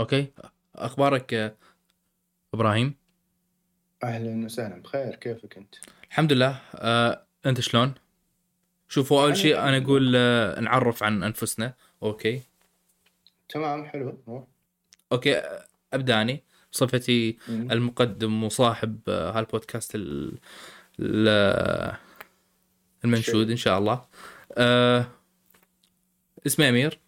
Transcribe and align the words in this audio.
Okay. 0.00 0.26
أخبارك 0.76 1.56
إبراهيم؟ 2.54 2.94
أهلا 4.04 4.44
وسهلا 4.44 4.82
بخير. 4.82 5.14
كيفك 5.14 5.56
أنت؟ 5.56 5.74
الحمد 6.10 6.32
لله. 6.32 6.60
آه، 6.74 7.26
أنت 7.46 7.60
شلون؟ 7.60 7.94
شوفوا 8.88 9.22
أول 9.22 9.36
شيء 9.36 9.58
أنا. 9.58 9.76
أقول 9.76 10.12
آه، 10.16 10.60
نعرف 10.60 11.02
عن 11.02 11.22
أنفسنا. 11.22 11.74
أوكي. 12.02 12.42
تمام 13.48 13.84
حلو. 13.84 14.46
okay 15.12 15.42
ابدا 15.92 16.22
اني 16.22 16.42
بصفتي 16.72 17.38
مم. 17.48 17.70
المقدم 17.72 18.44
وصاحب 18.44 19.00
آه، 19.08 19.30
هالبودكاست 19.38 19.94
ال- 19.94 20.38
ال- 21.00 21.96
المنشود. 23.04 23.50
إن 23.50 23.56
شاء 23.56 23.78
الله. 23.78 24.04
آه، 24.58 25.06
اسمي 26.46 26.68
أمير. 26.68 26.98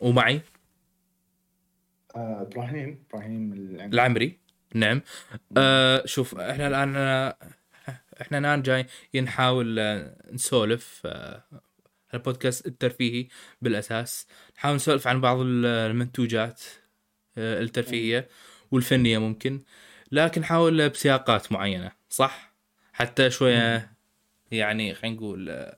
ومعي. 0.00 0.40
إبراهيم 2.16 3.04
إبراهيم 3.10 3.52
العنب. 3.52 3.94
العمري. 3.94 4.38
نعم. 4.74 5.02
آه 5.56 6.02
شوف 6.06 6.34
إحنا 6.38 6.66
الآن 6.68 6.96
إحنا 8.20 8.38
الآن 8.38 8.62
جاي 8.62 8.86
نحاول 9.14 9.78
آه، 9.78 10.16
نسولف 10.32 11.02
آه، 11.06 11.42
البودكاست 12.14 12.66
الترفيهي 12.66 13.28
بالأساس. 13.62 14.26
نحاول 14.56 14.76
نسولف 14.76 15.06
عن 15.06 15.20
بعض 15.20 15.40
ال- 15.40 15.66
المنتوجات 15.66 16.62
آه، 17.38 17.60
الترفيهية 17.60 18.28
والفنية 18.70 19.18
ممكن. 19.18 19.62
لكن 20.12 20.40
نحاول 20.40 20.88
بسياقات 20.88 21.52
معينة 21.52 21.92
صح؟ 22.10 22.52
حتى 22.92 23.30
شوية 23.30 23.90
يعني 24.52 24.94
خلينا 24.94 25.16
نقول 25.16 25.50
آه، 25.50 25.76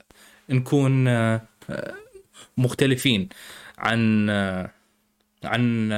نكون 0.48 1.08
آه، 1.08 1.40
آه، 1.70 1.94
مختلفين 2.56 3.28
عن 3.78 4.30
آه، 4.30 4.70
عن 5.44 5.92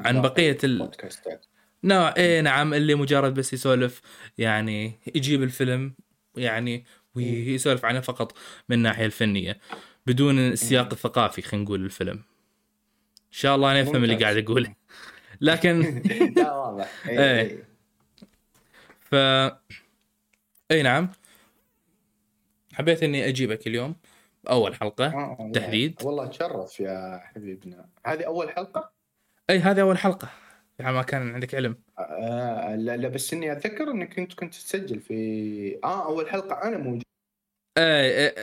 عن 0.00 0.22
بقية 0.22 0.58
ال- 0.64 0.70
البودكاستات. 0.70 1.46
نوع 1.84 2.14
إيه 2.16 2.40
نعم 2.40 2.74
اللي 2.74 2.94
مجرد 2.94 3.34
بس 3.34 3.52
يسولف 3.52 4.00
يعني 4.38 4.92
يجيب 5.14 5.42
الفيلم 5.42 5.94
يعني 6.36 6.84
ويسولف 7.14 7.84
عنه 7.84 8.00
فقط 8.00 8.38
من 8.68 8.76
الناحية 8.76 9.06
الفنية 9.06 9.58
بدون 10.06 10.38
السياق 10.38 10.88
الثقافي 10.92 11.42
خلينا 11.42 11.64
نقول 11.64 11.84
الفيلم. 11.84 12.16
إن 13.16 13.32
شاء 13.40 13.56
الله 13.56 13.80
نفهم 13.80 13.96
اللي 13.96 14.06
ممتاز. 14.14 14.22
قاعد 14.22 14.36
اقوله 14.36 14.74
لكن 15.40 16.02
لا 16.36 16.52
واضح. 16.52 16.92
إيه، 17.08 17.18
إيه. 17.20 17.40
إيه. 17.40 17.64
ف 19.00 19.14
اي 20.70 20.82
نعم. 20.82 21.12
حبيت 22.74 23.02
إني 23.02 23.28
أجيبك 23.28 23.66
اليوم. 23.66 23.94
اول 24.50 24.74
حلقة 24.74 25.06
آه، 25.06 25.52
تحديد. 25.54 26.02
والله 26.04 26.26
تشرف 26.26 26.80
يا 26.80 27.20
حبيبنا. 27.24 27.88
هذه 28.06 28.24
أول 28.26 28.50
حلقة؟ 28.50 28.92
أي 29.50 29.58
هذه 29.58 29.80
أول 29.80 29.98
حلقة. 29.98 30.28
يعني 30.78 30.92
ما 30.92 31.02
كان 31.02 31.34
عندك 31.34 31.54
علم. 31.54 31.78
آه 31.98 32.76
لا, 32.76 32.96
لا 32.96 33.08
بس 33.08 33.32
إني 33.32 33.52
أتذكر 33.52 33.90
إنك 33.90 34.14
كنت 34.14 34.34
كنت 34.34 34.54
تسجل 34.54 35.00
في 35.00 35.78
آه 35.84 36.04
أول 36.06 36.30
حلقة 36.30 36.62
أنا 36.68 36.76
موجود. 36.78 37.02
أي 37.78 38.30
إي- 38.30 38.38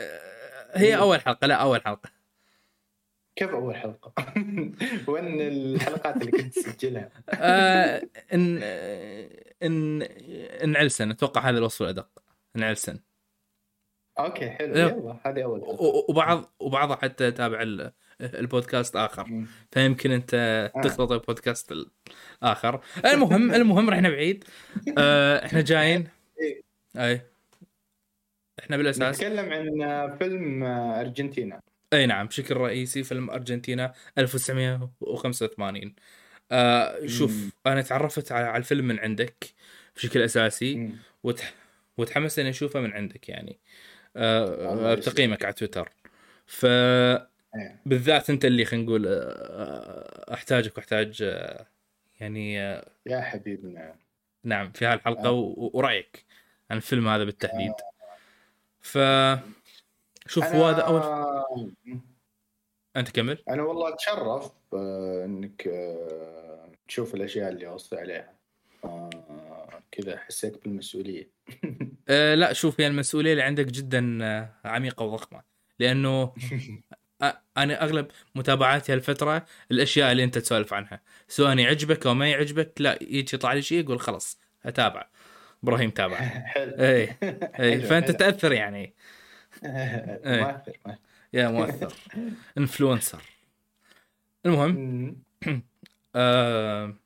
هي 0.74 0.98
أول 0.98 1.22
حلقة. 1.22 1.48
لا 1.48 1.56
أول 1.56 1.82
حلقة. 1.82 2.10
كيف 3.36 3.50
أول 3.50 3.76
حلقة؟ 3.76 4.14
وين 5.08 5.42
الحلقات 5.42 6.18
اللي 6.18 6.32
كنت 6.32 6.54
تسجلها؟ 6.60 7.10
آه 7.34 8.02
إن 8.34 8.64
إن 9.64 10.02
انعلسن 10.64 11.12
أتوقع 11.12 11.50
هذا 11.50 11.58
الوصف 11.58 11.82
الأدق. 11.82 12.10
انعلسن 12.56 13.00
أوكي 14.20 14.50
حلو 14.50 14.76
إيه. 14.76 14.82
يلا 14.82 15.18
هذه 15.26 15.44
أول 15.44 15.62
وبعض 16.10 16.54
وبعضها 16.60 16.96
حتى 16.96 17.32
تابع 17.32 17.62
ال- 17.62 17.92
البودكاست 18.22 18.96
آخر. 18.96 19.46
فيمكن 19.72 20.12
أنت 20.12 20.34
آه. 20.76 20.82
تخلط 20.82 21.12
البودكاست 21.12 21.74
الآخر 22.42 22.82
المهم 23.06 23.52
المهم 23.56 23.90
رحنا 23.90 24.10
بعيد 24.10 24.44
آه 24.98 25.46
إحنا 25.46 25.62
جايين 25.62 26.08
إيه. 26.42 26.62
أي 26.98 27.22
إحنا 28.60 28.78
بالأساس 28.78 29.24
نتكلم 29.24 29.54
عن 29.54 30.18
فيلم 30.18 30.64
أرجنتينا 30.64 31.62
أي 31.94 32.06
نعم 32.06 32.28
بشكل 32.28 32.58
رئيسي 32.58 33.04
فيلم 33.04 33.30
أرجنتينا 33.30 33.94
1985 34.18 35.96
آه 36.52 37.06
شوف 37.06 37.32
مم. 37.32 37.52
أنا 37.72 37.82
تعرفت 37.82 38.32
على 38.32 38.58
الفيلم 38.58 38.86
من 38.88 39.00
عندك 39.00 39.46
بشكل 39.96 40.22
أساسي. 40.22 40.92
وتح... 41.24 41.54
وتحمست 41.98 42.40
إني 42.40 42.50
أشوفه 42.50 42.80
من 42.80 42.94
عندك 42.94 43.30
يعني 43.30 43.52
آه. 43.52 43.93
بتقييمك 44.96 45.46
على 45.46 45.54
تويتر. 45.54 45.90
ف 46.46 46.66
إيه. 46.66 47.82
بالذات 47.86 48.30
انت 48.30 48.46
اللي 48.46 48.66
خلينا 48.66 48.86
نقول 48.86 49.06
آه، 49.08 50.34
احتاجك 50.34 50.78
واحتاج 50.78 51.22
آه، 51.24 51.66
يعني 52.20 52.62
آه، 52.62 52.86
يا 53.06 53.22
حبيبنا 53.22 53.96
نعم. 54.44 54.72
في 54.72 54.86
هالحلقة 54.86 55.28
آه. 55.30 55.54
ورأيك 55.58 56.26
عن 56.72 56.78
الفيلم 56.78 57.08
هذا 57.08 57.24
بالتحديد. 57.24 57.74
ف 58.82 58.98
شوف 60.28 60.44
أنا... 60.44 60.70
هذا 60.70 60.82
أول 60.82 61.74
أنت 62.96 63.10
كمل. 63.10 63.44
أنا 63.50 63.64
والله 63.64 63.94
أتشرف 63.94 64.52
آه، 64.74 65.26
إنك 65.26 65.68
آه، 65.68 66.70
تشوف 66.88 67.16
الأشياء 67.16 67.50
اللي 67.50 67.68
وصي 67.68 67.98
عليها. 67.98 68.34
آه، 68.86 69.10
كذا 69.94 70.18
حسيت 70.18 70.64
بالمسؤولية. 70.64 71.30
أه 72.10 72.36
لا 72.36 72.54
شوف 72.54 72.82
هي 72.82 72.88
المسؤولية 72.88 73.32
اللي 73.32 73.44
عندك 73.44 73.66
جدا 73.66 74.20
آه، 74.22 74.50
عميقة 74.66 75.06
وضخمة. 75.06 75.42
لأنه 75.80 76.34
أنا 77.58 77.84
أغلب 77.84 78.08
متابعاتي 78.36 78.94
هالفترة 78.94 79.46
الأشياء 79.72 80.12
اللي 80.12 80.24
أنت 80.24 80.38
تسولف 80.38 80.74
عنها. 80.74 81.02
سواء 81.28 81.58
يعجبك 81.58 82.08
أو 82.08 82.14
ما 82.14 82.30
يعجبك 82.30 82.74
لا 82.80 83.00
يجي 83.02 83.36
يطلع 83.36 83.54
لي 83.54 83.62
شيء 83.62 83.80
يقول 83.80 84.00
خلاص 84.00 84.40
أتابع. 84.66 85.08
إبراهيم 85.64 85.90
تابع. 85.90 86.16
حلو. 86.54 86.72
اي 86.80 87.16
اي 87.60 87.82
فانت 87.82 88.08
حلو. 88.08 88.18
تأثر 88.18 88.52
يعني. 88.52 88.94
مؤثر 89.64 90.42
مؤثر. 90.42 90.98
يا 91.34 91.48
مؤثر. 91.48 91.94
انفلونسر 92.58 93.22
المهم. 94.46 95.16
آه... 96.16 97.03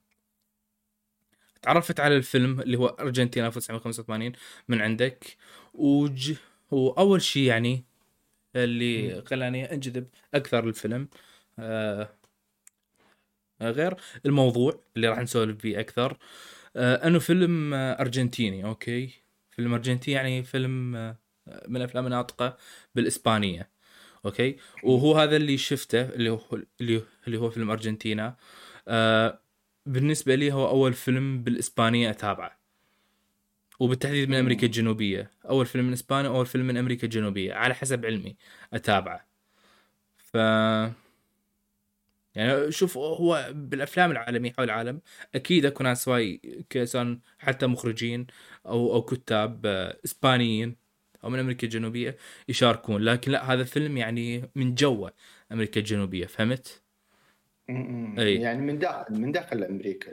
تعرفت 1.62 2.00
على 2.00 2.18
الفيلم 2.18 2.62
اللي 2.62 2.78
هو 2.78 2.88
أرجنتينا 2.88 3.48
1985 3.48 4.32
من 4.68 4.82
عندك 4.82 5.38
وج... 5.74 6.34
واول 6.72 7.22
شيء 7.22 7.44
يعني 7.44 7.86
اللي 8.56 9.22
خلاني 9.22 9.74
أنجذب 9.74 10.08
أكثر 10.34 10.66
للفيلم 10.66 11.10
آه... 11.60 12.10
غير 13.62 13.96
الموضوع 14.26 14.84
اللي 14.96 15.08
راح 15.08 15.20
نسولف 15.20 15.62
فيه 15.62 15.80
أكثر. 15.80 16.18
آه... 16.76 17.08
أنه 17.08 17.20
فيلم 17.20 17.74
آه، 17.74 18.02
أرجنتيني 18.02 18.66
okay؟ 18.66 19.10
فيلم 19.52 19.74
أرجنتيني 19.74 20.18
يعني 20.18 20.44
فيلم 20.44 20.96
آه، 20.96 21.18
من 21.68 21.78
الأفلام 21.78 22.06
الناطقة 22.06 22.58
بالإسبانية 22.96 23.70
okay؟ 24.26 24.58
وهو 24.84 25.16
هذا 25.18 25.36
اللي 25.36 25.58
شفته 25.58 26.02
اللي 26.02 26.30
هو 26.30 26.42
اللي 26.82 27.04
اللي 27.28 27.38
هو 27.38 27.50
فيلم 27.50 27.72
أرجنتينا. 27.72 28.36
آه 28.88 29.40
بالنسبة 29.88 30.36
لي 30.36 30.54
هو 30.54 30.70
أول 30.70 30.94
فيلم 30.94 31.44
بالإسبانية 31.44 32.10
أتابعه. 32.10 32.60
وبالتحديد 33.80 34.30
من. 34.30 34.36
أمريكا 34.36 34.66
الجنوبية. 34.68 35.32
أول 35.50 35.66
فيلم 35.66 35.86
من 35.86 35.94
إسبانيا 35.94 36.30
أول 36.30 36.46
فيلم 36.46 36.68
من 36.68 36.78
أمريكا 36.78 37.04
الجنوبية. 37.04 37.54
على 37.54 37.74
حسب 37.76 38.06
علمي 38.06 38.38
أتابعه. 38.74 39.28
ف 40.18 40.36
يعني 42.36 42.72
شوف 42.72 42.98
هو 42.98 43.52
بالأفلام 43.54 44.12
العالمية 44.12 44.54
حول 44.54 44.66
العالم 44.66 45.02
أكيد 45.36 45.66
أكو 45.66 45.84
ناس 45.84 46.08
واي 46.08 46.42
كسان 46.70 47.20
حتى 47.40 47.68
مخرجين 47.68 48.28
أو 48.66 48.94
أو 48.94 49.02
كتاب 49.02 49.66
آه، 49.66 50.00
إسبانيين 50.06 50.76
أو 51.24 51.30
من 51.30 51.40
أمريكا 51.40 51.66
الجنوبية 51.68 52.18
يشاركون. 52.50 53.02
لكن 53.02 53.32
لا 53.32 53.54
هذا 53.54 53.64
فيلم 53.64 53.98
يعني 53.98 54.52
من 54.56 54.76
جوه 54.76 55.14
أمريكا 55.52 55.80
الجنوبية. 55.80 56.26
فهمت؟ 56.26 56.87
أي. 57.70 58.36
يعني 58.36 58.62
من 58.62 58.80
داخل 58.80 59.22
من 59.22 59.32
داخل 59.32 59.64
أمريكا 59.64 60.12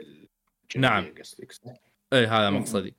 نعم. 0.75 1.13
قصدك 1.19 1.51
صح؟ 1.51 1.73
إي 2.13 2.25
هذا. 2.25 2.49
مقصدي 2.49 2.95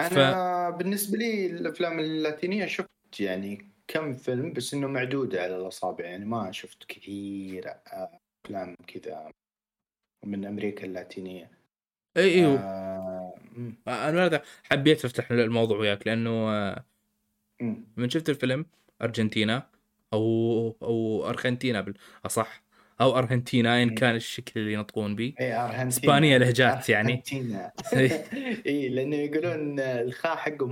أنا 0.00 0.70
بالنسبة 0.70 1.18
لي 1.18 1.46
الأفلام 1.46 1.98
اللاتينية 1.98 2.66
شفت 2.66 3.20
يعني 3.20 3.70
كم 3.88 4.14
فيلم 4.14 4.52
بس 4.52 4.74
إنه 4.74 4.86
معدودة 4.86 5.42
على 5.42 5.56
الأصابع 5.56 6.04
يعني 6.04 6.24
ما 6.24 6.52
شفت 6.52 6.84
كثير 6.84 7.74
أفلام 7.86 8.74
كذا 8.86 9.30
من 10.24 10.44
أمريكا 10.44 10.84
اللاتينية 10.84 11.50
إي 12.16 12.34
أيوه 12.34 12.58
آه،. 12.58 13.34
أنا 13.88 14.42
حبيت 14.64 15.04
أفتح 15.04 15.30
الموضوع 15.30 15.78
وياك 15.78 16.06
لأنه 16.06 16.30
آه،. 16.30 16.84
من 17.96 18.10
شفت 18.10 18.28
الفيلم 18.28 18.66
أرجنتينا 19.02 19.70
أو 20.12 20.76
أو 20.82 21.28
أرجنتينا 21.28 21.80
بالاصح 21.80 22.62
أو 23.00 23.18
أرجنتينا 23.18 23.82
إن. 23.82 23.94
كان 23.94 24.14
الشكل 24.14 24.60
اللي 24.60 24.72
ينطقون 24.72 25.16
به. 25.16 25.34
اي 25.40 25.54
أرجنتينا. 25.54 25.88
إسبانيا 25.88 26.38
لهجات 26.38 26.88
يعني. 26.88 27.12
أرجنتينا. 27.12 27.72
اي 28.66 28.88
لأنه 28.94 29.16
يقولون 29.16 29.80
الخاء 29.80 30.36
حقهم 30.36 30.70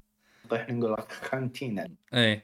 إحنا 0.53 0.75
نقول 0.75 0.97
أرجنتينا. 1.33 1.89
اي 2.15 2.43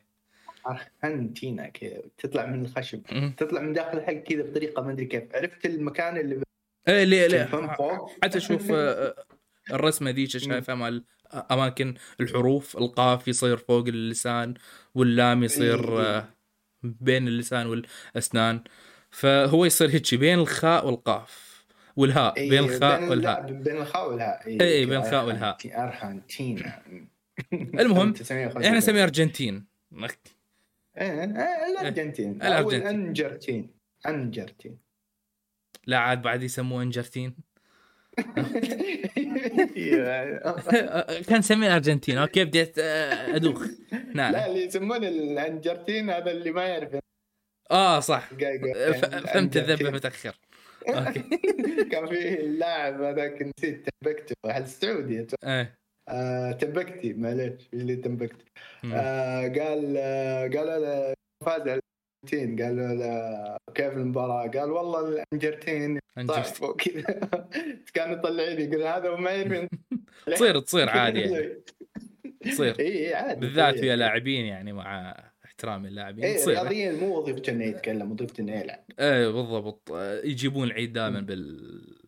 أرجنتينا 1.04 1.68
كذا 1.68 2.02
تطلع 2.18 2.46
من 2.46 2.64
الخشب. 2.64 3.02
تطلع 3.36 3.60
من 3.60 3.72
داخل 3.72 3.98
الحق 3.98 4.12
كذا 4.12 4.42
بطريقة 4.42 4.82
ما 4.82 4.92
أدري 4.92 5.06
كيف. 5.06 5.22
عرفت 5.34 5.66
المكان 5.66 6.16
اللي 6.16 6.44
إيه 6.88 7.04
ليه 7.04 7.26
ليه؟ 7.26 7.48
حتى 8.22 8.40
شوف 8.40 8.70
آه، 8.70 9.14
الرسمة 9.70 10.10
ذيك 10.10 10.28
شايفها 10.28 10.74
مال 10.74 11.04
أماكن 11.50 11.94
الحروف 12.20 12.76
القاف 12.76 13.28
يصير 13.28 13.56
فوق 13.56 13.86
اللسان 13.86 14.54
واللام 14.94 15.44
يصير 15.44 16.00
إيه. 16.00 16.06
آه، 16.06 16.28
بين 16.84 17.28
اللسان 17.28 17.66
والأسنان. 17.66 18.60
فهو 19.10 19.64
يصير 19.64 19.90
هيك 19.90 20.14
بين 20.14 20.38
الخاء 20.38 20.86
والقاف 20.86 21.64
والهاء 21.96 22.36
إيه، 22.36 22.50
بين 22.50 22.64
الخاء 22.64 23.10
والهاء. 23.10 23.52
بين 23.52 23.76
الخاء 23.76 24.10
والهاء. 24.10 24.46
إيه، 24.46 24.60
إيه، 24.60 24.86
بين 24.86 24.96
الخاء 24.96 25.26
والهاء. 25.26 25.56
أرجنتينا. 25.64 26.82
المهم، 27.82 28.08
1955. 28.08 28.64
إحنا 28.64 28.78
نسميها 28.78 29.02
أرجنتين. 29.02 29.66
إيه 29.94 30.14
إيه، 30.98 31.24
الأرجنتين. 31.80 32.42
أو 32.42 32.48
الأرجنتين. 32.48 32.88
الأنجرتين. 32.88 33.70
أنجرتين. 34.06 34.78
لا 35.86 35.98
عاد 35.98 36.22
بعد 36.22 36.42
يسموه 36.42 36.82
أنجرتين. 36.82 37.36
كان 41.28 41.38
نسميه 41.38 41.66
الأرجنتين 41.66 42.18
أوكي 42.18 42.44
بديت 42.44 42.78
أدوخ. 42.78 43.62
لا 43.92 44.30
نعم 44.30 44.34
اللي 44.34 44.64
يسمونه 44.64 45.08
الأنجرتين 45.08 46.10
هذا 46.10 46.30
اللي 46.30 46.50
ما 46.50 46.64
يعرف. 46.64 46.98
آه 47.70 48.00
صح. 48.00 48.30
فهمت 49.32 49.56
الذبه 49.56 49.90
متأخر. 49.90 50.38
Okay. 50.88 51.22
كان 51.92 52.06
في 52.06 52.40
اللاعب 52.40 53.02
هذاك 53.02 53.42
نسيت 53.42 53.88
تمبكتو 53.88 54.34
أهل 54.46 54.62
السعوديه 54.62 55.26
إيه. 55.44 55.74
آه 56.08 56.52
تمبكتي 56.52 57.12
معليش 57.12 57.68
اللي 57.74 57.96
تمبكتي 57.96 58.44
مم. 58.82 58.92
آه 58.94 59.40
قال 59.40 59.94
آه 59.96 60.46
له 60.46 61.14
فاز 61.46 61.68
على 61.68 61.80
الارجنتين 62.32 62.62
قالوا 62.62 62.94
له 62.94 63.56
كيف 63.74 63.92
المباراة؟ 63.92 64.48
قال 64.48 64.70
والله 64.70 65.08
الأنجرتين. 65.08 65.98
انجرت 66.18 66.36
ضعفوا 66.36 66.74
كذا 66.76 67.48
كانوا 67.94 68.16
يطلعين 68.16 68.60
يقول 68.60 68.82
هذا 68.82 69.10
وما 69.10 69.30
يدري 69.30 69.68
تصير 70.34 70.60
تصير 70.60 70.88
عادي 70.98 71.20
يعني. 71.20 71.62
تصير. 72.44 72.78
إي 72.80 73.08
إي 73.08 73.14
عادي 73.14 73.40
بالذات. 73.40 73.78
في 73.78 73.96
لاعبين 73.96 74.44
يعني 74.44 74.72
مع 74.72 75.16
احترامي 75.44 75.88
اللاعبين 75.88 76.24
إي 76.24 76.34
تصير. 76.34 76.52
رياضيا 76.54 76.92
مو 76.92 77.18
وظيفته 77.18 77.50
انه 77.50 77.64
يتكلم 77.64 78.12
وظيفته 78.12 78.40
إنه 78.40 78.60
يلعب. 78.60 78.84
إيه 79.00 79.28
بالضبط. 79.28 79.90
يجيبون 80.24 80.66
العيد 80.68 80.92
دائما 80.92 81.20
بال 81.20 82.04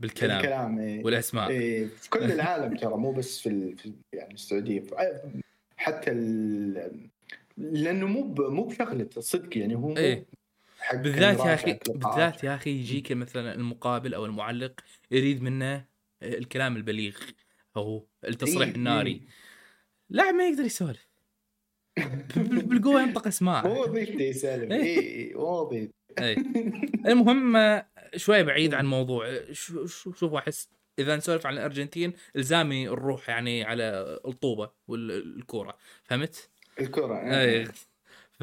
بالكلام 0.00 0.38
الكلام 0.40 0.78
إيه. 0.78 1.04
والأسماء. 1.04 1.50
إيه 1.50 1.86
في 1.86 2.10
كل 2.10 2.32
العالم 2.32 2.76
ترى 2.76 2.94
مو 2.96 3.12
بس 3.12 3.40
في, 3.40 3.48
ال... 3.48 3.76
في 3.78 3.92
يعني 4.12 4.34
السعودية. 4.34 4.82
حتى 5.76 6.10
ال... 6.10 6.90
لأنه 7.58 8.06
مو. 8.06 8.34
مو 8.38 8.64
بشغلته 8.64 9.20
صدق 9.20 9.58
يعني 9.58 9.74
هو 9.74 9.96
إيه. 9.96 10.26
حق 10.80 10.94
بالذات 10.96 11.38
يا 11.38 11.54
أخي. 11.54 11.78
بالذات 11.88 12.44
يا 12.44 12.54
أخي 12.54 12.70
يجيك 12.70 13.12
مثلا 13.12 13.54
المقابل 13.54 14.14
أو 14.14 14.26
المعلق 14.26 14.80
يريد 15.10 15.42
منه 15.42 15.84
الكلام 16.22 16.76
البليغ 16.76 17.16
أو 17.76 18.06
التصريح 18.24 18.68
إيه، 18.68 18.74
الناري 18.74 19.10
إيه. 19.10 19.20
لاعب 20.10 20.34
ما 20.34 20.48
يقدر 20.48 20.64
يسولف 20.64 21.08
بال- 22.36 22.62
بالقوة 22.66 23.02
ينطق 23.02 23.26
اسماء 23.26 23.66
وظيفته 23.88 24.22
يسالم 24.22 24.72
إيه. 24.72 24.82
اي 24.82 24.98
إيه، 24.98 25.34
مو 25.34 25.40
وظيفته 25.42 25.92
إيه. 26.18 26.36
المهم 27.12 27.82
شوي 28.16 28.42
بعيد 28.42 28.74
عن 28.74 28.86
موضوع 28.86 29.52
شو 29.52 29.86
شو 29.86 30.12
شوف 30.12 30.34
أحس 30.34 30.68
إذا 30.98 31.16
نسولف 31.16 31.46
عن 31.46 31.54
الأرجنتين 31.54 32.12
إلزامي 32.36 32.84
نروح 32.84 33.28
يعني 33.28 33.64
على 33.64 34.18
الطوبة 34.26 34.70
والكورة 34.88 35.76
فهمت؟ 36.04 36.50
الكرة 36.80 37.14
أي. 37.40 37.64
ف 38.32 38.42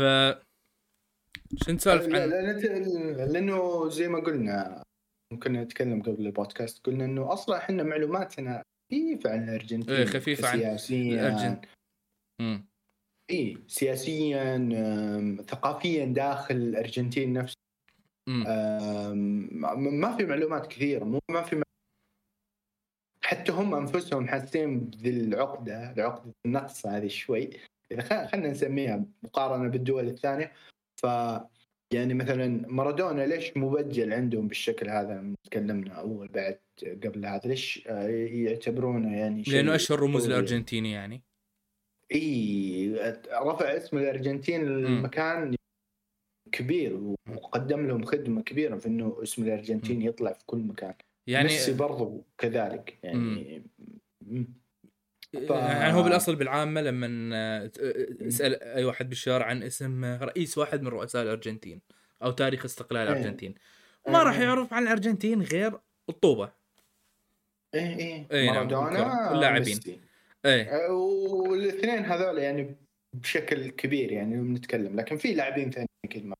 شو 1.66 1.72
نسولف 1.72 2.08
لا- 2.08 2.20
عن 2.24 2.30
لا- 2.30 2.42
لا- 2.42 3.26
لأنه 3.26 3.90
زي 3.90 4.08
ما 4.08 4.20
قلنا 4.20 4.84
كنا 5.44 5.64
نتكلم 5.64 6.02
قبل 6.02 6.26
البودكاست 6.26 6.86
قلنا 6.86 7.06
إنه 7.06 7.34
أصلا 7.34 7.58
إحنا 7.58 7.84
معلوماتنا 7.84 8.64
خفيفة 8.92 9.30
عن 9.32 9.44
الأرجنتين 9.50 9.96
إيه، 9.96 10.06
خفيفة 10.06 10.48
عن 10.48 10.60
مم. 12.42 12.66
إي 13.32 13.58
سياسيا 13.68 14.58
ثقافيا 15.48 16.06
داخل 16.06 16.56
الأرجنتين. 16.56 17.46
أم، 18.28 19.50
ما- 19.52 19.74
في 20.18 20.26
معلومات 20.26 20.68
كثيرة 20.68 21.04
مو 21.04 21.20
ما 21.32 21.42
في 21.42 21.64
حتى 23.24 23.52
هم 23.52 23.76
أنفسهم 23.76 24.28
حاسين 24.28 24.80
بذي 24.80 25.10
العقده 25.10 25.92
العقدة 25.92 26.32
النقص 26.46 26.86
هذه 26.86 27.08
شوي. 27.08 27.50
إذا 27.92 28.28
خلينا 28.28 28.50
نسميها 28.50 29.06
مقارنة 29.24 29.70
بالدول 29.70 30.08
الثانية. 30.08 30.52
ف 31.02 31.06
يعني 31.94 32.14
مثلا 32.14 32.68
مارادونا 32.68 33.22
ليش 33.22 33.58
مبجل 33.58 34.14
عندهم 34.14 34.48
بالشكل 34.48 34.90
هذا 34.90 35.34
تكلمنا 35.44 35.94
أول 35.94 36.28
بعد 36.28 36.60
قبل 37.04 37.26
هذا؟ 37.26 37.42
ليش 37.50 37.88
آه، 37.88 38.08
يعتبرونه 38.08 39.18
يعني 39.18 39.44
لأنه 39.48 39.76
أشهر 39.76 40.00
رموز؟ 40.00 40.26
الأرجنتيني 40.26 40.92
يعني. 40.92 41.24
إي 42.12 43.16
رفع 43.32 43.78
اسم 43.78 43.98
الأرجنتين 43.98 44.66
لمكان 44.66 45.56
كبير 46.52 47.16
وقدم 47.36 47.88
لهم 47.88 48.06
خدمة 48.06 48.42
كبيرة 48.42 48.78
في 48.78 48.88
إنه 48.88 49.18
اسم 49.24 49.44
الأرجنتين 49.44 50.02
يطلع 50.02 50.34
في 50.34 50.46
كل 50.46 50.58
مكان. 50.58 50.94
يعني 51.28 51.48
ميسي 51.48 51.74
برضو 51.74 52.24
كذلك 52.38 52.98
يعني 53.04 53.64
مم. 54.22 54.64
ف- 55.40 55.50
يعني 55.50 55.94
هو 55.94 56.04
بالأصل 56.04 56.36
بالعامة 56.36 56.82
لما 56.82 57.08
آه، 57.34 57.68
تسال 58.28 58.64
أي 58.64 58.86
واحد 58.86 59.10
بالشارع 59.10 59.46
عن 59.46 59.64
اسم 59.64 60.06
رئيس 60.06 60.58
واحد 60.58 60.82
من 60.82 60.88
رؤساء 60.88 61.24
الأرجنتين 61.24 61.82
أو 62.24 62.32
تاريخ 62.32 62.66
استقلال 62.66 63.08
إيه. 63.08 63.14
الأرجنتين 63.14 63.56
ما 64.08 64.24
راح 64.24 64.36
إيه. 64.38 64.44
يعرف 64.44 64.74
عن 64.74 64.84
الأرجنتين 64.84 65.42
غير 65.42 65.80
الطوبة 66.10 66.52
إيه 67.74 67.98
إيه 67.98 68.28
إيه 68.32 68.52
نعم، 68.52 68.68
مارادونا. 68.68 69.60
ميسي. 69.60 70.00
إيه 70.46 70.88
والإثنين 70.90 72.06
هذول 72.06 72.38
يعني 72.38 72.76
بشكل 73.14 73.70
كبير 73.70 74.12
يعني 74.12 74.36
يوم 74.36 74.54
نتكلم 74.54 74.96
لكن 74.96 75.18
في 75.18 75.34
لاعبين 75.34 75.72
ثانيين 75.72 75.88
أكيد 76.06 76.26
ما 76.26 76.36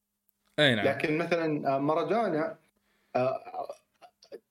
اي 0.60 0.76
نعم 0.76 0.86
لكن 0.86 1.18
مثلا 1.18 1.76
آه، 1.76 1.80
مارادونا 1.80 2.58
آه، 3.16 3.68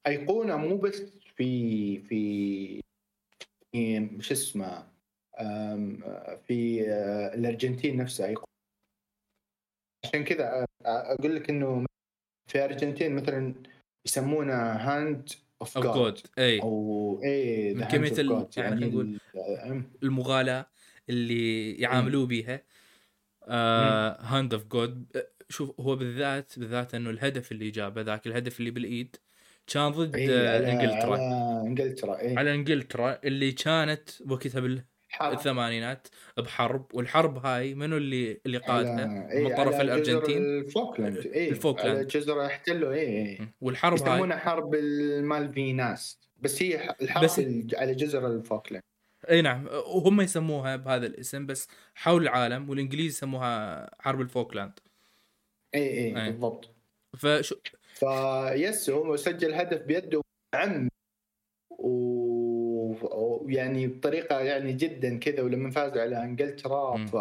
أيقونة 0.06 0.56
مو 0.56 0.76
بس 0.76 1.02
في 1.36 1.98
في 1.98 2.82
شو 4.20 4.34
اسمه 4.34 4.86
في 6.46 6.84
آه، 6.88 7.34
الأرجنتين 7.34 7.96
نفسها 7.96 8.26
ايقونه 8.26 8.46
عشان 10.04 10.24
كذا 10.24 10.50
آه، 10.52 10.66
أقول 10.86 11.36
لك 11.36 11.50
إنه 11.50 11.86
في 12.50 12.54
الارجنتين 12.64 13.14
مثلا 13.16 13.54
يسمونه 14.06 14.54
Hand 14.54 15.28
of 15.60 15.78
God 15.78 16.18
اي 16.38 16.62
أو 16.62 17.20
إيه 17.24 17.74
من 17.74 17.82
ال- 17.82 17.88
God. 18.28 18.58
يعني 18.58 18.76
خلينا 18.76 18.86
نقول 18.92 19.18
آه، 19.36 19.82
المغالاة 20.02 20.66
اللي 21.08 21.72
يعاملوه 21.72 22.26
بيها. 22.26 22.62
Hand 24.20 24.54
of 24.54 24.64
God 24.64 25.22
شوف 25.48 25.80
هو 25.80 25.96
بالذات 25.96 26.58
بالذات 26.58 26.94
إنه 26.94 27.10
الهدف 27.10 27.52
اللي 27.52 27.70
جابه 27.70 28.00
ذاك 28.02 28.26
الهدف 28.26 28.60
اللي 28.60 28.70
بالإيد. 28.70 29.16
كان 29.66 29.88
ضد 29.92 30.16
إيه، 30.16 30.30
آه، 30.30 30.58
على- 30.58 30.68
إنجلترا. 30.68 31.16
على 31.16 31.62
إنجلترا 31.66 32.18
إيه. 32.18 32.38
على 32.38 32.54
إنجلترا 32.54 33.18
اللي 33.24 33.52
كانت 33.52 34.10
وقتها. 35.20 35.30
بالثمانينات 35.34 36.08
بحرب 36.36 36.86
والحرب 36.94 37.46
هاي 37.46 37.74
منو 37.74 37.96
اللي 37.96 38.40
اللي 38.46 38.58
قادها 38.58 39.30
إيه، 39.32 39.44
من 39.44 39.56
طرف 39.56 39.80
الأرجنتين؟ 39.80 40.38
الفوكلاند 40.38 41.16
إيه. 41.16 41.50
الفوكلاند. 41.50 41.96
على 41.96 42.04
جزر 42.06 42.46
احتلوا 42.46 42.92
إيه 42.92 43.08
إيه. 43.26 43.54
والحرب 43.60 43.98
هاي 43.98 44.12
يسمونها 44.14 44.36
حرب 44.36 44.74
حرب 44.74 44.74
بس 46.40 46.62
هي 46.62 46.94
الحرب 47.02 47.24
بس- 47.24 47.40
على 47.74 47.94
جزر 47.94 48.26
الفوكلاند. 48.26 48.82
إي 49.30 49.42
نعم 49.42 49.66
وهم 49.66 50.20
يسموها 50.20 50.76
بهذا 50.76 51.06
الاسم 51.06 51.46
بس 51.46 51.68
حول 51.94 52.22
العالم 52.22 52.70
والإنجليز 52.70 53.06
يسموها 53.12 53.90
حرب 54.00 54.20
الفوكلاند. 54.20 54.72
إيه 55.74 55.90
إيه 55.90 56.16
إيه. 56.24 56.30
بالضبط. 56.30 56.70
فشو 57.16 57.56
فيس 57.94 58.90
هو 58.90 59.16
سجل 59.16 59.54
هدف 59.54 59.82
بيده 59.82 60.20
عم 60.54 60.88
ويعني 63.44 63.86
بطريقة 63.86 64.40
يعني 64.40 64.72
جدا 64.72 65.18
كذا 65.18 65.42
ولما 65.42 65.70
فازوا 65.70 66.02
على 66.02 66.22
إنجلترا. 66.24 67.06
ف 67.06 67.14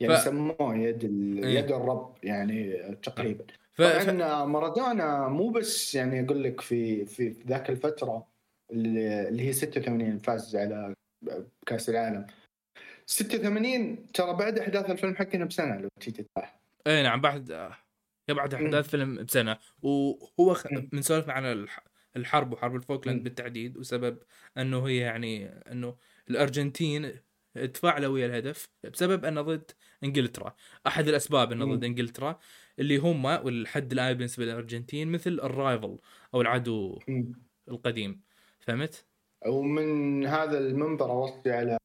يعني 0.00 0.16
ف- 0.16 0.20
سموه 0.20 0.76
يد 0.76 1.04
ال... 1.04 1.44
إيه. 1.44 1.58
يد 1.58 1.72
الرب 1.72 2.14
يعني 2.22 2.82
تقريبا 3.02 3.44
ف... 3.72 3.82
ف... 3.82 4.10
طبعا 4.10 4.44
مارادونا 4.44 5.28
مو 5.28 5.48
بس 5.48 5.94
يعني 5.94 6.24
أقول 6.24 6.44
لك 6.44 6.60
في 6.60 7.04
في 7.04 7.28
ذاك 7.46 7.70
الفترة 7.70 8.26
اللي 8.72 9.28
اللي 9.28 9.42
هي 9.42 9.52
86 9.52 10.18
فاز 10.18 10.56
على 10.56 10.94
كأس 11.66 11.90
العالم 11.90 12.26
86 13.06 14.06
ترى 14.12 14.32
بعد 14.34 14.58
أحداث 14.58 14.90
الفيلم 14.90 15.14
حقنا 15.14 15.44
بسنة 15.44 15.76
لو 15.80 15.88
تيجي 16.00 16.22
تتابع 16.22 16.52
اي 16.86 17.02
نعم 17.02 17.20
بعد 17.20 17.70
يا 18.28 18.34
بعد 18.34 18.54
أحداث 18.54 18.88
فيلم 18.88 19.24
بسنة 19.24 19.58
وهو. 19.82 20.56
من 20.92 21.02
سولفنا 21.02 21.32
عن 21.32 21.44
الح... 21.44 21.84
الحرب 22.16 22.52
وحرب 22.52 22.76
الفوكلاند. 22.76 23.22
بالتحديد 23.22 23.76
وسبب 23.76 24.18
أنه 24.58 24.86
هي 24.88 24.96
يعني 24.96 25.46
أنه 25.46 25.96
الأرجنتين 26.30 27.12
تفاعلوا 27.74 28.14
ويا 28.14 28.26
الهدف 28.26 28.68
بسبب 28.92 29.24
أنه 29.24 29.42
ضد 29.42 29.70
إنجلترا 30.04 30.54
أحد 30.86 31.08
الأسباب 31.08 31.52
أنه 31.52 31.74
ضد. 31.74 31.84
إنجلترا 31.84 32.38
اللي 32.78 32.96
هم 32.96 33.24
والحد 33.24 33.92
الان 33.92 34.14
بالنسبة 34.14 34.44
للأرجنتين 34.44 35.12
مثل 35.12 35.30
ال 35.30 35.41
rival 35.41 35.98
أو 36.34 36.40
العدو. 36.40 36.98
القديم 37.68 38.22
فهمت؟ 38.60 39.06
ومن 39.46 40.26
هذا 40.26 40.58
المنبر 40.58 41.10
أوصي 41.10 41.52
على 41.52 41.78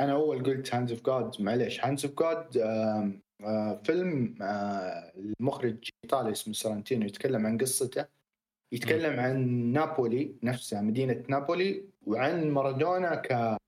أنا 0.00 0.12
أول 0.12 0.42
قلت 0.42 0.74
Hands 0.74 0.92
of 0.92 1.06
God 1.06 1.42
معليش 1.42 1.84
Hands 1.84 2.06
of 2.06 2.18
God 2.18 2.56
فيلم 3.84 4.34
آه، 4.42 5.12
المخرج 5.16 5.90
ايطالي 6.04 6.32
اسمه 6.32 6.54
سورنتينو 6.54 7.06
يتكلم 7.06 7.46
عن 7.46 7.58
قصته. 7.58 8.06
يتكلم 8.72 9.20
عن 9.20 9.46
نابولي 9.72 10.34
نفسها 10.42 10.80
مدينة 10.80 11.24
نابولي 11.28 11.84
وعن 12.06 12.50
مارادونا 12.50 13.14
ك 13.14 13.58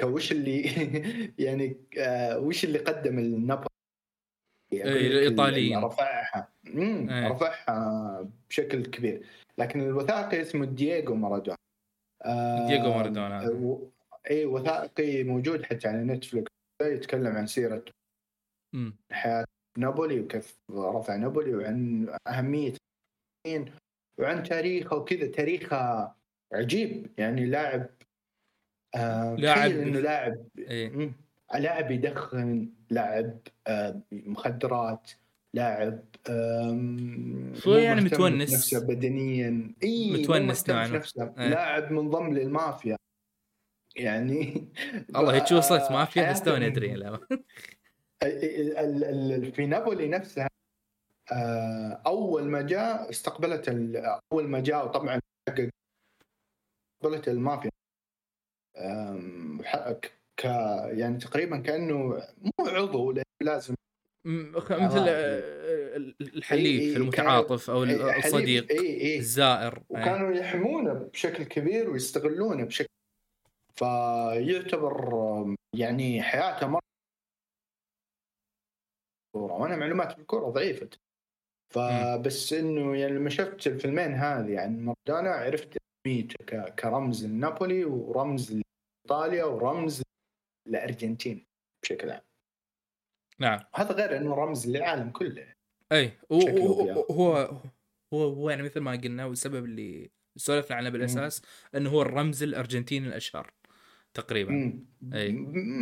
كوش 0.00 0.32
اللي 0.32 0.62
يعني 1.44 1.76
آه، 1.98 2.38
وش 2.38 2.64
اللي 2.64 2.78
قدم 2.78 3.18
لنابولي؟ 3.18 3.68
أقول 4.72 4.92
إيه،. 4.92 5.28
اللي 5.28 5.76
رفعها. 5.76 6.48
إيه. 6.66 7.28
رفعها 7.28 8.28
بشكل 8.48 8.86
كبير. 8.86 9.26
لكن 9.58 9.80
الوثائقي 9.80 10.42
اسمه 10.42 10.66
دييغو 10.66 11.14
مارادونا. 11.14 11.56
آه، 12.24 12.66
دييغو 12.66 12.90
مارادونا 12.90 13.78
اي 14.30 14.44
وثائقي 14.44 15.24
موجود 15.24 15.64
حتى 15.64 15.88
على 15.88 16.04
نتفلكس 16.04 16.52
يتكلم 16.82 17.36
عن 17.36 17.46
سيرة 17.46 17.84
حياه 19.12 19.44
نابولي 19.78 20.20
وكيف 20.20 20.56
رفع 20.70 21.16
نابولي 21.16 21.54
وعن 21.54 22.08
أهمية 22.28 22.72
وعن 24.18 24.42
تاريخه 24.42 24.96
وكذا. 24.96 25.26
تاريخه 25.26 26.12
عجيب. 26.52 27.06
يعني 27.18 27.46
لاعب 27.46 27.86
آه 28.94 29.34
لاعب- 29.34 29.70
إنه 29.70 30.00
لاعب 30.00 30.46
مم. 30.68 31.12
لاعب 31.54 31.90
يدخن 31.90 32.68
لاعب 32.90 33.38
آه 33.66 34.02
مخدرات 34.12 35.10
لاعب 35.54 36.04
شوي 37.56 37.82
يعني 37.82 38.00
متونس. 38.00 38.50
بنفسه 38.50 38.86
بدنيا. 38.86 39.74
إي 39.82 40.12
متونس 40.22 40.70
نوعاً 40.70 40.86
ما. 40.88 40.96
نفسه 40.96 41.34
إيه. 41.38 41.48
لاعب 41.48 41.92
منضم 41.92 42.32
للمافيا. 42.34 42.96
يعني 43.96 44.68
الله 45.16 45.34
هيك 45.34 45.52
وصلت 45.52 45.90
مافيا؟ 45.92 46.32
بس 46.32 46.42
توني 46.42 46.66
ادري 46.66 46.94
لا 46.94 47.20
في 49.50 49.66
نابولي 49.66 50.08
نفسها 50.08 50.48
آه، 51.32 52.02
أول 52.06 52.44
ما 52.44 52.62
جاء 52.62 53.10
استقبلت 53.10 53.68
أول 54.32 54.48
ما 54.48 54.60
جاء 54.60 54.84
وطبعا 54.84 55.20
استقبلت 55.48 57.28
المافيا 57.28 57.70
ك 60.36 60.44
يعني 60.84 61.18
تقريبا 61.18 61.58
كأنه 61.58 62.22
مو 62.42 62.66
عضو 62.66 63.14
لازم 63.42 63.74
مثل 64.26 64.98
آه. 64.98 65.08
آه، 65.08 65.62
إيه، 65.68 65.96
الحليف 66.20 66.80
إيه، 66.80 66.96
المتعاطف 66.96 67.70
أو 67.70 67.82
الصديق 67.84 68.70
إي 68.70 69.00
إي 69.00 69.18
الزائر 69.18 69.74
إيه. 69.74 69.82
وكانوا 69.88 70.32
يحمونه 70.32 70.92
بشكل 70.92 71.44
كبير 71.44 71.90
ويستغلونه 71.90 72.64
بشكل 72.64 72.88
فيعتبر 73.74 75.56
يعني 75.74 76.22
حياته 76.22 76.66
مرة 76.66 76.91
كورة. 79.32 79.52
وأنا 79.52 79.76
معلوماتي 79.76 80.14
بالكورة 80.14 80.50
ضعيفة. 80.50 80.90
فبس 81.74 82.52
إنه 82.52 82.96
يعني 82.96 83.12
لما 83.12 83.30
شفت 83.30 83.66
الفيلمين 83.66 84.12
هذه 84.12 84.60
عن 84.60 84.80
مارادونا 84.80 85.30
عرفت 85.30 85.76
اهميته 86.06 86.68
كرمز 86.68 87.26
لنابولي 87.26 87.84
ورمز 87.84 88.62
لإيطاليا 89.08 89.44
ورمز 89.44 90.02
الارجنتين 90.68 91.46
بشكل 91.82 92.10
عام. 92.10 92.20
نعم. 93.38 93.60
هذا 93.74 93.92
غير 93.92 94.16
إنه 94.16 94.34
رمز 94.34 94.68
للعالم 94.68 95.10
كله. 95.10 95.54
أي. 95.92 96.12
هو 96.32 97.06
هو 97.10 97.60
هو 98.14 98.50
يعني 98.50 98.62
مثل 98.62 98.80
ما 98.80 98.92
قلنا 98.92 99.24
والسبب 99.24 99.64
اللي 99.64 100.10
سولفنا 100.36 100.76
عنه 100.76 100.88
بالأساس 100.88 101.42
إنه 101.74 101.90
هو 101.90 102.02
الرمز 102.02 102.42
الارجنتيني 102.42 103.08
الأشهر 103.08 103.52
تقريبا. 104.14 104.52
م- 104.52 104.86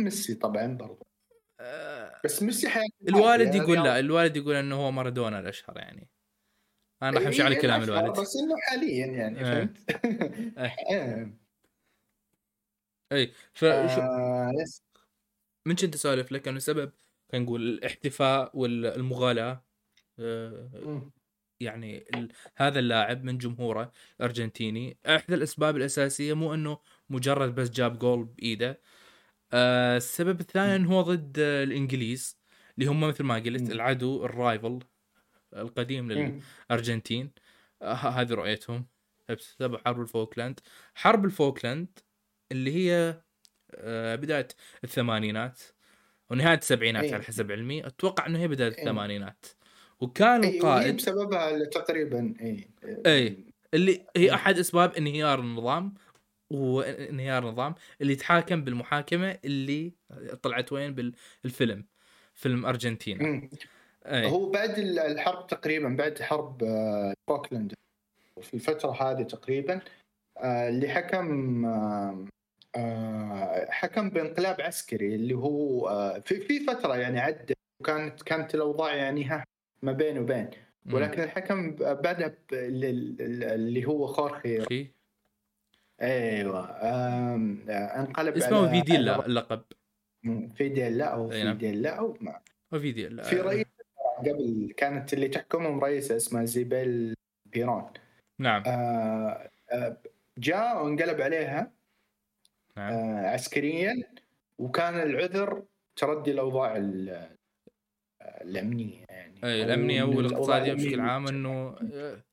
ميسي 0.03 0.35
طبعا 0.35 0.67
برضو. 0.77 0.93
آه، 0.93 1.10
بس 2.25 2.43
ميسي 2.43 2.69
حياته 2.69 2.93
الوالد 3.07 3.55
يعني 3.55 3.57
يقول 3.57 3.77
لا 3.77 3.83
رياض- 3.83 3.97
الوالد 3.97 4.37
يقول 4.37 4.55
إنه 4.55 4.75
هو 4.75 4.91
مارادونا 4.91 5.39
الأشهر 5.39 5.77
يعني 5.77 6.09
أنا 7.03 7.19
راح 7.19 7.25
امشي 7.27 7.43
على 7.43 7.55
إيه، 7.55 7.61
كلام 7.61 7.83
الوالد 7.83 8.19
بس 8.19 8.35
إنه 8.35 8.55
حاليا 8.57 9.05
يعني 9.05 9.39
إيه. 9.39 9.43
فهمت؟ 9.45 10.05
إيه. 10.57 10.75
إيه. 10.91 11.37
اي 13.11 13.33
فشو 13.53 14.01
آه،. 14.01 14.51
من 15.65 15.75
كنت 15.75 15.95
أسولف 15.95 16.31
لك 16.31 16.47
إنه 16.47 16.59
سبب 16.59 16.91
خلينا 17.31 17.45
نقول 17.45 17.61
الاحتفاء 17.61 18.51
والمغالاه 18.53 19.63
آه،. 20.19 21.11
يعني 21.59 22.05
ال... 22.15 22.31
هذا 22.55 22.79
اللاعب 22.79 23.23
من 23.23 23.37
جمهوره 23.37 23.91
الارجنتيني 24.19 24.97
احدى 25.05 25.35
الأسباب 25.35 25.77
الأساسية 25.77 26.33
مو 26.33 26.53
إنه 26.53 26.77
مجرد 27.09 27.55
بس 27.55 27.69
جاب 27.69 27.99
جول 27.99 28.23
بإيده 28.23 28.79
آه 29.53 29.97
السبب 29.97 30.39
الثاني 30.39 30.75
انه 30.75 30.93
هو 30.93 31.01
ضد 31.01 31.39
الإنجليز 31.39 32.37
اللي 32.77 32.89
هم 32.91 32.99
مثل 32.99 33.23
ما 33.23 33.35
قلت. 33.35 33.71
العدو 33.71 34.25
ال 34.25 34.34
rival 34.34 34.79
القديم. 35.53 36.11
للأرجنتين 36.11 37.31
آه 37.81 37.93
هذه 37.93 38.33
رؤيتهم 38.33 38.87
بسبب 39.29 39.77
حرب 39.85 40.01
الفوكلاند 40.01 40.59
حرب 40.95 41.25
الفوكلاند 41.25 41.99
اللي 42.51 42.75
هي 42.75 43.21
آه 43.75 44.15
بداية 44.15 44.47
الثمانينات 44.83 45.59
ونهاية 46.29 46.57
السبعينات 46.57 47.03
إيه. 47.03 47.13
على 47.13 47.23
حسب 47.23 47.51
علمي 47.51 47.87
أتوقع 47.87 48.25
انه 48.25 48.39
هي 48.39 48.47
بداية 48.47 48.71
إيه. 48.71 48.79
الثمانينات 48.79 49.45
وكان 49.99 50.43
إيه، 50.43 50.49
وهي 50.49 50.57
القائد 50.57 50.95
بسببها 50.95 51.65
تقريبا 51.65 52.33
اي 52.41 52.67
إيه. 53.05 53.37
اللي 53.73 53.91
هي 53.97 54.05
إيه. 54.15 54.35
أحد 54.35 54.57
أسباب 54.59 54.93
انهيار 54.93 55.39
النظام 55.39 55.93
وانهيار 56.51 57.43
النظام 57.47 57.75
اللي 58.01 58.15
تحاكم 58.15 58.63
بالمحاكمة 58.63 59.37
اللي 59.45 59.91
طلعت 60.41 60.71
وين؟ 60.71 60.95
بالفيلم 61.43 61.85
فيلم 62.33 62.65
أرجنتينا. 62.65 63.49
هو 64.07 64.49
بعد 64.49 64.79
ال- 64.79 64.99
الحرب 64.99 65.47
تقريبا 65.47 65.89
بعد 65.89 66.21
حرب 66.21 66.63
آه، 66.63 67.13
فوكلاند 67.29 67.73
في 68.41 68.53
الفترة 68.53 68.91
هذه 68.91 69.23
تقريبا 69.23 69.79
آه، 70.37 70.69
اللي 70.69 70.87
حكم 70.89 71.65
آه، 71.65 72.25
آه، 72.75 73.67
حكم 73.71 74.09
بانقلاب 74.09 74.61
عسكري 74.61 75.15
اللي 75.15 75.33
هو 75.33 75.87
آه، 75.89 76.19
في 76.19 76.39
في 76.39 76.59
فترة 76.59 76.95
يعني 76.97 77.19
عدت 77.19 77.53
وكانت 77.81 78.21
كانت 78.21 78.55
الأوضاع 78.55 78.95
يعني 78.95 79.25
ها 79.25 79.43
ما 79.81 79.91
بين 79.91 80.17
وبين. 80.17 80.49
ولكن 80.91 81.21
الحكم 81.23 81.71
بدأ 81.75 82.27
ب- 82.27 82.53
ال- 82.53 82.85
ال- 83.21 83.43
اللي 83.43 83.85
هو 83.85 84.07
خورخي. 84.07 84.65
أيوه 86.01 86.65
آه، 86.69 87.35
انقلب 87.99 88.35
اسمه 88.37 88.67
على- 88.67 88.69
فيديلا 88.71 89.25
اللقب 89.25 89.61
فيديلا 90.55 91.05
أو 91.05 91.31
أي 91.31 91.43
نعم. 91.43 91.57
فيديلا 91.57 91.89
أو 91.89 92.17
ما 92.21 92.39
فيديلا 92.79 93.23
في 93.23 93.35
رئيس 93.35 93.65
قبل 94.19 94.73
كانت 94.77 95.13
اللي 95.13 95.27
تحكمهم 95.27 95.79
رئيسة 95.79 96.15
اسمها 96.15 96.45
زيبيل 96.45 97.13
بيرون 97.45 97.89
نعم 98.39 98.63
آه، 98.65 99.49
آه، 99.71 99.97
جاء 100.37 100.83
وانقلب 100.83 101.21
عليها 101.21 101.71
نعم 102.77 102.93
آه، 102.93 103.27
عسكريا 103.27 104.03
وكان 104.59 104.95
العذر 105.01 105.63
تردي 105.95 106.31
الاوضاع 106.31 106.77
ال- 106.77 107.29
الأمنية 108.21 109.05
يعني 109.09 109.43
أي 109.43 109.63
الأمنية 109.63 110.03
من 110.03 110.15
والاقتصاديه 110.17 110.73
بشكل. 110.73 110.99
عام 110.99 111.27
إنه 111.27 111.75
آه، 111.93 112.23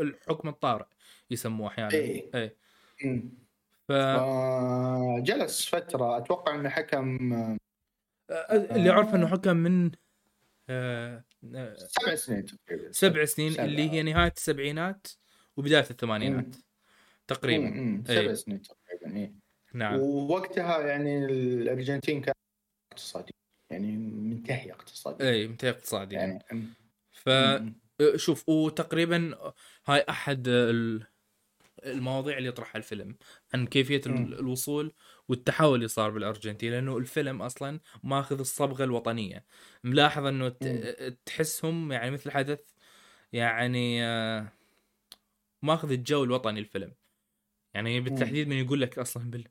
الحكم 0.00 0.48
الطارئ 0.48 0.84
يسموه 1.30 1.68
أحيانا 1.68 1.92
إيه. 1.94 2.30
اي. 2.34 2.56
ف 3.88 3.92
فجلس 3.92 5.66
فترة 5.68 6.16
أتوقع 6.18 6.54
إنه 6.54 6.68
حكم 6.68 7.32
آه، 8.30 8.52
اللي 8.52 8.90
أعرف 8.90 9.14
إنه 9.14 9.26
حكم 9.26 9.56
من 9.56 9.90
آه، 10.68 11.24
آه، 11.54 11.76
سبع 11.76 12.14
سنين 12.14 12.44
تقريبا 12.44 12.92
سبع 12.92 13.24
سنين 13.24 13.52
سبع. 13.52 13.64
اللي 13.64 13.90
هي 13.90 14.02
نهاية 14.02 14.32
السبعينات 14.36 15.06
وبداية 15.56 15.86
الثمانينات 15.90 16.44
مم. 16.46 16.62
تقريبا 17.26 17.70
مم، 17.70 18.04
إيه. 18.08 18.22
سبع 18.22 18.34
سنين 18.34 18.62
تقريبا 18.62 19.16
إيه. 19.16 19.34
نعم 19.74 19.98
ووقتها 20.00 20.80
يعني 20.80 21.24
الأرجنتين 21.24 22.20
كانت 22.20 22.36
اقتصاديا 22.92 23.34
يعني 23.70 23.96
منتهية 23.96 24.72
اقتصاديا 24.72 25.30
اي 25.30 25.48
منتهي 25.48 25.70
اقتصادي 25.70 26.14
يعني. 26.14 26.38
يعني 26.50 26.66
فشوف 27.12 28.48
وتقريبا 28.48 29.34
هاي 29.86 30.04
أحد 30.08 30.48
ال- 30.48 31.06
المواضيع 31.84 32.38
اللي 32.38 32.48
يطرحها 32.48 32.78
الفيلم 32.78 33.16
عن 33.54 33.66
كيفية. 33.66 34.02
الوصول 34.06 34.92
والتحول 35.28 35.74
اللي 35.74 35.88
صار 35.88 36.10
بالأرجنتين 36.10 36.72
لأنه 36.72 36.96
الفيلم 36.96 37.42
أصلا 37.42 37.80
ماخذ 38.02 38.38
الصبغة 38.40 38.84
الوطنية 38.84 39.44
ملاحظ 39.84 40.26
إنه. 40.26 40.48
تحسهم 41.26 41.92
يعني 41.92 42.10
مثل 42.10 42.30
حدث 42.30 42.60
يعني 43.32 44.04
آه، 44.04 44.52
ماخذ 45.62 45.92
الجو 45.92 46.24
الوطني 46.24 46.60
الفيلم 46.60 46.92
يعني 47.74 48.00
بالتحديد 48.00 48.48
من 48.48 48.56
يقول 48.56 48.80
لك 48.80 48.98
أصلا 48.98 49.30
بال 49.30 49.44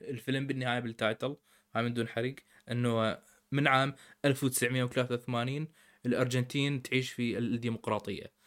الفيلم 0.00 0.46
بالنهاية 0.46 0.80
بالتايتل 0.80 1.36
هاي 1.74 1.82
من 1.82 1.94
دون 1.94 2.08
حرق 2.08 2.34
إنه 2.70 3.18
من 3.52 3.66
عام 3.66 3.94
1983 4.24 5.68
الأرجنتين 6.06 6.82
تعيش 6.82 7.12
في 7.12 7.38
الديمقراطية 7.38 8.37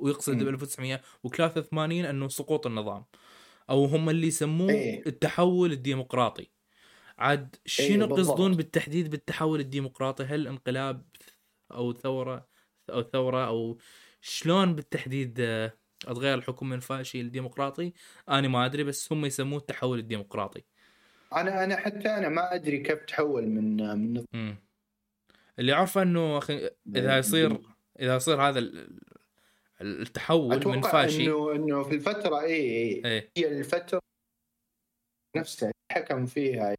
ويقصد. 0.00 0.42
ب 0.42 0.48
1983 0.48 2.04
أنه 2.04 2.28
سقوط 2.28 2.66
النظام 2.66 3.04
أو 3.70 3.84
هم 3.84 4.10
اللي 4.10 4.26
يسموه 4.26 4.70
إيه. 4.70 5.06
التحول 5.06 5.72
الديمقراطي 5.72 6.50
عاد 7.18 7.56
شنو 7.66 8.06
بالضبط. 8.06 8.18
يقصدون 8.18 8.54
بالتحديد 8.54 9.10
بالتحول 9.10 9.60
الديمقراطي 9.60 10.24
هل 10.24 10.46
انقلاب 10.46 11.06
أو 11.72 11.92
ثورة 11.92 12.48
أو 12.90 13.02
ثورة 13.02 13.46
أو 13.46 13.78
شلون 14.20 14.74
بالتحديد 14.74 15.40
آه، 15.40 15.72
أتغير 16.06 16.34
الحكم 16.38 16.68
من 16.68 16.80
فاشي 16.80 17.22
لديمقراطي 17.22 17.92
أنا 18.28 18.48
ما 18.48 18.66
أدري 18.66 18.84
بس 18.84 19.12
هم 19.12 19.24
يسموه 19.24 19.58
التحول 19.58 19.98
الديمقراطي 19.98 20.64
أنا 21.36 21.64
أنا 21.64 21.76
حتى 21.76 22.08
أنا 22.08 22.28
ما 22.28 22.54
أدري 22.54 22.78
كيف 22.78 23.04
تحول 23.04 23.46
من 23.46 23.76
من 23.76 24.12
نظام 24.12 24.26
مم. 24.32 24.56
اللي 25.58 25.72
عارفه 25.72 26.02
أنه 26.02 26.40
إذا 26.96 27.18
يصير 27.18 27.60
إذا 28.00 28.16
يصير 28.16 28.42
هذا 28.42 28.70
ال- 29.80 29.86
ال- 29.96 30.02
التحول 30.02 30.48
من 30.48 30.52
أتوقع 30.56 30.90
فاشي. 30.92 31.26
انه 31.26 31.52
إنه 31.52 31.82
في 31.82 31.94
الفترة 31.94 32.40
اي 32.40 32.54
اي 32.54 33.04
إيه. 33.04 33.30
هي 33.38 33.48
الفترة 33.58 34.00
نفسها 35.36 35.72
حكم 35.92 36.26
فيها 36.26 36.74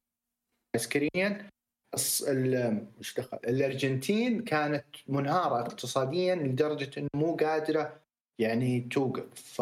عسكريا. 0.75 1.49
إيش 1.95 3.13
دخل؟ 3.17 3.37
الأرجنتين 3.47 4.43
كانت 4.43 4.85
منهارة 5.07 5.61
اقتصاديا 5.61 6.35
لدرجة 6.35 6.99
إنه 6.99 7.07
مو 7.15 7.35
قادرة 7.35 8.01
يعني 8.41 8.79
توقف. 8.81 9.33
ف. 9.35 9.61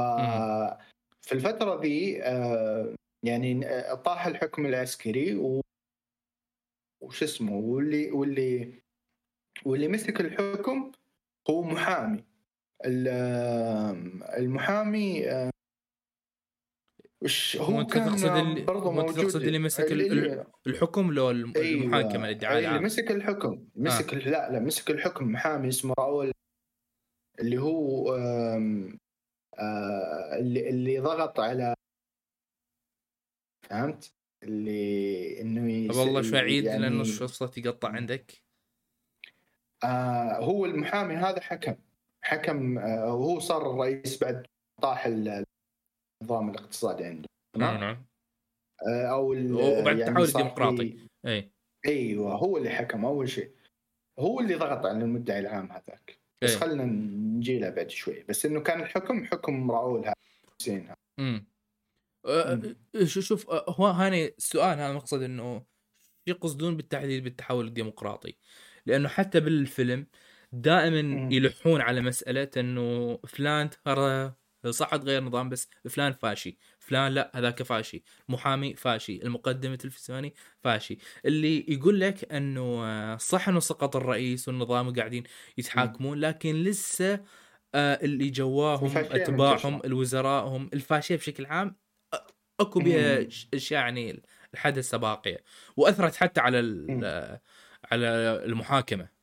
في 1.21 1.31
الفترة 1.35 1.81
ذي 1.81 2.23
آه، 2.23 2.95
يعني 3.25 3.67
آه، 3.67 3.93
طاح 3.93 4.25
الحكم 4.27 4.65
العسكري 4.65 5.35
و 5.35 5.61
وش 7.03 7.23
اسمه 7.23 7.53
واللي 7.55 8.11
واللي 8.11 8.73
واللي 9.65 9.87
مسك 9.87 10.21
الحكم 10.21 10.91
هو 11.49 11.61
محامي. 11.63 12.23
المحامي 14.37 15.29
آه، 15.31 15.49
وش 17.23 17.57
هو 17.57 17.85
كان 17.85 18.05
تقصد 18.09 18.25
اللي- 18.29 18.61
برضه 18.61 18.91
موجود 18.91 19.15
تقصد 19.23 19.41
اللي 19.41 19.59
مسك 19.59 19.91
ال- 19.91 20.01
اللي- 20.11 20.45
الحكم 20.67 21.11
لو 21.11 21.31
الم- 21.31 21.53
أيوة. 21.55 21.83
المحاكمه 21.83 22.25
الادعاء 22.29 22.57
اللي 22.57 22.69
العام؟ 22.69 22.83
مسك 22.83 23.11
الحكم. 23.11 23.67
مسك 23.75 24.13
لا 24.13 24.51
لا 24.51 24.59
مسك 24.59 24.91
الحكم. 24.91 25.31
محامي 25.31 25.67
اسمه 25.67 25.93
راؤول 25.99 26.31
اللي 27.39 27.57
هو 27.57 28.15
آه، 29.59 30.37
اللي 30.39 30.69
اللي 30.69 30.99
ضغط 30.99 31.39
على 31.39 31.73
فهمت؟ 33.69 34.13
اللي 34.43 35.41
إنه 35.41 35.97
والله 35.99 36.21
شوي 36.21 36.39
عيد 36.39 36.63
يعني 36.63 36.81
لأنه 36.81 37.01
الصوت 37.01 37.57
يقطع 37.57 37.89
عندك؟ 37.89 38.31
آه 39.83 40.37
هو 40.39 40.65
المحامي 40.65 41.15
هذا 41.15 41.41
حكم. 41.41 41.75
حكم 42.21 42.77
آه 42.77 43.13
وهو 43.13 43.39
صار 43.39 43.71
الرئيس 43.71 44.23
بعد 44.23 44.45
طاح 44.81 45.05
ال- 45.05 45.45
النظام 46.21 46.49
الاقتصادي 46.49 47.03
عنده؟ 47.03 47.29
نعم 47.57 48.05
آه 48.87 49.05
أو 49.05 49.27
وبعد 49.29 49.97
يعني 49.97 50.03
التحول 50.03 50.27
الديمقراطي. 50.27 51.07
إي 51.25 51.51
أيوه 51.85 52.33
هو 52.35 52.57
اللي 52.57 52.69
حكم 52.69 53.05
أول 53.05 53.29
شيء 53.29 53.51
هو 54.19 54.39
اللي 54.39 54.55
ضغط 54.55 54.85
على 54.85 54.97
المدعي 54.97 55.39
العام 55.39 55.71
هذاك 55.71 56.19
بس 56.41 56.51
إيه. 56.51 56.57
خلينا 56.57 56.83
نجي 56.85 57.59
له 57.59 57.69
بعد 57.69 57.89
شوي 57.89 58.23
بس 58.23 58.45
إنه 58.45 58.59
كان 58.59 58.81
الحكم 58.81 59.25
حكم 59.25 59.71
راؤول 59.71 59.99
هذا 60.05 60.13
حسين. 60.61 60.89
امم 61.19 61.47
شوف 63.03 63.23
شوف 63.25 63.49
هو 63.49 63.87
هاني 63.87 64.25
السؤال 64.25 64.79
هذا 64.79 64.93
مقصد 64.93 65.21
إنه 65.21 65.59
شو 65.59 65.65
يقصدون 66.27 66.77
بالتحديد 66.77 67.23
بالتحول 67.23 67.67
الديمقراطي 67.67 68.37
لأنه 68.85 69.09
حتى 69.09 69.39
بالفيلم 69.39 70.07
دائما. 70.51 71.33
يلحون 71.33 71.81
على 71.81 72.01
مسألة 72.01 72.49
إنه 72.57 73.19
فلان 73.27 73.69
ترى 73.69 74.33
صح 74.69 74.95
تغير 74.95 75.23
نظام 75.23 75.49
بس 75.49 75.69
فلان 75.89 76.13
فاشي 76.13 76.57
فلان 76.79 77.11
لا 77.11 77.31
هذاك 77.35 77.63
فاشي 77.63 78.03
محامي 78.29 78.75
فاشي 78.75 79.23
المقدم 79.23 79.71
التلفزيوني 79.71 80.33
فاشي 80.61 80.97
اللي 81.25 81.65
يقول 81.67 81.99
لك 81.99 82.33
إنه 82.33 82.61
آه، 82.85 83.17
صح 83.17 83.49
إنه 83.49 83.59
سقط 83.59 83.95
الرئيس 83.95 84.47
والنظام 84.47 84.93
قاعدين 84.93 85.23
يتحاكمون 85.57 86.19
لكن 86.19 86.55
لسه 86.55 87.13
آه، 87.75 87.99
اللي 88.01 88.29
جواهم 88.29 88.97
أتباعهم. 88.97 89.81
الوزرائهم 89.85 90.69
الفاشية 90.73 91.15
بشكل 91.15 91.45
عام 91.45 91.75
أكو 92.59 92.79
بها 92.79 93.27
أشياء 93.53 93.81
يعني 93.81 94.23
الحدث 94.53 94.95
باقية 94.95 95.43
وأثرت 95.77 96.15
حتى 96.15 96.41
على 96.41 96.61
مم. 96.61 97.39
على 97.91 98.07
المحاكمة 98.45 99.18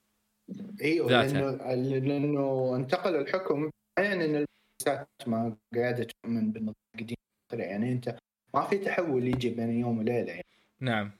أيوه. 0.82 1.10
لأنه 1.10 1.50
لأنه 1.98 2.76
انتقل 2.76 3.16
الحكم 3.16 3.70
يعني 3.98 4.24
إن 4.24 4.44
المؤسسات 4.84 5.08
ما 5.26 5.56
قاعدة 5.74 6.06
تؤمن 6.22 6.52
بالنظام 6.52 6.74
القديم 6.94 7.16
يعني 7.52 7.92
أنت 7.92 8.16
ما 8.54 8.66
في 8.66 8.78
تحول 8.78 9.28
يجي 9.28 9.50
بين 9.50 9.70
يوم 9.70 9.98
وليلة 9.98 10.32
يعني 10.32 10.44
نعم 10.80 11.10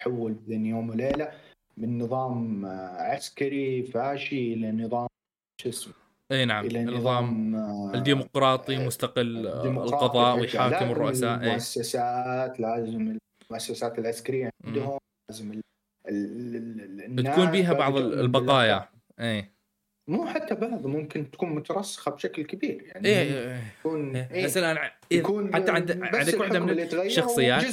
تحول 0.00 0.32
بين 0.32 0.66
يوم 0.66 0.90
وليلة 0.90 1.32
من 1.76 1.98
نظام 1.98 2.66
عسكري 2.98 3.82
فاشي 3.82 4.54
إلى 4.54 4.72
نظام 4.72 5.06
شو 5.62 5.68
اسمه 5.68 5.94
إي 6.32 6.44
نعم 6.44 6.64
إلى 6.66 6.84
نظام 6.84 7.54
آه، 7.54 7.92
الديمقراطي 7.94 8.86
مستقل 8.86 9.46
آه، 9.46 9.62
ديمقراطي 9.62 9.94
القضاء. 9.94 10.38
ويحاكم 10.38 10.90
الرؤساء 10.90 11.34
المؤسسات 11.34 12.60
لازم 12.60 13.18
المؤسسات 13.50 13.98
العسكرية. 13.98 14.50
عندهم 14.64 14.98
لازم. 15.30 15.60
تكون 17.16 17.50
بيها 17.50 17.72
بعض 17.72 17.96
البقايا. 17.96 18.88
اي 19.20 19.54
مو 20.08 20.26
حتى 20.26 20.54
بعض 20.54 20.86
ممكن 20.86 21.30
تكون 21.30 21.54
مترسخة 21.54 22.10
بشكل 22.10 22.42
كبير 22.42 22.82
يعني 22.82 23.08
اي 23.08 23.58
يكون 23.80 24.16
إيه. 24.16 24.44
هسه 24.44 24.60
إيه. 24.66 24.72
الان 24.72 24.90
يكون 25.10 25.54
حتى 25.54 25.70
عند 25.72 25.90
عندك 25.90 26.40
واحدة 26.40 26.58
الحكم 26.58 26.66
من 26.66 27.00
الشخصيات. 27.06 27.64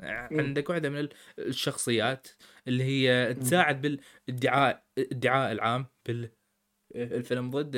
مم. 0.00 0.40
عندك 0.40 0.70
واحدة 0.70 0.88
من 0.90 1.08
الشخصيات 1.38 2.28
اللي 2.68 2.84
هي 2.84 3.34
تساعد 3.34 3.82
بالادعاء 4.28 4.84
الادعاء 4.98 5.52
العام 5.52 5.86
بالفيلم 6.06 7.50
ضد. 7.50 7.76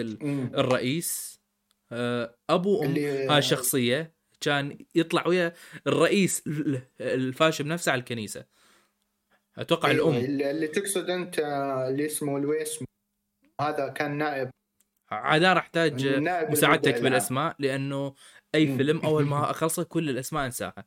الرئيس 0.54 1.40
آه، 1.92 2.36
أبو 2.50 2.84
أم 2.84 2.94
هاي 2.96 3.38
الشخصيه 3.38 4.14
كان 4.40 4.78
يطلع 4.94 5.26
ويا 5.28 5.52
الرئيس 5.86 6.42
ال- 6.46 6.82
الفاشل 7.00 7.66
نفسه 7.68 7.92
على 7.92 7.98
الكنيسة 7.98 8.44
أتوقع 9.58 9.88
أيوة، 9.90 10.10
الأم. 10.10 10.24
اللي 10.50 10.68
تقصد 10.68 11.10
أنت 11.10 11.38
آه، 11.38 11.88
اللي 11.88 12.06
اسمه 12.06 12.38
لويس 12.38 12.84
هذا 13.60 13.88
كان 13.88 14.18
نائب. 14.18 14.50
عاد 15.10 15.42
أنا 15.44 15.58
احتاج 15.60 16.06
مساعدتك. 16.50 17.00
بالأسماء 17.02 17.56
لأنه 17.58 18.14
أي. 18.54 18.76
فيلم 18.76 19.00
أول 19.00 19.24
ما 19.26 19.36
أخلصه 19.50 19.82
كل 19.82 20.10
الأسماء 20.10 20.46
أنساها. 20.46 20.84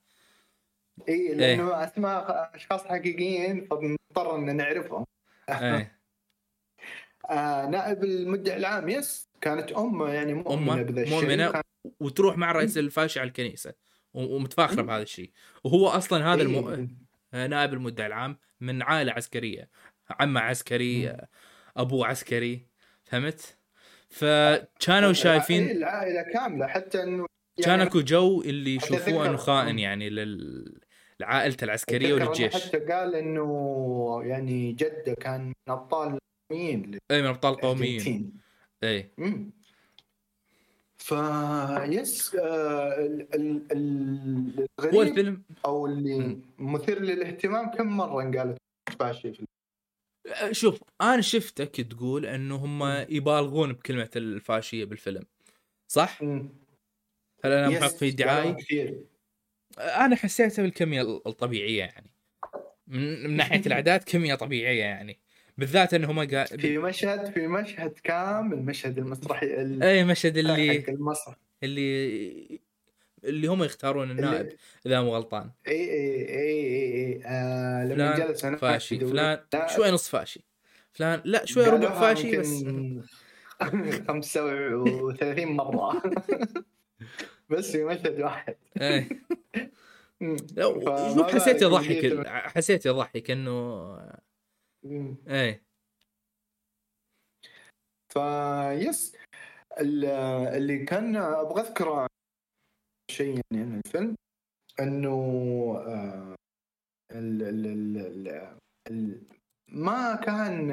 اي 1.10 1.34
لأنه 1.36 1.84
أسماء 1.84 2.52
أشخاص 2.56 2.86
حقيقيين 2.86 3.66
فبنضطر 3.66 4.36
إن 4.36 4.56
نعرفهم. 4.58 5.06
إيه. 5.50 5.96
آه 7.30 7.66
نائب 7.70 8.04
المدعي 8.04 8.58
العام 8.58 8.90
يس. 8.90 9.28
كانت 9.42 9.72
أم 9.72 10.08
يعني 10.08 10.34
مؤمنة 10.34 10.74
أمه 10.74 10.82
بذا 10.84 11.02
الشيء. 11.02 11.16
مؤمنة 11.22 11.52
كان- 11.52 11.62
وتروح 12.00 12.38
مع 12.38 12.52
الرئيس 12.52 12.78
الفاشي 12.78 13.20
على 13.20 13.28
الكنيسة 13.28 13.74
ومتفاخرة 14.14 14.82
بهذا 14.82 15.02
الشيء. 15.04 15.32
وهو 15.64 15.88
أصلا 15.88 16.34
هذا 16.34 16.42
الم... 16.42 17.05
نائب 17.36 17.74
المدعي 17.74 18.08
العام 18.08 18.38
من 18.62 18.82
عائلة 18.82 19.12
عسكرية 19.12 19.70
عمة 20.20 20.42
عسكري 20.42 21.18
ابوه 21.78 22.08
عسكري 22.08 22.68
فهمت؟ 23.04 23.58
فكانوا 24.10 25.14
شايفين 25.14 25.70
العائلة 25.72 26.22
كاملة 26.34 26.68
حتى 26.68 27.04
إنه 27.04 27.26
كان 27.64 27.80
أكو 27.82 28.02
جو 28.02 28.42
اللي 28.42 28.76
يشوفوه 28.76 29.22
انه 29.26 29.32
ذكر- 29.32 29.38
خائن. 29.38 29.80
يعني 29.80 30.10
لعائلته 31.20 31.64
العسكرية 31.66 32.14
وللجيش. 32.14 32.56
حتى 32.68 32.80
قال 32.80 33.16
إنه 33.16 34.22
يعني 34.26 34.72
جدة 34.74 35.14
كان 35.22 35.46
من 35.48 35.54
أبطال 35.70 36.18
القوميين 36.52 36.98
اي 37.12 37.22
من 37.22 37.28
أبطال 37.28 37.56
قوميين 37.56 37.92
للأرجنتين. 38.02 38.34
اي 38.84 39.12
مم. 41.12 41.88
ف 41.88 41.92
يس 41.94 42.36
آه، 42.36 43.06
ال- 43.06 43.36
ال- 43.36 43.62
ال- 43.72 44.68
هو 44.80 44.86
الغريب 44.86 45.02
الفيلم 45.12 45.44
أو 45.66 45.86
اللي. 45.88 46.38
مثير 46.58 47.00
للاهتمام 47.00 47.72
كم 47.72 47.88
مرة 47.98 48.22
انقالت 48.22 48.58
فاشي 49.00 49.34
في 49.34 49.46
شوف 50.52 50.80
أنا 51.02 51.22
شفتك 51.22 51.82
تقول 51.82 52.26
إنه 52.26 52.56
هم. 52.56 53.06
يبالغون 53.10 53.74
بكلمة 53.74 54.10
الفاشية 54.16 54.86
بالفيلم 54.86 55.24
صح؟ 55.92 56.22
مم. 56.24 56.50
هل 57.46 57.52
أنا 57.52 57.70
محق 57.70 57.88
في 57.88 58.12
دعاي؟ 58.12 58.38
قالوا 58.44 58.60
كثير 58.60 59.04
أنا 59.78 60.16
حسيتها 60.16 60.64
بالكميه 60.64 61.02
الطبيعية 61.02 61.80
يعني 61.84 62.10
من, 62.88 63.24
من 63.24 63.38
ناحية 63.38 63.62
الاعداد 63.66 64.04
كميه 64.04 64.36
طبيعية 64.36 64.84
يعني 64.84 65.20
بالذات 65.58 65.94
انهم 65.94 66.20
قا... 66.20 66.44
في 66.44 66.78
مشهد 66.78 67.32
في 67.34 67.48
مشهد 67.48 67.92
كامل 68.04 68.58
مشهد 68.58 68.98
المسرحي 68.98 69.46
ال- 69.62 69.84
اي 69.84 70.04
مشهد 70.04 70.38
اللي 70.38 70.86
المسرح. 70.90 71.36
اللي 71.64 72.60
اللي 73.24 73.48
هم 73.48 73.64
يختارون 73.64 74.12
النائب 74.12 74.50
إذا 74.86 75.02
مو 75.02 75.16
غلطان. 75.16 75.52
اي 75.68 75.74
اي 75.74 76.30
اي 76.30 76.36
اي 76.36 77.14
اي 77.14 77.22
آه 77.26 77.86
لما 77.86 78.16
جلس 78.20 78.46
أنا 78.46 78.58
فاشي 78.58 79.00
فلان 79.00 79.40
لا، 79.54 79.68
شوي 79.76 79.92
نص 79.92 80.10
فاشي. 80.10 80.46
فلان 80.92 81.22
لا 81.26 81.46
شوي 81.46 81.66
ربع 81.66 82.00
فاشي 82.00 82.38
بس. 82.38 82.62
يمكن 82.62 84.04
35 84.08 85.48
مرة. 85.48 86.02
بس 87.50 87.72
في 87.72 87.84
مشهد 87.84 88.22
واحد. 88.22 88.56
إيه. 88.82 89.10
فما 90.20 91.14
شوف 91.16 91.36
حسيت 91.36 91.62
يضحك 91.62 92.28
حسيت 92.28 92.86
يضحك 92.86 93.32
إنه. 93.32 93.98
إيه. 94.86 95.66
فيس 98.14 99.16
ال- 99.80 100.06
اللي 100.56 100.86
كان 100.86 101.16
أبغى 101.16 101.62
أذكره 101.62 102.08
شيء 103.12 103.42
يعني 103.52 103.64
عن 103.64 103.82
الفيلم 103.86 104.16
إنه 104.80 105.10
آه، 105.88 106.36
ال 107.12 107.42
ال 107.42 107.66
ال 107.66 107.98
ال 107.98 108.58
ال 108.88 109.22
ما 109.68 110.16
كان 110.16 110.68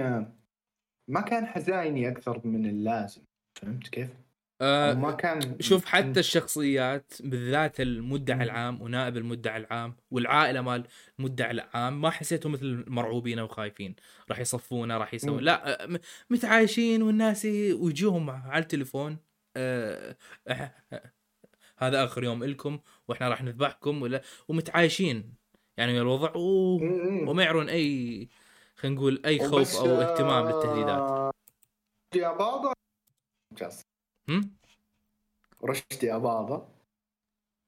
ما 1.11 1.21
كان 1.21 1.47
حزيني 1.47 2.09
أكثر 2.09 2.47
من 2.47 2.67
اللازم. 2.67 3.25
فهمت 3.59 3.89
كيف؟ 3.89 4.22
آه 4.63 4.95
ما 4.95 5.11
كان 5.13 5.57
شوف 5.61 5.85
حتى 5.85 6.21
الشخصيات 6.21 7.13
بالذات 7.21 7.81
المدعي. 7.81 8.43
العام 8.43 8.83
ونائب 8.83 9.17
المدعي 9.17 9.57
العام 9.61 9.97
والعائلة 10.11 10.61
مال 10.61 10.85
المدعي 11.19 11.51
العام 11.51 12.01
ما 12.01 12.11
حسيتهم 12.11 12.53
مثل 12.53 12.85
مرعوبين 12.87 13.39
أو 13.39 13.49
خايفين 13.49 13.95
راح 14.31 14.39
يصفونا 14.39 14.99
راح 14.99 15.15
يسوون. 15.15 15.43
لا 15.43 15.87
م- 15.87 15.99
متعايشين 16.31 17.03
والناس 17.03 17.45
ويجوهم 17.45 18.31
على 18.31 18.63
التليفون 18.63 19.17
آه 19.57 20.17
آه، 20.49 20.71
آه، 20.93 21.13
هذا 21.79 22.05
آخر 22.05 22.25
يوم 22.25 22.45
لكم 22.45 22.79
وإحنا 23.09 23.29
راح 23.29 23.43
نذبحكم 23.43 24.03
ولا 24.03 24.23
ومتعايشين 24.49 25.35
يعني 25.77 26.01
الوضع. 26.01 26.33
وما 26.37 27.43
يعرون 27.43 27.69
أي 27.69 28.29
خلينا 28.77 28.97
نقول 28.97 29.23
أي 29.27 29.39
خوف 29.39 29.77
أو 29.77 30.01
اهتمام 30.01 30.45
بالتهديدات 30.45 31.33
ممتاز 33.53 33.81
هم؟ 33.81 33.92
رشدي 35.65 36.15
أباضة 36.15 36.69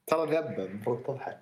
ترى 0.07 0.37
ذبة 0.37 0.65
المفروض 0.65 1.03
تضحك. 1.03 1.41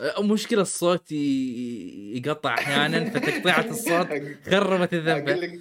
آه، 0.00 0.22
مشكلة 0.22 0.62
الصوت 0.62 1.12
يقطع 1.12 2.54
أحيانا 2.54 3.10
فتقطيعة 3.10 3.70
الصوت 3.70 4.06
خربت 4.50 4.94
أقول 4.94 5.08
الذبة 5.08 5.34
لك 5.34 5.60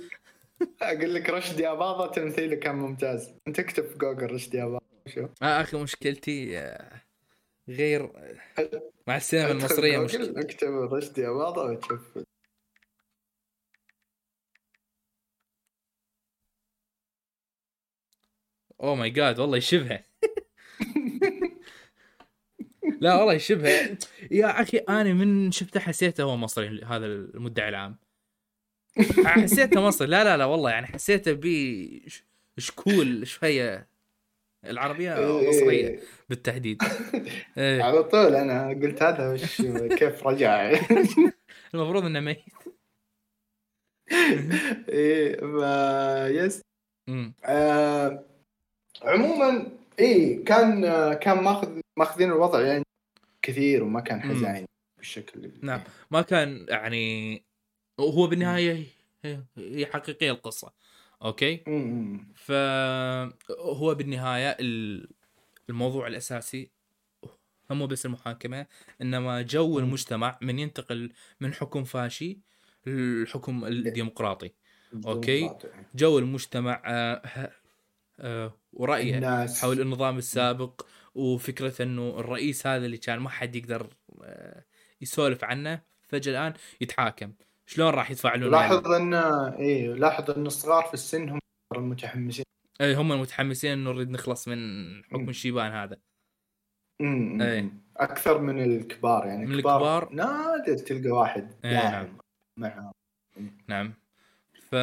أقول 0.81 1.13
لك 1.13 1.29
رشدي 1.29 1.67
أباضة 1.67 2.11
تمثيله 2.11 2.55
كان 2.55 2.75
ممتاز. 2.75 3.33
أنت 3.47 3.59
اكتب 3.59 3.85
في 3.85 3.97
جوجل 3.97 4.31
رشدي 4.33 4.63
أباضة 4.63 4.85
شوف. 5.07 5.29
آه 5.41 5.61
أخي 5.61 5.77
مشكلتي 5.77 6.59
آه، 6.59 7.01
غير 7.69 8.11
آه، 8.59 8.81
مع 9.07 9.17
السينما 9.17 9.51
المصرية 9.51 9.97
مشكلة. 9.97 10.41
أكتب 10.41 10.67
رشدي 10.67 11.27
أباضة 11.27 11.63
وتشوف. 11.63 12.17
اوه 18.81 18.95
ماي 18.95 19.09
جاد 19.09 19.39
والله 19.39 19.57
يشبهه. 19.57 20.03
لا 23.01 23.15
والله 23.15 23.33
يشبهه. 23.33 23.97
يا 24.31 24.61
أخي 24.61 24.77
أنا 24.77 25.13
من 25.13 25.51
شفته 25.51 25.79
حسيته 25.79 26.23
هو 26.23 26.37
مصري 26.37 26.81
هذا 26.85 27.05
المدعي 27.05 27.69
العام. 27.69 27.97
حسيته 29.25 29.81
مصري. 29.81 30.07
لا 30.07 30.23
لا 30.23 30.37
لا 30.37 30.45
والله 30.45 30.69
يعني 30.69 30.87
حسيته 30.87 31.33
بي 31.33 32.05
شكول 32.57 33.27
شوية. 33.27 33.87
العربية 34.65 35.13
مصرية 35.49 35.87
إيه. 35.87 35.99
بالتحديد. 36.29 36.81
إيه. 37.57 37.83
على 37.83 38.03
طول 38.03 38.35
أنا 38.35 38.69
قلت 38.69 39.03
هذا 39.03 39.33
وش 39.33 39.61
كيف 39.99 40.27
رجع؟ 40.27 40.71
المفروض 41.73 42.05
إنه 42.05 42.19
ميت. 42.19 42.37
إيه 44.89 45.41
ما- 45.45 46.27
يس. 46.27 46.61
آه 47.45 48.25
عموما 49.01 49.67
إيه 49.99 50.45
كان 50.45 50.81
كان 51.13 51.43
ماخذ 51.43 51.79
ماخذين 51.97 52.27
الوضع 52.31 52.61
يعني 52.61 52.83
كثير 53.41 53.83
وما 53.83 54.01
كان. 54.01 54.21
حزين 54.21 54.65
بالشكل 54.97 55.51
نعم. 55.61 55.81
ما 56.11 56.21
كان 56.21 56.65
يعني 56.69 57.43
هو 57.99 58.27
بالنهاية 58.27 58.83
هي- 59.23 59.85
حقيقية 59.85 60.31
القصة 60.31 60.73
أوكي 61.23 61.63
مم. 61.67 62.27
فهو 62.35 63.95
بالنهاية 63.95 64.57
ال- 64.59 65.09
الموضوع 65.69 66.07
الأساسي 66.07 66.71
هم 67.71 67.87
بس 67.87 68.05
المحاكمة 68.05 68.65
إنما 69.01 69.41
جو. 69.41 69.79
المجتمع 69.79 70.37
من 70.41 70.59
ينتقل 70.59 71.11
من 71.41 71.53
حكم 71.53 71.83
فاشي 71.83 72.39
للحكم 72.85 73.65
الديمقراطي 73.65 74.51
أوكي. 75.05 75.49
جو 75.95 76.19
المجتمع 76.19 76.81
آه، 76.85 77.21
آه، 78.19 78.53
ورأيه 78.73 79.15
الناس 79.15 79.61
حول 79.61 79.81
النظام 79.81 80.17
السابق 80.17 80.81
وفكرة 81.15 81.83
إنه 81.83 82.19
الرئيس 82.19 82.67
هذا 82.67 82.85
اللي 82.85 82.97
كان 82.97 83.19
ما 83.19 83.29
حد 83.29 83.55
يقدر 83.55 83.87
آه، 84.23 84.63
يسولف 85.01 85.43
عنه 85.43 85.81
فجأة 86.07 86.31
الآن 86.31 86.53
يتحاكم 86.81 87.33
شلون 87.65 87.89
راح 87.89 88.11
يتفاعلون؟ 88.11 88.51
لاحظ 88.51 88.87
إن 88.87 89.13
إيه 89.13 89.93
لاحظ 89.93 90.31
إن 90.31 90.45
الصغار 90.45 90.83
في 90.83 90.93
السن 90.93 91.29
هم 91.29 91.39
المتحمسين 91.75 92.45
اي 92.81 92.95
هم 92.95 93.11
المتحمسين 93.11 93.71
إنه 93.71 93.91
نريد 93.91 94.09
نخلص 94.09 94.47
من 94.47 94.57
حكم. 95.03 95.29
الشيبان 95.29 95.71
هذا 95.71 95.97
مم. 96.99 97.41
إيه. 97.41 97.73
أكثر 97.97 98.41
من 98.41 98.63
الكبار 98.63 99.25
يعني 99.25 99.45
من 99.45 99.55
الكبار 99.55 100.03
الكبار. 100.03 100.13
نادر 100.13 100.77
تلقى 100.77 101.09
واحد 101.09 101.51
إيه، 101.65 101.71
لاعب 101.71 102.07
معهم 102.57 102.91
نعم 103.67 103.93
ف 104.69 104.75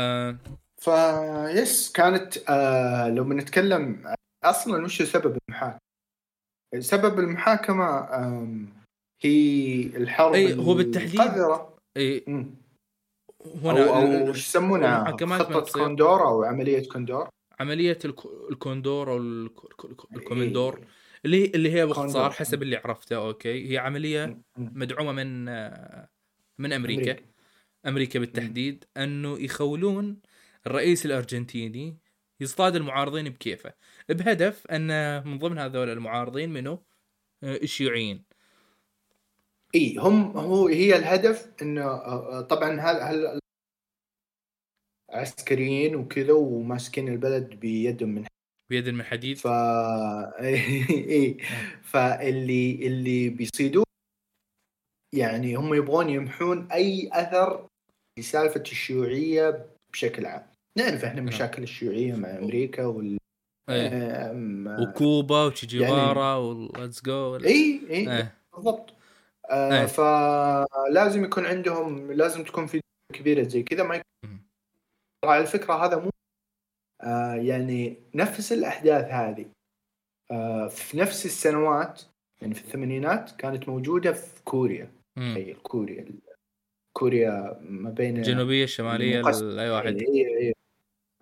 فيس 0.81 1.93
كانت 1.93 2.39
آه 2.49 3.09
لو 3.09 3.25
بنتكلم 3.25 4.15
أصلا 4.45 4.85
وش 4.85 5.03
سبب 5.03 5.39
المحاكمه؟ 5.49 5.79
سبب 6.79 7.19
المحاكمه 7.19 7.85
هي 9.23 9.83
الحرب 9.97 10.35
أي، 10.35 10.55
هو 10.55 10.75
بالتحديد 10.75 11.21
القذرة. 11.21 11.77
اي. 11.97 12.25
هنا 13.65 13.89
أو 13.89 14.31
وش 14.31 14.39
يسمونها 14.49 15.17
خطة. 15.39 15.73
كوندور 15.73 16.27
أو 16.29 16.45
عملية 16.45 16.89
كوندور 16.89 17.29
عملية 17.61 17.99
الك- 18.05 18.51
الكوندور 18.51 19.11
أو 19.13 19.17
الك- 19.17 19.85
الك- 19.85 20.13
الكومندور 20.17 20.81
اللي 21.25 21.45
اللي 21.47 21.73
هي 21.73 21.87
باختصار. 21.87 22.31
حسب 22.31 22.63
اللي 22.63 22.77
عرفته 22.77 23.17
أوكي 23.17 23.73
هي 23.73 23.79
عملية 23.79 24.27
مم. 24.27 24.73
مدعومة 24.75 25.13
من 25.13 25.49
آه، 25.49 26.09
من 26.59 26.73
أمريكا 26.73 27.03
أمريكا. 27.03 27.25
أمريكا 27.87 28.19
بالتحديد 28.19 28.85
أنه 28.97 29.39
يخولون 29.39 30.17
الرئيس 30.69 31.07
الأرجنتيني 31.07 31.99
يصطاد 32.41 32.77
المعارضين 32.77 33.29
بكيفه 33.29 33.75
بهدف 34.09 34.67
أن 34.67 34.89
من 35.29 35.39
ضمن 35.39 35.59
هذول 35.59 35.91
المعارضين 35.91 36.51
منو؟ 36.51 36.85
آه، 37.43 37.57
الشيوعيين 37.57 38.25
إي 39.75 39.97
هم 39.99 40.37
هو 40.37 40.67
هي 40.69 40.97
الهدف 40.97 41.53
انه 41.63 41.83
آه، 41.83 42.39
آه، 42.39 42.41
طبعا 42.41 42.81
هل 42.81 42.97
هل 42.97 43.41
عسكريين 45.11 45.97
وكذا 45.97 46.33
وماسكين 46.33 47.09
البلد 47.09 47.55
بيدهم 47.55 48.09
من 48.09 48.25
بيد 48.71 48.89
من 48.89 49.03
حديد؟ 49.03 49.37
ف 49.37 49.47
إي 49.47 51.37
فاللي 51.83 52.87
اللي 52.87 53.29
بيصيدوه 53.29 53.85
يعني 55.15 55.55
هم 55.55 55.75
يبغون 55.75 56.09
يمحون 56.09 56.73
أي 56.73 57.11
أثر 57.13 57.69
لسالفة 58.19 58.61
الشيوعية 58.61 59.67
بشكل 59.93 60.27
عام. 60.27 60.58
نعرف 60.79 61.05
إحنا 61.05 61.21
مشاكل 61.21 61.63
الشيوعية 61.63 62.15
مع 62.15 62.39
أمريكا 62.39 62.85
وال 62.87 63.19
إيه. 63.69 64.31
أم... 64.31 64.67
وكوبا 64.83 65.45
وتشي 65.45 65.79
يعني- 65.79 66.39
وليتس 66.39 67.03
جو 67.05 67.37
إي 67.37 67.81
إي 67.91 68.17
إيه. 68.17 68.35
بالضبط. 68.57 68.95
آه 69.51 69.87
فلازم 69.87 71.25
يكون 71.25 71.47
عندهم 71.47 72.13
لازم 72.13 72.45
تكون 72.45 72.67
في 72.67 72.81
كبيرة 73.15 73.43
زي 73.43 73.63
كذا 73.63 73.83
ما 73.83 73.95
يكون. 73.95 74.41
على 75.25 75.43
الفكرة 75.43 75.75
هذا 75.75 75.97
مو 75.97 76.11
آه 77.03 77.35
يعني 77.35 77.97
نفس 78.15 78.53
الأحداث 78.53 79.05
هذه 79.05 79.47
آه 80.31 80.69
في 80.69 80.99
نفس 80.99 81.27
السنوات 81.27 82.03
يعني 82.43 82.55
في 82.55 82.61
الثمانينات 82.65 83.31
كانت 83.31 83.69
موجودة 83.69 84.13
في 84.13 84.43
كوريا. 84.45 84.91
تخيل 85.17 85.57
كوريا 85.63 86.07
كوريا 86.97 87.59
ما 87.63 87.91
بين 87.91 88.17
الجنوبية 88.17 88.65
الشمالية. 88.65 89.23
لأي 89.41 89.71
واحد 89.71 89.97
إيه، 89.97 90.53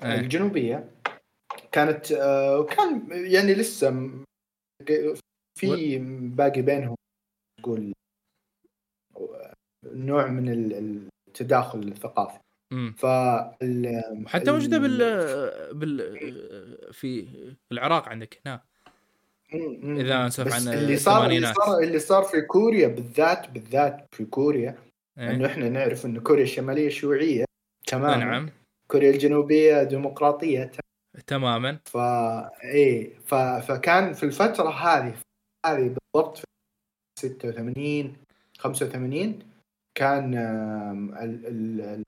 إيه، 0.03 0.13
إيه. 0.13 0.21
الجنوبية 0.21 0.91
كانت 1.73 2.13
آه 2.13 2.65
كان 2.65 3.09
يعني 3.11 3.55
لسه 3.55 4.11
في 5.59 5.99
باقي 6.37 6.63
بينهم 6.63 6.97
تقول 7.63 7.93
نوع 9.85 10.27
من 10.27 10.49
ال- 10.49 11.09
التداخل 11.29 11.79
الثقافي. 11.79 12.39
فال 12.97 14.25
حتى 14.27 14.53
موجوده 14.53 14.77
ال- 14.77 14.81
بال 15.75 15.75
بال 15.75 16.93
في 16.93 17.29
العراق 17.73 18.09
عندك 18.09 18.41
هنا. 18.47 18.63
إذا 20.01 20.27
نسولف 20.27 20.55
عن 20.55 20.69
اللي 20.75 20.97
صار 20.97 21.27
اللي. 21.31 21.55
صار 21.55 21.79
اللي 21.83 21.99
صار 21.99 22.23
في 22.23 22.41
كوريا 22.41 22.89
بالذات 22.89 23.51
بالذات 23.51 24.07
في 24.15 24.25
كوريا 24.25 24.79
إيه؟ 25.19 25.31
إنه 25.31 25.47
إحنا 25.47 25.69
نعرف 25.69 26.07
إن 26.07 26.21
كوريا 26.21 26.43
الشماليه 26.43 26.89
شيوعية 26.89 27.45
تماما 27.87 28.17
نعم 28.17 28.51
كوريا 28.91 29.11
الجنوبية 29.11 29.83
ديمقراطية 29.83 30.71
تماما 31.27 31.81
فا 31.85 32.51
إيه 32.65 33.19
ف... 33.19 33.35
فكان 33.35 34.13
في 34.13 34.23
الفترة 34.23 34.71
هذه 34.71 35.15
هذه 35.67 35.95
بالضبط 36.15 36.39
في 36.39 36.45
86 37.29 38.17
85 38.59 39.39
كان 39.95 40.35
ال... 40.35 41.47
ال... 41.47 41.81
ال... 41.81 42.03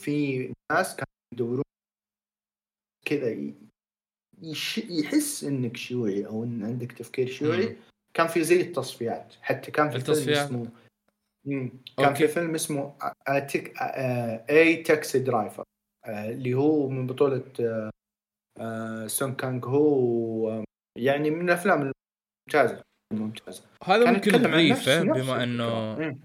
في 0.00 0.52
ناس 0.72 0.96
كانوا 0.96 1.32
يدورون 1.34 1.64
كذا 3.06 3.30
ي... 3.30 3.54
يش... 4.42 4.78
يحس 4.78 5.44
إنك 5.44 5.76
شيوعي 5.76 6.26
أو 6.26 6.44
إن 6.44 6.64
عندك 6.64 6.92
تفكير 6.92 7.26
شيوعي 7.26 7.66
مم. 7.66 7.76
كان 8.14 8.26
في 8.26 8.44
زي 8.44 8.60
التصفيات 8.60 9.34
حتى 9.42 9.70
كان 9.70 9.90
في 9.90 10.00
فيلم 10.00 10.16
التصفيات. 10.16 10.46
اسمه 10.46 10.68
مم. 11.46 11.70
كان 11.96 12.06
أوكي. 12.06 12.26
في 12.26 12.34
فيلم 12.34 12.54
اسمه 12.54 12.94
اي 14.50 14.76
Taxi 14.76 15.18
Driver 15.18 15.64
اللي 16.08 16.54
هو 16.54 16.88
من 16.88 17.06
بطولة 17.06 17.44
آه، 17.60 17.90
آه، 18.60 19.06
سونغ 19.06 19.34
كانغ 19.34 19.68
هو 19.68 20.50
آه، 20.50 20.64
يعني 20.98 21.30
من 21.30 21.44
الأفلام 21.48 21.92
الممتازة 22.48 22.82
الممتازة 23.12 23.62
هذا 23.84 24.12
ممكن 24.12 24.32
نضيفه 24.32 25.02
نفس 25.02 25.20
بما. 25.20 25.42
إنه. 25.42 26.18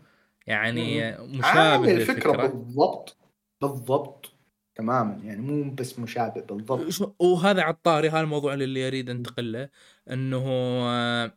يعني 0.47 1.11
مشابه 1.17 1.91
الفكرة 1.91 2.47
بالضبط 2.47 3.17
بالضبط 3.61 4.31
تماما 4.75 5.19
يعني 5.23 5.41
مو 5.41 5.71
بس 5.71 5.99
مشابه 5.99 6.41
بالضبط 6.41 7.15
وهذا 7.19 7.61
على 7.61 7.73
الطاري 7.73 8.09
هذا 8.09 8.21
الموضوع 8.21 8.53
اللي 8.53 8.87
أريد 8.87 9.09
انتقل 9.09 9.51
له 9.51 9.69
إنه 10.11 10.43
آه، 10.47 11.31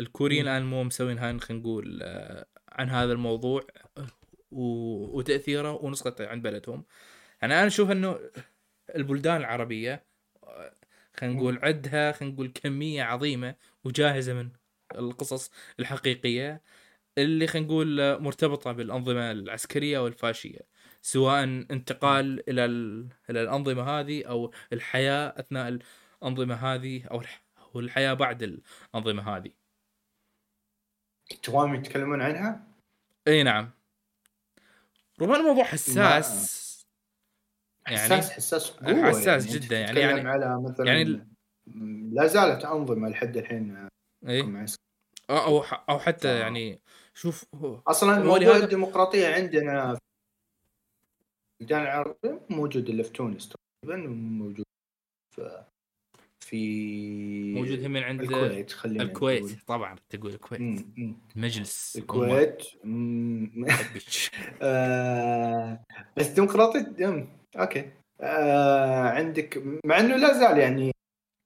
الكوريين. 0.00 0.42
الآن 0.42 0.66
مو 0.66 0.84
مسوين 0.84 1.18
هاي 1.18 1.38
خلينا 1.38 1.62
نقول 1.62 2.00
آه، 2.02 2.46
عن 2.72 2.90
هذا 2.90 3.12
الموضوع 3.12 3.62
وتأثيره 4.52 5.84
ونسخته 5.84 6.26
عند 6.28 6.42
بلدهم 6.42 6.84
يعني 7.42 7.54
أنا 7.54 7.66
أشوف 7.66 7.90
إنه 7.90 8.18
البلدان 8.96 9.36
العربية 9.36 10.04
خلينا. 11.16 11.34
نقول 11.36 11.58
عندها 11.62 12.12
خلينا 12.12 12.34
نقول 12.34 12.48
كمية 12.48 13.02
عظيمة 13.02 13.54
وجاهزة 13.84 14.34
من 14.34 14.50
القصص 14.94 15.50
الحقيقية 15.80 16.62
اللي 17.18 17.46
خلينا 17.46 17.66
نقول 17.66 18.20
مرتبطة 18.22 18.72
بالأنظمة 18.72 19.30
العسكرية 19.30 19.98
والفاشية 19.98 20.60
سواء 21.02 21.44
انتقال 21.44 22.50
إلى 22.50 22.64
ال- 22.64 23.08
إلى 23.30 23.42
الأنظمة 23.42 23.82
هذه 23.82 24.24
أو 24.24 24.52
الحياة 24.72 25.34
أثناء 25.38 25.78
الأنظمة 26.22 26.54
هذه 26.54 27.04
أو 27.04 27.22
الحياة 27.76 28.14
بعد 28.14 28.42
الأنظمة 28.42 29.36
هذه. 29.36 29.50
توام 31.42 31.74
يتكلمون 31.74 32.22
عنها؟ 32.22 32.66
إي 33.28 33.42
نعم. 33.42 33.70
ربما 35.20 35.36
الموضوع 35.36 35.64
حساس 35.64 36.65
يعني 37.88 37.98
حساس 37.98 38.30
حساس 38.30 38.70
بقوة 38.70 39.08
حساس 39.08 39.46
يعني 39.46 39.58
جدا، 39.58 39.78
يعني- 39.80 40.00
يعني- 40.00 40.28
على 40.28 40.62
مثلا 40.62 40.86
يعني 40.86 41.26
لا 42.12 42.26
زالت 42.26 42.64
أنظمة 42.64 43.08
لحد 43.08 43.36
الحين 43.36 43.88
اي 44.28 44.42
معسكر. 44.42 44.82
أو 45.30 45.60
أو 45.62 45.98
حتى 45.98 46.28
آه. 46.28 46.38
يعني 46.40 46.80
شوف 47.14 47.44
هو- 47.54 47.82
أصلا 47.86 48.18
موضوع 48.18 48.32
ولهذا- 48.32 48.64
الديمقراطية 48.64 49.28
عندنا 49.34 49.94
في 49.94 50.00
البلدان 51.60 51.82
العربية 51.82 52.40
موجود 52.50 52.88
إلا 52.88 53.02
في 53.02 53.10
تونس 53.10 53.48
تقريبا 53.48 54.08
وموجود 54.08 54.64
في 55.34 55.64
في 56.46 57.54
موجود 57.54 57.84
هم 57.84 57.90
من 57.90 58.02
عند 58.02 58.20
الكويت 58.20 58.72
خلينا 58.72 59.02
الكويت 59.02 59.42
نقول. 59.42 59.56
طبعا 59.66 59.96
تقول 60.10 60.32
الكويت. 60.34 60.60
مم،. 60.60 61.16
مجلس 61.36 61.96
الكويت. 61.96 62.62
آه، 64.62 65.82
بس 66.16 66.26
ديمقراطية 66.26 67.28
أوكي. 67.56 67.90
آه، 68.20 69.00
عندك 69.00 69.62
مع 69.84 70.00
إنه 70.00 70.16
لا 70.16 70.32
زال 70.32 70.58
يعني 70.58 70.92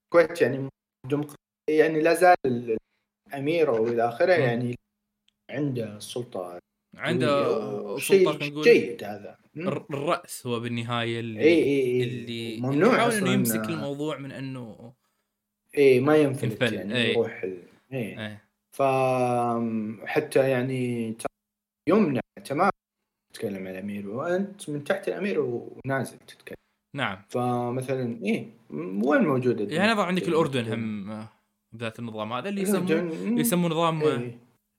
الكويت 0.04 0.42
يعني 0.42 0.68
ديمقراطية 1.08 1.36
يعني 1.68 2.00
لا 2.00 2.14
زال 2.14 2.76
الأمير 3.28 3.70
والى 3.70 4.08
آخره 4.08 4.36
مم. 4.36 4.42
يعني 4.42 4.74
عنده 5.50 5.96
السلطه 5.96 6.58
عنده 6.96 7.98
سلطة 7.98 8.46
نقول. 8.46 8.64
جيد 8.64 9.04
هذا. 9.04 9.39
الرأس 9.56 10.46
هو 10.46 10.60
بالنهاية 10.60 11.20
اللي 11.20 11.40
اي 11.40 11.62
اي 11.62 11.82
اي 11.82 12.02
اللي 12.02 12.60
ممنوع 12.60 12.94
يحاول 12.94 13.12
إنه 13.12 13.32
يمسك 13.32 13.68
الموضوع 13.68 14.18
من 14.18 14.32
إنه 14.32 14.92
اي 15.78 16.00
ما 16.00 16.16
ينفلت 16.16 16.62
ينفل، 16.62 16.74
يعني 16.74 16.96
إي. 16.96 17.10
يروح 17.10 17.42
ال... 17.42 17.62
اي 17.92 17.98
إيه. 17.98 18.44
ف 18.70 18.82
حتى 20.06 20.50
يعني 20.50 21.14
يمنع 21.88 22.20
تمام. 22.44 22.70
تتكلم 23.34 23.66
عن 23.66 23.72
الأمير 23.72 24.08
وأنت 24.08 24.70
من 24.70 24.84
تحت 24.84 25.08
الأمير 25.08 25.40
ونازل 25.40 26.18
تتكلم. 26.18 26.56
نعم. 26.96 27.22
فمثلا 27.28 28.24
إيه 28.24 28.46
م- 28.70 29.04
وين 29.04 29.22
موجوده 29.22 29.76
يعني 29.76 30.02
عندك 30.02 30.28
الأردن؟ 30.28 30.72
هم 30.72 31.26
بذات 31.72 31.98
النظام 31.98 32.32
هذا 32.32 32.48
اللي 32.48 32.62
يسموه 32.62 32.90
الأردن، 32.90 33.38
يسموه 33.38 33.70
نظام 33.70 34.02
إيه. 34.02 34.38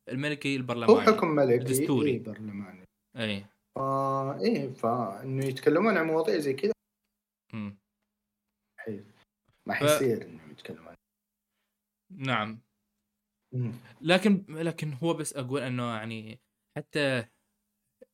الملكي 0.09 0.53
هو 0.53 0.57
البرلماني 0.57 1.01
حكم 1.01 1.27
ملكي 1.27 1.63
دستوري. 1.63 2.11
إيه 2.11 2.23
برلماني. 2.23 2.85
اي 3.17 3.45
فا 3.75 4.39
إيه 4.41 4.73
فانه 4.73 5.45
يتكلمون 5.45 5.97
عن 5.97 6.05
مواضيع 6.05 6.37
زي 6.37 6.53
كذا. 6.53 6.71
حي- 8.79 9.03
ما 9.65 9.73
ف- 9.73 9.77
حيصير 9.77 10.25
إنهم 10.25 10.51
يتكلمون 10.51 10.95
نعم 12.11 12.61
مم. 13.53 13.71
لكن 14.01 14.45
لكن 14.49 14.93
هو 14.93 15.13
بس 15.13 15.33
أقول 15.35 15.61
إنه 15.61 15.95
يعني 15.95 16.39
حتى 16.77 17.25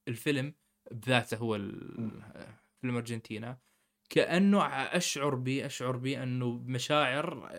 الفيلم 0.07 0.55
بذاته 0.91 1.37
هو 1.37 1.55
ال-. 1.55 2.21
فيلم 2.81 2.95
أرجنتينا 2.95 3.57
كأنه 4.09 4.65
أشعر 4.97 5.35
بي 5.35 5.65
أشعر 5.65 5.97
بي 5.97 6.23
إنه 6.23 6.51
مشاعر 6.53 7.51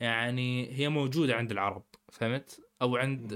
يعني 0.00 0.72
هي 0.78 0.88
موجودة 0.88 1.34
عند 1.34 1.50
العرب 1.50 1.84
فهمت؟ 2.12 2.60
أو 2.82 2.96
عند. 2.96 3.32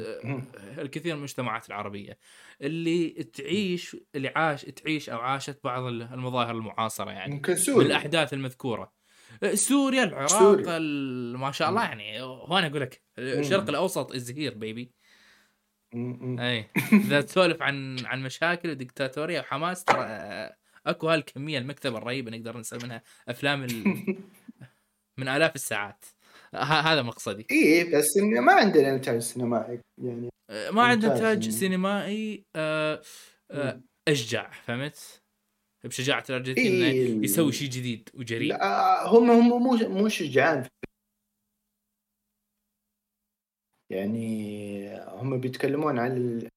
الكثير 0.79 1.13
من 1.13 1.19
المجتمعات 1.19 1.69
العربية 1.69 2.19
اللي 2.61 3.09
تعيش 3.09 3.97
اللي 4.15 4.29
عاش 4.29 4.63
تعيش 4.63 5.11
أو 5.11 5.19
عاشت 5.19 5.61
بعض 5.65 5.83
المظاهر 5.83 6.51
المعاصرة 6.51 7.11
يعني 7.11 7.35
ممكن 7.35 7.57
سوريا 7.57 7.79
بالأحداث 7.79 8.35
المذكورة 8.35 8.93
سوريا 9.55 10.05
العراق 10.05 10.29
سوريا. 10.29 10.79
ما 11.39 11.53
شاء 11.53 11.71
الله. 11.71 11.85
يعني 11.85 12.23
وأنا 12.23 12.67
أقول 12.67 12.81
لك 12.81 13.03
الشرق. 13.19 13.69
الأوسط 13.69 14.13
is 14.13 14.31
here 14.31 14.55
baby. 14.55 14.93
أي 15.95 16.71
إذا 16.93 17.21
تسولف 17.21 17.63
عن 17.63 18.07
عن 18.07 18.23
مشاكل 18.23 18.71
وديكتاتوريه 18.71 19.41
وحماس 19.41 19.85
ترى 19.85 20.07
أكو 20.87 21.09
هالكمية 21.09 21.59
المكتبة 21.59 21.99
الرهيبة 21.99 22.31
نقدر 22.31 22.59
نسوي 22.59 22.79
منها 22.83 23.03
أفلام 23.29 23.65
ال... 23.65 24.17
من 25.19 25.29
آلاف 25.29 25.55
الساعات 25.55 26.05
هذا 26.55 27.03
مقصدي 27.03 27.47
إيه 27.51 27.97
بس 27.99 28.17
إنه 28.17 28.41
ما 28.41 28.53
عندنا 28.53 28.95
إنتاج 28.95 29.19
سينمائي 29.19 29.81
يعني 30.05 30.29
آه، 30.51 30.71
ما 30.71 30.83
عندنا. 30.83 31.13
إنتاج 31.15 31.49
سينمائي 31.49 32.45
آه، 32.57 33.03
آه، 33.51 33.75
مم. 33.75 33.83
أشجع 34.09 34.51
فهمت؟ 34.51 35.23
بشجاعة 35.85 36.25
الأرجنتين 36.31 36.83
إيه. 36.83 37.13
انه 37.13 37.25
يسوي 37.25 37.53
شيء 37.53 37.69
جديد 37.71 38.09
وجريء 38.15 38.49
لا 38.49 39.07
هم 39.07 39.31
هم 39.31 39.49
مو 39.63 39.77
مو 39.89 40.09
شجعان 40.09 40.69
يعني 43.91 44.99
هم 44.99 45.41
بيتكلمون 45.41 45.99
عن 45.99 46.17
ال... 46.17 46.49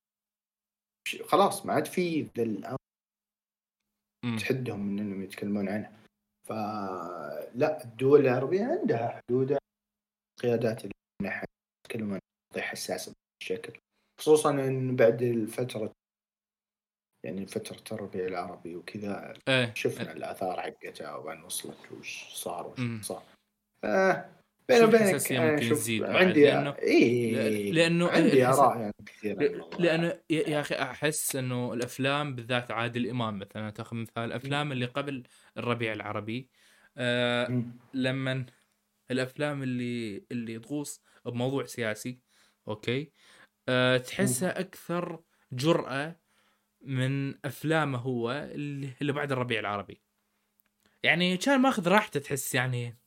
خلاص 1.26 1.66
ما 1.66 1.74
عاد 1.74 1.86
في 1.86 2.22
ذا 2.22 2.44
الامر. 2.44 2.80
تحدهم 4.40 5.00
إنهم 5.00 5.24
يتكلمون 5.24 5.70
عنها 5.70 6.00
فلا 6.48 7.84
الدول 7.84 8.20
العربية 8.20 8.66
عندها 8.66 9.22
حدود 9.30 9.58
قيادات 10.40 10.82
اللي 10.86 10.94
يتكلمون 11.86 12.20
عن 12.56 12.62
حساسه 12.62 13.14
بشكل 13.42 13.74
خصوصا 14.22 14.50
إن 14.52 14.96
بعد 14.96 15.22
الفترة 15.22 15.92
يعني 17.26 17.46
فترة 17.48 17.96
الربيع 17.96 18.26
العربي 18.28 18.76
وكذا 18.76 19.34
إيه 19.48 19.74
شفنا 19.76 20.12
الآثار 20.12 20.62
حقتها 20.62 21.16
وين 21.16 21.44
وصلت 21.44 21.92
وش 21.92 22.24
صار 22.34 22.68
وش. 22.68 22.80
صار 23.06 23.24
آه 23.84 24.30
بيني 24.70 24.84
وبينك 24.84 25.32
ممكن 25.32 25.70
تزيد 25.70 26.04
عندي 26.04 26.52
لأنه- 26.52 26.80
إيه 26.80 27.72
لأنه 27.72 28.10
عندي 28.10 28.46
آراء 28.46 28.80
يعني 28.80 28.94
كثيرة. 29.06 29.70
لأنه 29.80 30.20
يا 30.30 30.60
أخي 30.60 30.76
أحس 30.76 31.36
إنه 31.36 31.74
الأفلام 31.74 32.36
بالذات 32.36 32.72
عادل 32.72 33.10
إمام 33.10 33.40
مثلا 33.40 33.70
تاخذ 33.70 33.96
مثال 33.98 34.24
الافلام 34.24 34.72
اللي 34.72 34.86
قبل 34.86 35.24
الربيع 35.58 35.94
العربي 35.94 36.50
آه. 36.98 37.64
لما 37.94 38.46
الأفلام 39.12 39.64
اللي 39.64 40.26
اللي 40.32 40.60
تغوص 40.60 41.02
بموضوع 41.26 41.66
سياسي 41.66 42.20
أوكي؟ 42.68 43.12
آه 43.70 43.98
تحسها 43.98 44.60
أكثر 44.60 45.24
جرأة 45.52 46.20
من 46.82 47.46
أفلامه 47.46 47.98
هو 47.98 48.32
اللي 48.32 48.94
اللي 49.02 49.14
بعد 49.14 49.32
الربيع 49.32 49.60
العربي. 49.60 50.02
يعني 51.04 51.38
كان 51.38 51.62
ماخذ 51.62 51.88
راحته 51.88 52.20
تحس 52.20 52.56
يعني 52.56 53.00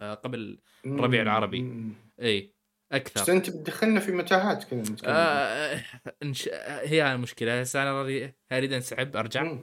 آه، 0.00 0.14
قبل 0.14 0.60
الربيع 0.86 1.22
العربي. 1.22 1.92
إي 2.20 2.54
بس 2.90 2.96
أكثر 2.96 3.32
أنت 3.32 3.50
بتدخلنا 3.50 4.00
في 4.00 4.12
متاهات 4.12 4.64
كذا 4.64 4.96
آه 5.04 5.84
إنش... 6.22 6.48
هي 6.64 7.12
المشكلة. 7.12 7.60
هسه 7.60 7.82
أنا 7.82 8.00
أريد 8.52 8.72
أنسحب 8.72 9.16
أرجع. 9.16 9.58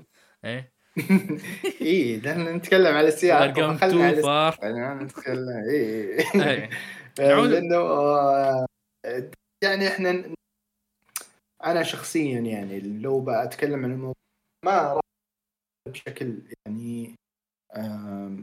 إيه؟ 0.46 0.74
اي 1.82 2.18
لأن 2.20 2.56
نتكلم 2.56 2.96
على 2.96 3.08
السياق. 3.08 3.42
ارقام 3.42 3.76
وخلنا 3.76 4.06
على 4.06 4.16
تو 4.16 4.22
فار 4.22 4.58
يعني 4.62 5.04
نتكلم. 5.04 5.50
أي. 5.70 6.20
إيه. 6.46 6.70
نعود- 7.20 7.50
لأنه 7.50 7.76
آه، 7.78 8.66
يعني 9.64 9.88
إحنا 9.88 10.36
أنا 11.66 11.84
شخصيا 11.84 12.40
يعني 12.40 12.80
لو 12.80 13.22
بتكلم 13.22 13.86
عن 13.86 13.92
الموضوع 13.92 14.14
ما 14.66 15.00
بشكل 15.90 16.42
يعني 16.66 17.16
آه، 17.76 18.38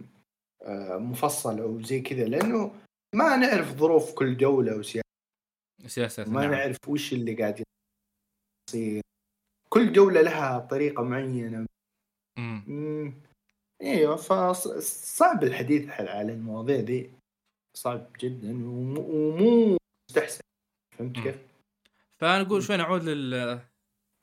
مفصل 0.99 1.61
أو 1.61 1.83
زي 1.83 2.01
كذا 2.01 2.25
لأنه 2.25 2.75
ما 3.15 3.37
نعرف 3.37 3.73
ظروف 3.77 4.15
كل 4.15 4.37
دولة 4.37 4.77
وسياسه 4.77 5.03
سياسة 5.87 6.25
ما 6.31 6.41
نعم. 6.41 6.51
نعرف 6.51 6.77
وش 6.89 7.13
اللي 7.13 7.35
قاعد 7.35 7.63
يصير. 8.71 9.03
كل 9.69 9.93
دولة 9.93 10.21
لها 10.23 10.59
طريقة 10.59 11.03
معينة 11.03 11.66
مم. 12.39 12.65
مم. 12.67 13.15
إيوه 13.83 14.17
فصعب 14.17 15.45
الحديث 15.45 15.89
على 15.91 16.33
المواضيع 16.33 16.81
دي 16.81 17.11
صعب 17.77 18.11
جدا 18.21 18.51
وم- 18.51 18.99
ومو 18.99 19.77
مستحسن 20.11 20.41
فهمت. 20.99 21.19
كيف؟ 21.19 21.39
فنقول 22.21 22.63
شوي 22.63 22.77
نعود 22.77 23.03
لل 23.03 23.35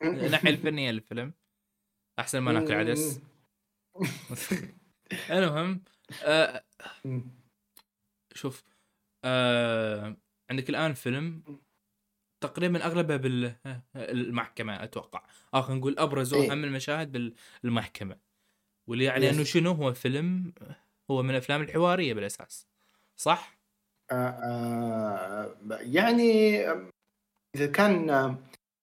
الناحيه 0.03 0.49
الفنية 0.55 0.91
للفيلم 0.91 1.33
أحسن 2.19 2.39
ما 2.39 2.51
ناكل 2.51 2.73
عدس 2.73 3.21
المهم 5.29 5.83
آه. 6.23 6.63
شوف 8.35 8.63
آه 9.25 10.17
عندك 10.51 10.69
الآن 10.69 10.93
فيلم 10.93 11.43
تقريبا 12.43 12.85
اغلبها 12.85 13.17
بالمحكمة 13.95 14.83
أتوقع 14.83 15.23
آه 15.53 15.61
خلينا 15.61 15.79
نقول 15.79 15.99
أبرز 15.99 16.33
إيه. 16.33 16.49
وأهم 16.49 16.63
المشاهد 16.63 17.33
بالمحكمة 17.63 18.17
واللي 18.87 19.05
يعني. 19.05 19.29
إنه 19.29 19.43
شنو 19.43 19.71
هو 19.71 19.93
فيلم 19.93 20.53
هو 21.11 21.23
من 21.23 21.29
الأفلام 21.29 21.61
الحوارية 21.61 22.13
بالأساس 22.13 22.67
صح؟ 23.17 23.57
آه 24.11 24.15
آه 24.15 25.55
يعني 25.69 26.59
إذا 27.55 27.65
كان 27.65 28.09
آه، 28.09 28.35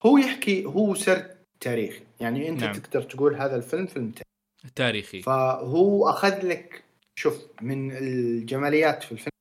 هو 0.05 0.17
يحكي 0.17 0.65
هو 0.65 0.95
سرد 0.95 1.37
تاريخي 1.59 2.03
يعني 2.19 2.49
أنت. 2.49 2.63
نعم. 2.63 2.73
تقدر 2.73 3.01
تقول 3.01 3.35
هذا 3.35 3.55
الفيلم 3.55 3.87
فيلم 3.87 4.11
تاريخي 4.11 4.71
تاريخي 4.75 5.21
فهو 5.21 6.09
أخذ 6.09 6.47
لك 6.47 6.83
شوف 7.15 7.45
من 7.61 7.91
الجماليات 7.91 9.03
في 9.03 9.11
الفيلم 9.11 9.31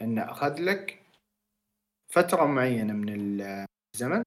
إنه 0.00 0.30
أخذ 0.30 0.60
لك 0.60 0.97
فترة 2.12 2.44
معينة 2.46 2.92
من 2.92 3.08
الزمن. 3.94 4.22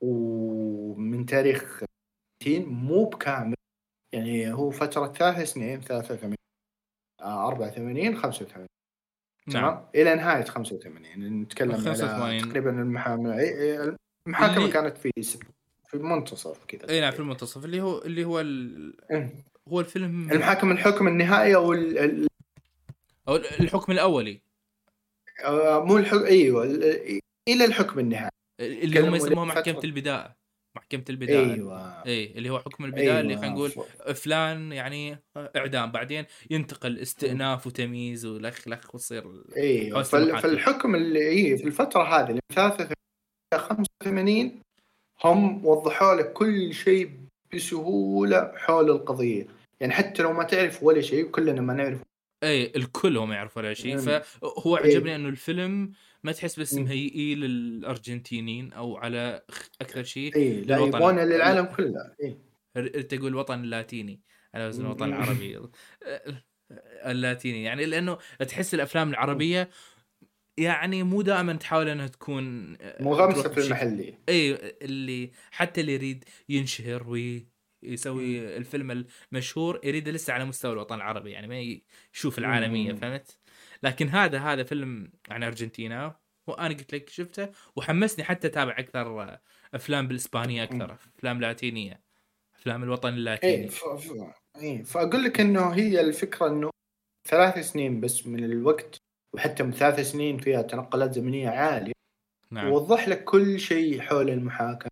ومن 0.00 1.26
تاريخ 1.26 1.84
60 2.42 2.66
مو 2.66 3.04
بكامل. 3.04 3.54
يعني 4.14 4.52
هو 4.52 4.70
فترة 4.70 5.12
ثلاث 5.12 5.52
سنين 5.52 5.80
83 5.80 6.34
آه، 7.22 7.48
84 7.48 8.16
85 8.16 8.66
نعم 9.48 9.62
تمام؟ 9.72 9.86
إلى 9.94 10.14
نهاية 10.14 10.44
85 10.44 11.42
نتكلم 11.42 11.72
85. 11.72 12.22
على 12.22 12.40
تقريبا 12.40 12.70
المحاكمة 12.70 13.38
إيه، 13.38 13.96
المحاكمة 14.26 14.56
اللي- 14.56 14.72
كانت 14.72 14.98
في 14.98 15.10
سب- 15.22 15.42
في 15.88 15.94
المنتصف 15.94 16.64
كذا. 16.64 16.88
إي 16.90 17.00
نعم 17.00 17.12
في 17.12 17.20
المنتصف. 17.20 17.64
اللي 17.64 17.80
هو 17.80 17.98
اللي 18.02 18.24
هو 18.24 18.40
ال... 18.40 18.96
إيه. 19.10 19.44
هو 19.68 19.80
الفيلم 19.80 20.30
المحاكمة 20.32 20.72
الحكم 20.72 21.08
النهائي 21.08 21.54
أو 21.54 21.72
ال- 21.72 22.26
أو 23.28 23.36
الحكم 23.36 23.92
الأولي. 23.92 24.40
مو 25.86 25.98
الحكم 25.98 26.24
أيوه 26.24 26.64
ال- 26.64 27.20
إلى 27.48 27.64
الحكم 27.64 27.98
النهائي. 27.98 28.30
اللي 28.60 29.00
هم 29.00 29.14
يسموها. 29.14 29.44
محكمة 29.44 29.80
البداء 29.84 30.32
محكمة 30.76 31.04
البداء 31.10 31.54
أيوه. 31.54 32.04
إي 32.06 32.32
اللي 32.36 32.50
هو 32.50 32.58
حكم 32.58 32.84
البداية 32.84 33.20
اللي 33.20 33.30
أيوة. 33.32 33.40
خلينا 33.42 33.54
نقول 33.54 33.70
فلان 34.14 34.72
يعني 34.72 35.18
إعدام. 35.56 35.92
بعدين 35.92 36.24
ينتقل 36.50 36.98
استئناف 36.98 37.66
وتمييز 37.66 38.26
ولخ 38.26 38.68
لخ 38.68 38.94
وتصير 38.94 39.24
أيوه. 39.56 40.02
فال-. 40.02 40.38
فالحكم 40.38 40.94
اللي 40.94 41.24
هي 41.52 41.58
في 41.58 41.64
الفترة 41.64 42.02
هذه 42.02 42.28
اللي 42.30 42.40
من 42.50 42.54
83 42.56 42.92
إلى 43.54 43.60
85 43.62 44.60
هم 45.24 45.66
وضحوا 45.66 46.14
لك 46.14 46.32
كل 46.32 46.74
شيء 46.74 47.10
بسهولة 47.54 48.52
حول 48.56 48.90
القضية. 48.90 49.46
يعني 49.80 49.92
حتى 49.92 50.22
لو 50.22 50.32
ما 50.32 50.44
تعرف 50.44 50.82
ولا 50.82 51.00
شيء 51.00 51.24
كلنا 51.30 51.60
ما 51.60 51.74
نعرف 51.74 51.98
اي 52.42 52.72
الكل 52.76 53.16
هم 53.16 53.32
يعرفوا 53.32 53.62
ولا 53.62 53.74
شيء 53.74 53.94
مم. 53.94 54.00
فهو 54.00 54.76
إيه. 54.76 54.86
عجبني 54.86 55.16
إنه 55.16 55.28
الفيلم 55.28 55.92
ما 56.22 56.32
تحس 56.32 56.60
بس 56.60 56.74
مم. 56.74 56.84
مهيئي 56.84 57.34
للأرجنتينيين 57.34 58.72
أو 58.72 58.96
على 58.96 59.42
أكثر 59.80 60.02
شيء 60.02 60.36
اي 60.36 60.60
لا 60.60 60.74
للوطن. 60.74 60.88
يبغون 60.88 61.18
للعالم 61.18 61.64
كله 61.64 62.14
اي 62.22 63.02
تقول 63.02 63.26
الوطن 63.26 63.64
اللاتيني 63.64 64.20
على 64.54 64.66
وزن 64.66 64.84
الوطن. 64.84 65.08
العربي 65.08 65.60
اللاتيني 67.06 67.62
يعني 67.62 67.86
لأنه 67.86 68.18
تحس 68.48 68.74
الأفلام 68.74 69.10
العربية 69.10 69.70
يعني 70.58 71.02
مو 71.02 71.22
دائما 71.22 71.52
تحاول 71.52 71.88
إنها 71.88 72.06
تكون 72.06 72.76
مغمسه 73.00 73.42
تروح 73.42 73.54
في 73.54 73.60
المحلي 73.66 74.14
اي 74.28 74.74
اللي 74.82 75.30
حتى 75.50 75.80
اللي 75.80 75.94
يريد 75.94 76.24
ينشهر 76.48 77.02
ويسوي 77.82 78.56
الفيلم 78.56 79.04
المشهور 79.32 79.80
يريد 79.84 80.08
لسه 80.08 80.32
على 80.32 80.44
مستوى 80.44 80.72
الوطن 80.72 80.94
العربي 80.94 81.30
يعني 81.30 81.46
ما 81.46 81.80
يشوف 82.14 82.38
العالمية. 82.38 82.92
فهمت؟ 82.92 83.38
لكن 83.82 84.08
هذا 84.08 84.38
هذا 84.38 84.62
فيلم 84.62 85.12
عن 85.28 85.42
أرجنتينا 85.42 86.16
وأنا 86.46 86.74
قلت 86.74 86.94
لك 86.94 87.08
شفته 87.08 87.48
وحمسني 87.76 88.24
حتى 88.24 88.46
أتابع 88.46 88.78
أكثر 88.78 89.38
أفلام 89.74 90.08
بالإسبانية 90.08 90.62
أكثر 90.62 90.96
أفلام 91.18 91.40
لاتينية 91.40 92.00
أفلام 92.54 92.82
الوطن 92.82 93.08
اي 93.08 93.14
اللاتيني. 93.14 93.68
ف... 93.68 93.84
ف... 93.84 94.12
اي 94.56 94.84
فأقول 94.84 95.24
لك 95.24 95.40
إنه 95.40 95.70
هي 95.70 96.00
الفكرة 96.00 96.48
إنه 96.48 96.70
ثلاث 97.28 97.58
سنين 97.58 98.00
بس 98.00 98.26
من 98.26 98.44
الوقت 98.44 98.96
وحتى 99.34 99.62
من 99.62 99.72
ثلاث 99.72 100.00
سنين 100.00 100.38
فيها 100.38 100.62
تنقلات 100.62 101.12
زمنية 101.12 101.48
عالية. 101.48 101.92
نعم. 102.50 102.68
ووضح 102.68 103.08
لك 103.08 103.24
كل 103.24 103.60
شيء 103.60 104.00
حول 104.00 104.30
المحاكمه 104.30 104.89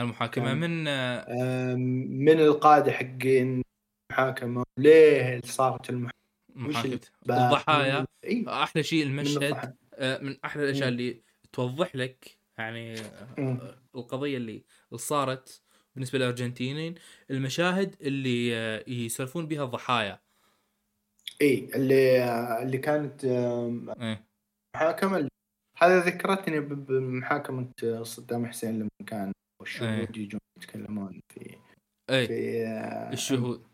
المحاكمه 0.00 0.44
كان- 0.44 0.58
من 0.60 0.88
أم، 0.88 1.80
من 2.24 2.40
القاده 2.40 2.92
حقين 2.92 3.62
المحاكمه 4.10 4.64
ليه 4.78 5.40
صارت 5.44 5.90
المحاكمة 5.90 6.12
محاكمة؟ 6.54 7.00
الضحايا 7.30 8.06
إي 8.24 8.44
أحلى 8.48 8.82
شيء 8.82 9.04
من 9.06 9.10
المشهد 9.18 9.42
الضحايا. 9.42 9.74
آه، 9.94 10.18
من 10.22 10.36
أحلى 10.44 10.64
الأشياء. 10.64 10.88
اللي 10.88 11.22
توضح 11.52 11.96
لك 11.96 12.36
يعني 12.58 12.94
آه، 13.00 13.26
مم. 13.38 13.58
القضية 13.94 14.36
اللي 14.36 14.62
صارت 14.94 15.62
بالنسبة 15.94 16.18
للأرجنتينيين 16.18 16.94
المشاهد 17.30 17.96
اللي 18.00 18.56
آه، 18.56 18.84
يسولفون 18.90 19.46
بها 19.46 19.64
الضحايا 19.64 20.20
إي 21.42 21.70
اللي 21.74 22.24
اللي 22.62 22.78
كانت 22.78 23.24
إيه. 23.24 24.24
محاكمة 24.76 25.28
هذا 25.78 26.00
ذكرتني 26.00 26.60
بمحاكمة 26.60 27.68
صدام 28.02 28.46
حسين 28.46 28.78
لما 28.78 28.88
كان 29.06 29.32
الشهود 29.62 30.16
يجون 30.16 30.40
يتكلمون 30.58 31.20
في 31.28 31.56
اي 32.10 32.26
في 32.26 32.66
آه، 32.66 33.12
الشهود 33.12 33.66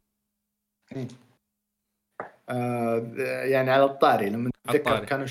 آه، 2.49 3.13
يعني 3.45 3.71
على 3.71 3.85
الطاري 3.85 4.31
لما 4.31 4.51
أتذكر 4.67 4.79
الطاري. 4.79 5.07
كانوا 5.07 5.27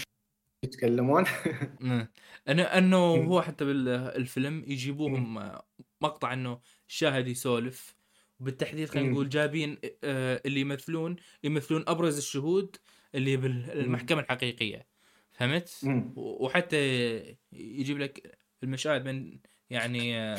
يتكلمون 0.66 1.24
مم. 1.80 2.08
انه 2.50 2.64
أنه 2.64 3.16
مم. 3.16 3.26
هو 3.26 3.42
حتى 3.42 3.66
بالفيلم 3.66 4.64
يجيبوهم 4.68 5.38
آه، 5.38 5.66
مقطع 6.02 6.34
إنه 6.34 6.60
الشاهد 6.90 7.28
يسولف 7.28 7.96
وبالتحديد 8.40 8.90
خلينا. 8.90 9.10
نقول 9.10 9.30
جايبين 9.30 9.78
آه، 10.04 10.42
اللي 10.46 10.60
يمثلون 10.60 11.16
يمثلون 11.44 11.84
أبرز 11.88 12.18
الشهود 12.18 12.76
اللي 13.16 13.38
بالمحكمة 13.38 14.20
الحقيقية 14.20 14.88
فهمت؟ 15.32 15.82
وحتى 16.16 16.78
يجيب 17.52 17.98
لك 18.00 18.38
المشاهد 18.64 19.06
من 19.06 19.40
يعني 19.70 20.36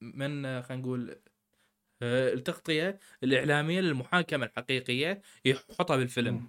من 0.00 0.62
خلينا 0.62 0.82
نقول 0.82 1.16
التغطية 2.02 2.98
الإعلامية 3.22 3.80
للمحاكمة 3.80 4.46
الحقيقية 4.46 5.22
يحطها 5.44 5.96
بالفيلم. 5.96 6.48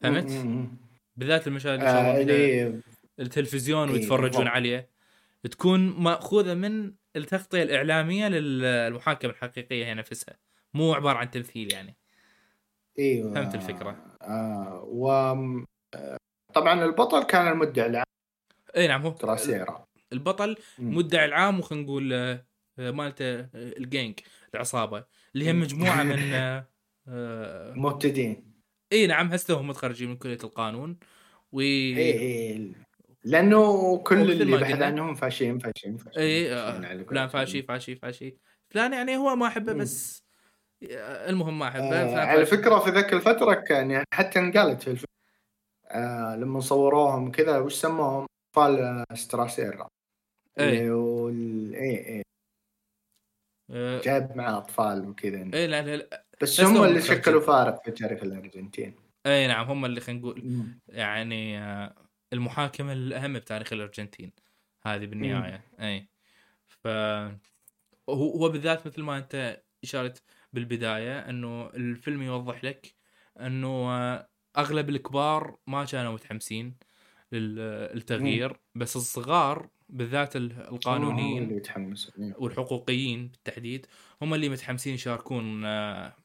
فهمت؟ 0.00 0.46
بالذات 1.16 1.46
المشاهد 1.46 1.80
اللي 2.20 2.66
آه، 2.66 2.80
التلفزيون 3.20 3.90
ويتفرجون. 3.90 4.46
عليه 4.46 4.88
تكون 5.50 6.02
مأخوذة 6.02 6.54
من 6.54 6.92
التغطية 7.16 7.62
الإعلامية 7.62 8.28
للمحاكمة 8.28 9.30
الحقيقية 9.30 9.84
هي 9.84 9.94
نفسها 9.94 10.38
مو 10.74 10.94
عبارة 10.94 11.18
عن 11.18 11.30
تمثيل 11.30 11.72
يعني 11.72 11.96
إيوه 12.98 13.34
فهمت 13.34 13.54
الفكرة. 13.54 14.16
آه 14.22 14.82
و 14.84 15.10
آه، 15.94 16.16
طبعا 16.54 16.84
البطل 16.84 17.22
كان 17.22 17.48
المدعي 17.48 17.86
العام 17.86 18.04
إي 18.76 18.86
نعم 18.86 19.02
هو 19.02 19.10
ستراسيرا 19.10 19.86
البطل. 20.12 20.56
مدعي 20.78 21.24
العام 21.24 21.58
وخلينا 21.58 21.84
نقول 21.84 22.12
آه، 22.12 22.46
آه، 22.78 22.90
مالته 22.90 23.34
آه، 23.40 23.48
الجينج 23.54 24.20
العصابة 24.54 25.04
اللي 25.34 25.46
هي. 25.46 25.52
مجموعة 25.52 26.02
من 26.02 26.16
مبتدئين 27.76 28.56
إي 28.92 29.06
نعم 29.06 29.32
هسه 29.32 29.60
هم 29.60 29.66
متخرجين 29.68 30.08
من 30.08 30.16
كلية 30.16 30.38
القانون 30.44 30.98
و 31.52 31.60
إي 31.60 31.98
إي 31.98 32.72
لأنه 33.24 33.98
كل 33.98 34.30
اللي 34.32 34.56
بحث 34.56 34.82
عنهم 34.82 35.14
فاشين 35.14 35.58
فاشين 35.58 35.96
فاشين 35.96 36.22
إي 36.22 37.04
فلان. 37.04 37.28
فاشي 37.28 37.62
فاشي 37.62 37.96
فاشي 37.96 38.36
فلان 38.70 38.92
يعني 38.92 39.16
هو 39.16 39.36
ما 39.36 39.46
أحبه. 39.46 39.72
بس 39.72 40.26
المهم 40.82 41.58
ما 41.58 41.68
أحبه 41.68 41.84
آه 41.84 42.18
على. 42.18 42.46
فكرة 42.46 42.78
في 42.78 42.90
ذاك 42.90 43.12
الفترة 43.12 43.54
كان 43.54 43.90
يعني 43.90 44.04
حتى 44.14 44.38
انقالت 44.38 44.82
في 44.82 44.90
الفيلم 44.90 45.06
آه 45.90 46.36
لما 46.36 46.60
صوروهم 46.60 47.30
كذا 47.30 47.58
وش 47.58 47.74
سموهم 47.74 48.26
اطفال 48.56 48.80
آه، 48.80 49.04
ستراسيرا 49.14 49.88
اي 50.60 50.90
وال... 50.90 51.74
اي 51.74 52.08
اي 52.08 52.22
آه، 53.70 54.00
جاب 54.00 54.36
معاه 54.36 54.58
أطفال 54.58 55.08
وكذا. 55.08 55.50
اي 55.54 55.66
لا 55.66 55.82
لا 55.82 55.96
لا. 55.96 56.26
بس 56.42 56.60
هم 56.60 56.84
اللي. 56.84 57.02
شكلوا 57.02 57.40
فارق 57.40 57.84
في 57.84 57.90
تاريخ 57.90 58.22
الأرجنتين. 58.22 58.94
اي 59.26 59.46
نعم 59.46 59.66
هم 59.66 59.84
اللي 59.84 60.00
خلينا 60.00 60.20
نقول 60.20 60.64
يعني 60.88 61.58
آه، 61.58 61.94
المحاكمة 62.32 62.92
الأهم 62.92 63.32
بتاريخ 63.32 63.72
الأرجنتين. 63.72 64.32
هذه 64.86 65.06
بالنهاية. 65.06 65.64
اي 65.80 66.08
ف 66.66 66.88
هو 68.08 68.30
هو 68.30 68.48
بالذات 68.48 68.86
مثل 68.86 69.02
ما 69.02 69.18
أنت 69.18 69.62
إشارت 69.84 70.22
بالبداية 70.52 71.18
إنه 71.18 71.66
الفيلم 71.66 72.22
يوضح 72.22 72.64
لك 72.64 72.94
إنه 73.40 73.68
آه، 73.68 74.28
أغلب 74.58 74.88
الكبار 74.88 75.56
ما 75.66 75.84
كانوا 75.84 76.12
متحمسين 76.12 76.76
للتغيير. 77.32 78.60
بس 78.74 78.96
الصغار 78.96 79.68
بالذات 79.88 80.36
القانونيين 80.36 81.42
اللي 81.42 81.54
إيه. 82.18 82.34
والحقوقيين 82.38 83.28
بالتحديد 83.28 83.86
هم 84.22 84.34
اللي 84.34 84.48
متحمسين 84.48 84.94
يشاركون 84.94 85.64
آه، 85.64 86.16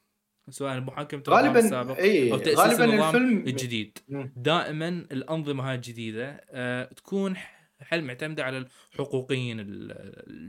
سواء 0.50 0.78
النظام 0.78 1.24
غالبا 1.30 1.60
السابق 1.60 1.98
اي 1.98 2.32
أو 2.32 2.38
تأسيس 2.38 2.60
غالبا 2.60 2.86
النظام 2.86 3.16
الفيلم 3.16 3.38
الجديد. 3.48 3.98
دائما 4.36 4.88
الأنظمة 4.90 5.70
هاي 5.70 5.76
الجديدة 5.76 6.42
آه، 6.50 6.84
تكون 6.86 7.36
حل 7.82 8.04
معتمدة 8.04 8.44
على 8.44 8.66
الحقوقيين 8.94 9.60
ال- 9.60 9.92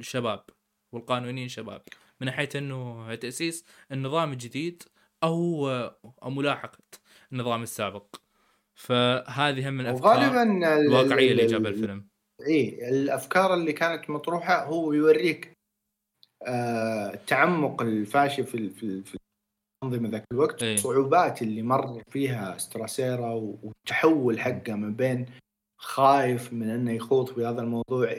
الشباب 0.00 0.44
والقانونيين 0.92 1.46
الشباب 1.46 1.82
من 2.20 2.26
ناحيه 2.26 2.48
إنه 2.56 3.14
تأسيس 3.14 3.64
النظام 3.92 4.32
الجديد 4.32 4.82
أو 5.22 5.68
أو 6.22 6.30
ملاحقة 6.30 6.78
النظام 7.32 7.62
السابق 7.62 8.16
فهذه 8.74 9.68
هم 9.68 9.74
من 9.74 9.80
الأفكار 9.80 10.16
وغالبا 10.18 10.42
ال- 10.42 10.64
الواقعية 10.86 11.30
اللي 11.32 11.42
ال- 11.42 11.48
جابها 11.50 11.70
ال- 11.70 11.74
الفيلم 11.74 12.06
إي 12.46 12.88
الأفكار 12.88 13.54
اللي 13.54 13.72
كانت 13.72 14.10
مطروحة 14.10 14.64
هو 14.64 14.92
يوريك 14.92 15.52
آه 16.46 17.14
تعمق 17.26 17.82
الفاشي 17.82 18.42
في 18.44 18.70
في 18.70 19.02
في 19.02 19.16
الأنظمة 19.84 20.08
ذاك 20.08 20.24
الوقت 20.32 20.62
إيه. 20.62 20.74
الصعوبات 20.74 21.42
اللي 21.42 21.62
مر 21.62 22.02
فيها 22.10 22.58
ستراسيرا 22.58 23.32
والتحول 23.32 24.40
حقه 24.40 24.74
من 24.74 24.94
بين 24.94 25.26
خايف 25.80 26.52
من 26.52 26.70
إنه 26.70 26.92
يخوض 26.92 27.34
في 27.34 27.46
هذا 27.46 27.60
الموضوع 27.60 28.16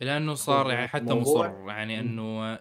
لأنه 0.00 0.34
صار 0.34 0.70
يعني 0.70 0.88
حتى 0.88 1.14
مصر 1.14 1.44
يعني. 1.68 2.00
أنه 2.00 2.58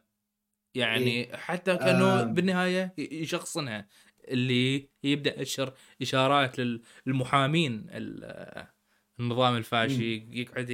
يعني 0.76 1.38
حتى 1.38 1.78
كأنه 1.78 2.22
آه. 2.22 2.24
بالنهاية 2.24 2.94
يشخصنها 2.98 3.88
اللي 4.28 4.90
يبدأ 5.04 5.40
ينشر 5.40 5.74
إشارات 6.02 6.56
للمحامين 7.06 7.88
ال- 7.90 8.68
النظام 9.20 9.58
الفاشي 9.58 10.16
يقعد 10.32 10.70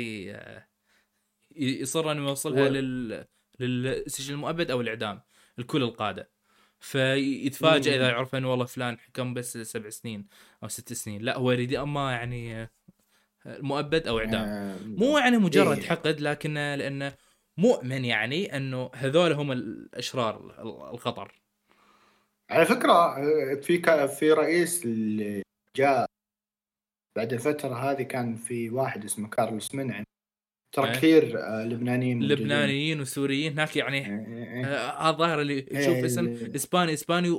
يصر 1.56 2.12
أنه 2.12 2.28
يوصلها 2.30 2.64
و- 2.64 2.68
لل 2.68 3.26
للسجن 3.60 4.34
المؤبد 4.34 4.72
أو 4.72 4.82
الإعدام 4.82 5.22
الكل 5.60 5.84
القادة. 5.84 6.30
فيتفاجئ. 6.80 7.96
إذا 7.96 8.10
يعرف 8.10 8.36
انه 8.36 8.52
والله 8.52 8.66
فلان 8.66 9.00
حكم 9.00 9.34
بس 9.34 9.58
سبع 9.58 9.90
سنين 9.90 10.28
أو 10.64 10.68
ست 10.68 10.94
سنين. 10.94 11.22
لا 11.22 11.38
هو 11.38 11.52
يريد 11.52 11.74
أما 11.74 12.12
يعني 12.12 12.70
مؤبد 13.46 14.08
أو 14.08 14.20
إعدام. 14.20 14.42
آه 14.42 14.78
مو 14.86 15.18
يعني 15.18 15.38
مجرد 15.38 15.78
إيه. 15.78 15.86
حقد 15.86 16.22
لكن 16.22 16.54
لأنه 16.54 17.16
مؤمن 17.58 18.06
يعني 18.06 18.58
أنه 18.58 18.92
هذول 18.96 19.32
هم 19.32 19.52
الأشرار 19.52 20.62
الخطر. 20.94 21.42
على 22.50 22.66
فكرة 22.66 22.94
آه، 22.94 23.56
في 23.62 24.08
في 24.08 24.32
رئيس 24.32 24.86
اللي 24.86 25.42
جاء 25.76 26.06
بعد 27.16 27.34
الفترة 27.34 27.92
هذه 27.92 28.02
كان 28.02 28.36
في 28.36 28.70
واحد 28.70 29.04
اسمه 29.04 29.30
كارلوس 29.30 29.76
منعم 29.76 30.04
ترى 30.74 30.88
إيه. 30.88 30.94
كثير 30.94 31.40
آه، 31.40 31.66
لبنانيين. 31.66 32.24
لبنانيين 32.24 33.02
وسوريين. 33.02 33.54
هناك 33.54 33.76
يعني 33.76 33.98
إيه، 33.98 34.56
إيه. 34.58 34.66
آه، 34.66 35.02
هذا 35.02 35.10
الظاهر 35.10 35.42
اللي 35.42 35.54
إيه، 35.54 36.06
اسم 36.06 36.38
إسباني 36.56 36.94
إسباني 36.94 37.30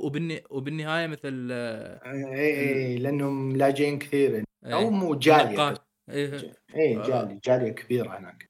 وبالنهاية 0.49 1.07
مثل 1.07 1.49
آه، 1.51 2.01
اي 2.05 2.59
اي 2.59 2.97
لأنهم 2.97 3.55
لاجئين 3.55 3.99
كثير. 3.99 4.43
أو 4.65 4.79
إيه، 4.79 4.89
مو 4.89 5.15
جالية. 5.15 5.73
اي 6.09 6.25
آه. 6.97 7.07
جالية 7.07 7.39
جالية 7.45 7.71
كبيرة 7.71 8.17
هناك. 8.17 8.49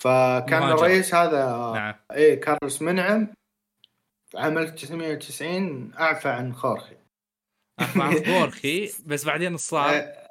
فكان 0.00 0.60
مهاجر. 0.60 0.74
الرئيس 0.74 1.14
هذا 1.14 1.46
نعم. 1.74 1.94
اي 2.12 2.36
كارلوس 2.36 2.82
منعم 2.82 3.28
عام 4.34 4.58
1990 4.58 5.92
أعفى 5.94 6.28
عن 6.28 6.54
خورخي. 6.54 6.96
مع 7.96 8.10
بورخي 8.26 8.90
بس 9.06 9.24
بعدين 9.24 9.56
صار 9.56 9.96
آه، 9.96 10.23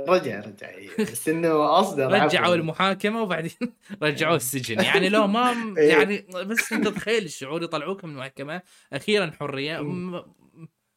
رجع 0.00 0.40
رجع. 0.40 0.70
بس 0.98 1.28
إنه 1.28 1.80
أصدر 1.80 2.12
رجعوا. 2.12 2.54
المحاكمة 2.54 3.22
وبعدين 3.22 3.52
رجعوه 4.02 4.36
السجن. 4.36 4.84
يعني 4.84 5.08
لو 5.08 5.26
ما 5.26 5.74
إيه. 5.78 5.88
يعني 5.88 6.26
بس 6.32 6.72
انت 6.72 6.88
تخيل 6.88 7.24
الشعور 7.24 7.62
يطلعوك 7.62 8.04
من 8.04 8.10
المحكمه 8.10 8.62
أخيرا 8.92 9.30
حرية. 9.40 9.80
مم. 9.80 10.16
م- 10.16 10.36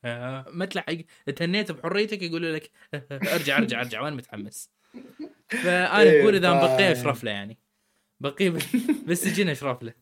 آه، 0.06 0.46
ما 0.50 0.66
تلحق 0.66 0.94
تهنيت 1.36 1.72
بحريتك 1.72 2.22
يقولوا 2.22 2.52
لك 2.56 2.72
ارجع 3.36 3.58
ارجع 3.58 3.80
ارجع 3.82 4.02
وين 4.02 4.14
متحمس. 4.14 4.70
فأنا 5.50 6.02
إيه، 6.02 6.22
أقول 6.22 6.36
إذا 6.36 6.54
بقيه 6.54 6.92
أشرف 6.92 7.24
له 7.24 7.32
يعني. 7.32 7.58
بقيه 8.20 8.50
بال- 8.50 8.62
بالسجن 9.08 9.50
أشرف 9.50 9.84
له. 9.84 9.94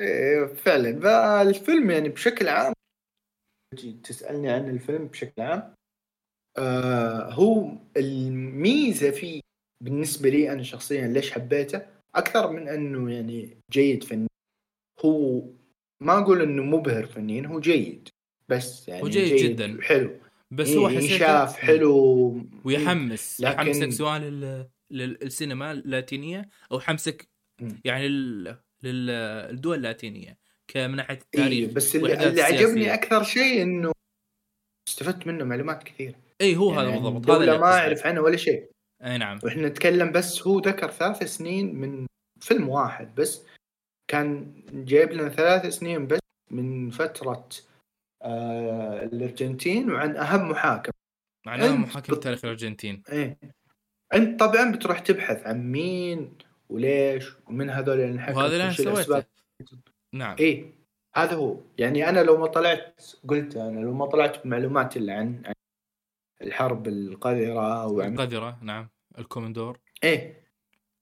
إيه، 0.00 0.46
فعلا. 0.46 1.00
فالفيلم 1.00 1.90
يعني 1.90 2.08
بشكل 2.08 2.48
عام 2.48 2.72
تسألني 4.04 4.50
عن 4.50 4.70
الفيلم 4.70 5.06
بشكل 5.06 5.42
عام؟ 5.42 5.74
آه 6.58 7.30
هو 7.32 7.72
الميزة 7.96 9.10
فيه 9.10 9.40
بالنسبة 9.84 10.28
لي 10.28 10.52
أنا 10.52 10.62
شخصيا 10.62 11.06
ليش 11.06 11.32
حبيته 11.32 11.82
أكثر 12.14 12.50
من 12.52 12.68
إنه 12.68 13.12
يعني 13.12 13.56
جيد 13.72 14.04
فنيا 14.04 14.26
هو 15.04 15.42
ما 16.02 16.18
أقول 16.18 16.42
إنه 16.42 16.62
مبهر 16.62 17.06
فنيا 17.06 17.46
هو 17.46 17.60
جيد 17.60 18.08
بس 18.48 18.88
يعني 18.88 19.02
هو 19.02 19.08
جيد 19.08 19.36
جداً. 19.52 19.78
حلو 19.82 20.10
بس 20.50 20.68
هو 20.70 20.88
إيه، 20.88 20.96
حسيته 20.96 21.12
ينشاف 21.12 21.56
حلو 21.56 22.36
ويحمس 22.64 23.40
لكن- 23.40 23.52
يحمسك 23.52 23.88
سواء 23.90 24.18
لل... 24.18 24.68
للسينما 24.90 25.72
اللاتينية 25.72 26.48
أو 26.72 26.80
حمسك. 26.80 27.28
يعني 27.84 28.08
لل... 28.08 28.56
للدول 28.82 29.76
اللاتينية 29.76 30.38
كمن 30.68 30.96
ناحيه 30.96 31.14
إيه 31.14 31.20
التاريخ 31.22 31.70
بس 31.70 31.96
اللي, 31.96 32.28
اللي 32.28 32.42
عجبني. 32.42 32.94
أكثر 32.94 33.22
شيء 33.22 33.62
إنه 33.62 33.92
استفدت 34.88 35.26
منه 35.26 35.44
معلومات 35.44 35.82
كثير 35.82 36.14
اي 36.40 36.56
هو 36.56 36.74
يعني 36.74 36.88
هذا 36.88 36.96
عن 36.96 37.02
بالضبط 37.02 37.30
هذا 37.30 37.44
اللي 37.44 37.58
ما. 37.58 37.66
اعرف 37.78 38.06
عنها 38.06 38.20
ولا 38.22 38.36
شيء. 38.36 38.70
اي 39.04 39.18
نعم. 39.18 39.38
وإحنا 39.44 39.68
نتكلم 39.68 40.12
بس 40.12 40.46
هو 40.46 40.58
ذكر 40.58 40.90
ثلاث 40.90 41.22
سنين 41.22 41.74
من 41.74 42.06
فيلم 42.40 42.68
واحد 42.68 43.14
بس. 43.14 43.46
كان 44.10 44.54
جايب 44.72 45.12
لنا 45.12 45.28
ثلاث 45.28 45.66
سنين 45.66 46.06
بس 46.06 46.18
من 46.50 46.90
فترة 46.90 47.48
آه 48.22 49.04
الأرجنتين 49.04 49.90
وعن 49.92 50.16
أهم 50.16 50.50
محاكم. 50.50 50.92
أنت 51.48 51.62
محاكمه 51.62 52.16
بت- 52.16 52.22
تاريخ 52.24 52.44
الأرجنتين. 52.44 53.02
إيه. 53.12 53.38
أنت 54.14 54.40
طبعا 54.40 54.72
بتروح 54.72 54.98
تبحث 54.98 55.46
عن 55.46 55.72
مين 55.72 56.38
وليش 56.68 57.32
ومن 57.46 57.70
هذول 57.70 58.00
اللي 58.00 58.12
انحكموا 58.12 58.42
وهذا 58.42 58.52
اللي 58.52 58.64
أنا. 58.64 58.72
سويته. 58.72 59.24
نعم. 60.14 60.36
إيه 60.40 60.72
هذا 61.16 61.34
هو. 61.34 61.56
يعني 61.78 62.08
أنا 62.08 62.20
لو 62.20 62.36
ما 62.38 62.46
طلعت 62.46 63.02
قلت 63.28 63.56
أنا 63.56 63.80
لو 63.80 63.92
ما 63.94 64.06
طلعت 64.06 64.44
بمعلومات 64.44 64.96
إلا 64.96 65.14
عن 65.14 65.42
عن 65.46 65.53
الحرب 66.46 66.88
القذرة 66.88 67.86
وعن 67.86 68.12
القذرة 68.12 68.58
نعم. 68.62 68.90
الكومندور. 69.18 69.80
إيه. 70.04 70.44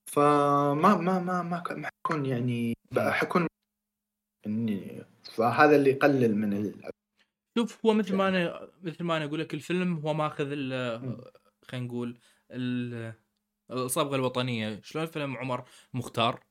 فما 0.05 0.73
ما 0.73 1.19
ما 1.19 1.41
ما 1.41 1.89
حكون 2.05 2.25
يعني 2.25 2.73
حكون 2.97 3.47
إني 4.47 5.05
فهذا 5.23 5.75
اللي 5.75 5.89
يقلل 5.89 6.35
من 6.35 6.53
ال... 6.53 6.89
شوف 7.57 7.85
هو 7.85 7.93
مثل 7.93 8.15
ما 8.15 8.27
أنا 8.27 8.71
مثل 8.81 9.03
ما 9.03 9.17
أنا 9.17 9.25
أقول 9.25 9.39
لك 9.39 9.53
الفيلم 9.53 9.97
هو 9.97 10.13
ماخذ 10.13 10.45
خلينا 10.45 11.85
نقول 11.87 12.19
ال- 12.51 13.13
الصبغة 13.71 14.15
الوطنية. 14.15 14.81
شلون 14.81 15.05
فيلم 15.05 15.37
عمر 15.37 15.63
مختار. 15.93 16.43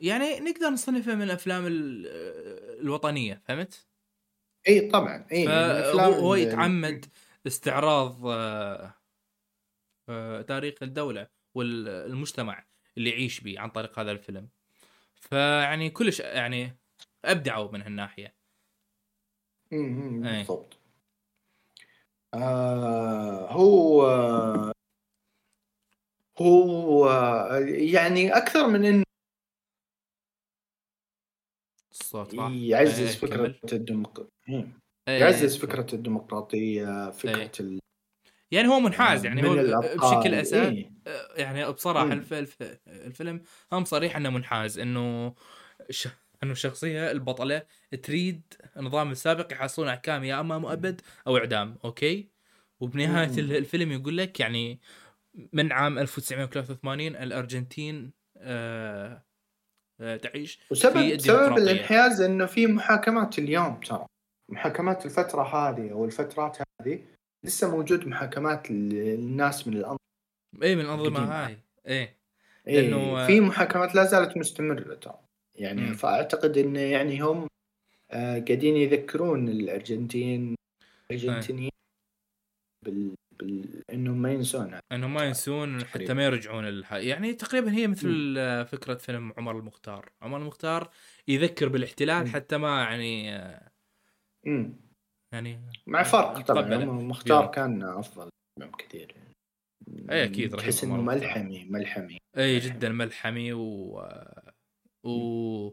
يعني 0.00 0.40
نقدر 0.40 0.68
نصنفه 0.70 1.14
من 1.14 1.22
الأفلام 1.22 1.66
ال- 1.66 2.06
الوطنية 2.80 3.42
فهمت؟ 3.44 3.85
اي 4.68 4.90
طبعا 4.90 5.26
اي 5.32 5.46
فهو 5.46 6.12
هو 6.12 6.34
يتعمد 6.34 7.06
استعراض 7.46 8.26
آه، 8.26 8.94
آه، 10.08 10.42
تاريخ 10.42 10.74
الدولة 10.82 11.28
والمجتمع 11.54 12.66
اللي 12.98 13.10
يعيش 13.10 13.40
به 13.40 13.60
عن 13.60 13.70
طريق 13.70 13.98
هذا 13.98 14.10
الفيلم. 14.12 14.48
فيعني 15.14 15.90
كلش 15.90 16.20
يعني 16.20 16.76
أبدعوا 17.24 17.72
من 17.72 17.82
هالناحية. 17.82 18.34
مم، 19.72 20.26
إيه. 20.26 20.38
بالضبط. 20.38 20.78
آه 22.34 23.52
هو 23.52 24.02
هو 26.38 27.08
يعني 27.66 28.36
أكثر 28.36 28.68
من 28.68 28.84
انه 28.84 29.05
الصوت 32.06 32.34
يعزز 32.34 33.00
إيه، 33.00 33.06
فكرة 33.06 33.36
كمل. 33.36 33.58
الديمقراطيه 33.72 34.30
إيه، 35.08 35.20
يعزز 35.20 35.56
فكرة 35.56 35.86
الديمقراطية 35.94 37.10
فكرة 37.10 37.50
ال... 37.60 37.78
يعني 38.50 38.68
هو 38.68 38.80
منحاز 38.80 39.24
يعني 39.24 39.42
من 39.42 39.48
هو. 39.48 39.80
بشكل 39.80 40.34
أساس 40.34 40.72
إيه. 40.72 40.92
يعني 41.36 41.72
بصراحة. 41.72 42.12
الف... 42.12 42.32
الف... 42.32 42.56
الفيلم 42.86 43.42
هم 43.72 43.84
صريح 43.84 44.16
إنه 44.16 44.30
منحاز 44.30 44.78
إنه 44.78 45.34
ش... 45.90 46.08
إنه 46.42 46.52
الشخصية 46.52 47.10
البطلة 47.10 47.62
تريد 48.02 48.42
النظام 48.76 49.10
السابق 49.10 49.52
يحصلون 49.52 49.88
أحكام 49.88 50.24
يا 50.24 50.40
أما 50.40 50.58
مؤبد 50.58 51.00
أو 51.26 51.36
إعدام 51.36 51.76
أوكي 51.84 52.28
وبنهاية 52.80 53.28
مم. 53.28 53.38
ال- 53.38 53.56
الفيلم 53.56 53.92
يقول 53.92 54.16
لك 54.16 54.40
يعني 54.40 54.80
من 55.52 55.72
عام 55.72 55.98
1983 55.98 57.16
الأرجنتين 57.16 58.12
آه... 58.36 59.25
آه... 60.00 60.16
تعيش 60.16 60.54
في 60.56 60.64
وسبب 60.70 61.18
سبب. 61.18 61.58
الانحياز 61.58 62.20
إنه 62.20 62.46
في 62.46 62.66
محاكمات 62.66 63.38
اليوم 63.38 63.80
ترى 63.80 64.06
محاكمات 64.48 65.06
الفترة 65.06 65.42
هذه 65.42 65.92
أو 65.92 66.04
الفترات 66.04 66.58
هذه 66.80 67.00
لسه 67.44 67.70
موجود 67.76 68.06
محاكمات 68.06 68.70
للناس 68.70 69.68
من 69.68 69.74
الأنظمة 69.76 69.98
اي 70.62 70.76
من 70.76 70.80
الأنظمة. 70.84 71.46
هاي 71.46 71.58
إيه 71.86 72.16
إيه 72.66 72.90
لأنه- 72.90 73.26
في 73.26 73.40
محاكمات 73.40 73.94
لا 73.94 74.04
زالت 74.04 74.36
مستمرة 74.36 74.94
ترى 74.94 75.18
يعني 75.54 75.80
مم. 75.80 75.94
فأعتقد 75.94 76.58
انه 76.58 76.80
يعني 76.80 77.20
هم 77.20 77.48
آه 78.10 78.38
قاعدين 78.38 78.76
يذكرون 78.76 79.48
الارجنتين 79.48 80.54
الأرجنتينيين 81.10 81.70
بال... 82.84 83.14
بال... 83.38 83.82
إنهم 83.92 84.22
ما 84.22 84.32
ينسون. 84.32 84.78
إنهم 84.92 85.14
ما 85.14 85.24
ينسون 85.24 85.84
حتى. 85.84 86.14
ما 86.14 86.24
يرجعون 86.24 86.68
الح... 86.68 86.92
يعني 86.92 87.34
تقريبا 87.34 87.72
هي 87.72 87.86
مثل 87.86 88.34
آه، 88.38 88.62
فكرة 88.62 88.94
فيلم 88.94 89.32
عمر 89.36 89.58
المختار 89.58 90.12
عمر 90.22 90.38
المختار 90.38 90.90
يذكر 91.28 91.68
بالاحتلال 91.68 92.24
مم. 92.24 92.32
حتى 92.32 92.56
ما 92.56 92.82
يعني 92.82 93.30
مم. 94.46 94.76
يعني 95.34 95.60
مع 95.86 96.02
فرق 96.02 96.40
طبعا 96.40 96.60
يتقبله. 96.60 96.84
هم 96.84 97.08
مختار 97.08 97.42
يوم. 97.42 97.50
كان 97.50 97.82
أفضل 97.82 98.30
كثير 98.78 99.16
إيه، 100.10 100.24
أكيد، 100.24 100.54
رهيب 100.54 100.64
تحس 100.64 100.84
إنه 100.84 100.94
عمر 100.94 101.12
المختار. 101.12 101.28
ملحمي 101.28 101.64
ملحمي 101.64 102.18
اي 102.38 102.58
جدا 102.58 102.88
ملحمي 102.88 103.52
و 103.52 104.00
و 105.06 105.70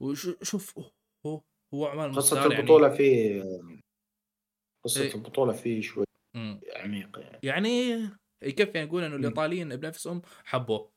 وشوف 0.00 0.78
هو 1.26 1.40
هو 1.74 1.86
عمر 1.86 2.08
قصة 2.08 2.36
المختار 2.36 2.58
البطولة 2.58 2.88
فيه 2.88 3.42
قصة 4.84 5.02
إيه. 5.02 5.14
البطولة 5.14 5.52
فيه 5.52 5.80
شوي 5.80 6.04
يعني 6.34 6.60
عميقة 6.76 7.20
يعني 7.20 7.38
يعني 7.42 8.08
يكفي 8.42 8.84
نقول 8.84 9.04
إنه 9.04 9.16
مم. 9.16 9.20
الإيطاليين 9.20 9.76
بنفسهم 9.76 10.22
حبوه. 10.44 10.92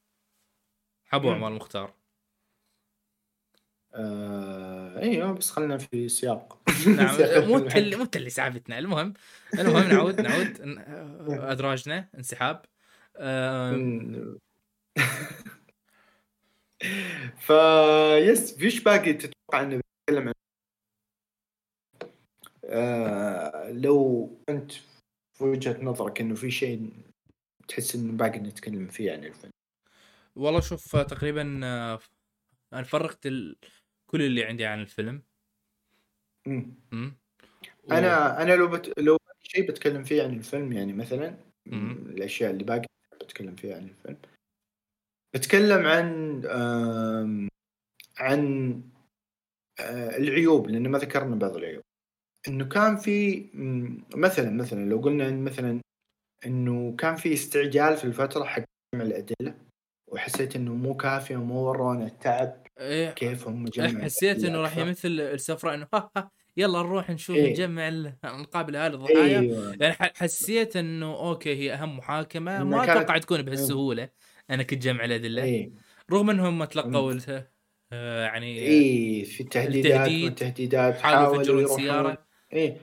حبوا. 1.05 1.33
عمر 1.33 1.47
المختار. 1.47 1.93
آه 3.93 4.99
أيوه 5.01 5.31
بس 5.31 5.51
خلنا 5.51 5.77
في 5.77 6.09
سياق. 6.09 6.61
نعم 6.97 7.15
مو 7.47 7.57
انت 7.57 7.77
مو 7.95 8.07
اللي 8.15 8.29
ساعدتنا 8.29 8.79
المهم 8.79 9.13
المهم 9.59 9.89
نعود 9.89 10.21
نعود. 10.21 10.61
ن- 10.61 10.79
أدراجنا 11.41 12.09
انسحاب. 12.15 12.65
آه، 13.17 13.71
مم. 13.71 14.37
ف 17.37 17.49
يس 18.17 18.57
فيش 18.57 18.83
باقي 18.83 19.13
تتوقع 19.13 19.61
إنه 19.61 19.81
بيتكلم 20.09 20.27
عن 20.27 20.33
آه 22.65 23.71
لو 23.71 24.29
أنت 24.49 24.71
في 25.37 25.43
وجهة 25.43 25.83
نظرك 25.83 26.21
إنه 26.21 26.35
في 26.35 26.51
شيء 26.51 26.93
تحس 27.67 27.95
إنه 27.95 28.13
باقي 28.13 28.39
نتكلم 28.39 28.87
فيه 28.87 29.11
عن 29.11 29.23
الفيلم 29.23 29.51
والله 30.35 30.59
شوف 30.59 30.95
تقريبا 30.95 31.41
أنا 32.73 32.83
فرغت 32.83 33.25
ال... 33.25 33.55
كل 34.07 34.21
اللي 34.21 34.43
عندي 34.43 34.65
عن 34.65 34.81
الفيلم 34.81 35.23
مم. 36.47 36.73
م? 36.91 37.11
و- 37.83 37.91
أنا 37.93 38.41
أنا 38.41 38.53
لو 38.55 38.67
بت... 38.67 38.99
لو 38.99 39.17
شيء 39.41 39.67
بتكلم 39.67 40.03
فيه 40.03 40.23
عن 40.23 40.33
الفيلم 40.33 40.71
يعني 40.73 40.93
مثلا 40.93 41.37
مم. 41.65 41.91
الأشياء 41.91 42.51
اللي 42.51 42.63
باقي 42.63 42.87
بتكلم 43.21 43.55
فيها 43.55 43.75
عن 43.75 43.83
الفيلم 43.83 44.17
بتكلم 45.33 45.85
عن 45.87 46.41
آم، 46.45 47.47
عن 48.17 48.81
آه، 49.79 50.17
العيوب 50.17 50.67
لأن 50.69 50.87
ما 50.91 50.97
ذكرنا 50.97 51.35
بعض 51.35 51.55
العيوب 51.55 51.83
إنه 52.47 52.65
كان 52.65 52.97
في 52.97 53.45
مثلا 54.15 54.49
مثلا 54.51 54.89
لو 54.89 54.97
قلنا 54.97 55.31
مثلا 55.31 55.79
إنه 56.45 56.95
كان 56.97 57.15
في 57.15 57.33
استعجال 57.33 57.97
في 57.97 58.03
الفترة 58.05 58.43
حق 58.43 58.63
جمع 58.95 59.03
الأدلة 59.05 59.55
وحسيت 60.11 60.55
إنه 60.55 60.73
مو 60.75 60.93
كافيه 60.97 61.37
ومو 61.37 61.55
ورونا 61.67 62.05
التعب 62.05 62.67
إيه 62.79 63.09
كيف 63.09 63.47
هم 63.47 63.65
جمعوا 63.65 64.03
حسيت 64.03 64.43
إنه 64.45 64.57
راح. 64.61 64.77
يمثل 64.77 65.07
السفره 65.19 65.73
إنه 65.73 65.87
ها 65.93 66.11
ها 66.17 66.31
يلا 66.57 66.79
نروح 66.79 67.09
نشوف 67.09 67.35
إيه. 67.35 67.51
نجمع 67.51 67.89
نقابل 68.25 68.75
هذه 68.75 68.93
الضحايا. 68.93 69.39
إيوه. 69.39 69.75
يعني 69.79 69.95
حسيت 70.15 70.75
إنه 70.75 71.13
okay 71.15 71.55
هي 71.55 71.73
أهم 71.73 71.97
محاكمة. 71.97 72.63
ما 72.63 72.85
كانت- 72.85 72.97
أتوقع 72.97 73.17
تكون 73.17 73.41
بهالسهولة 73.41 74.09
انك 74.51 74.69
تجمع 74.69 75.05
الأدلة. 75.05 75.43
اي 75.43 75.71
رغم 76.11 76.29
إنهم 76.29 76.63
تلقوا 76.63 77.11
ال- 77.11 77.47
آه، 77.93 78.23
يعني 78.25 78.59
اي 78.67 79.25
في 79.25 79.43
تهديدات 79.43 80.09
والتهديدات 80.23 80.97
حاولوا 80.97 81.41
يفجرون 81.41 81.63
السياره 81.63 82.26
إيه. 82.53 82.79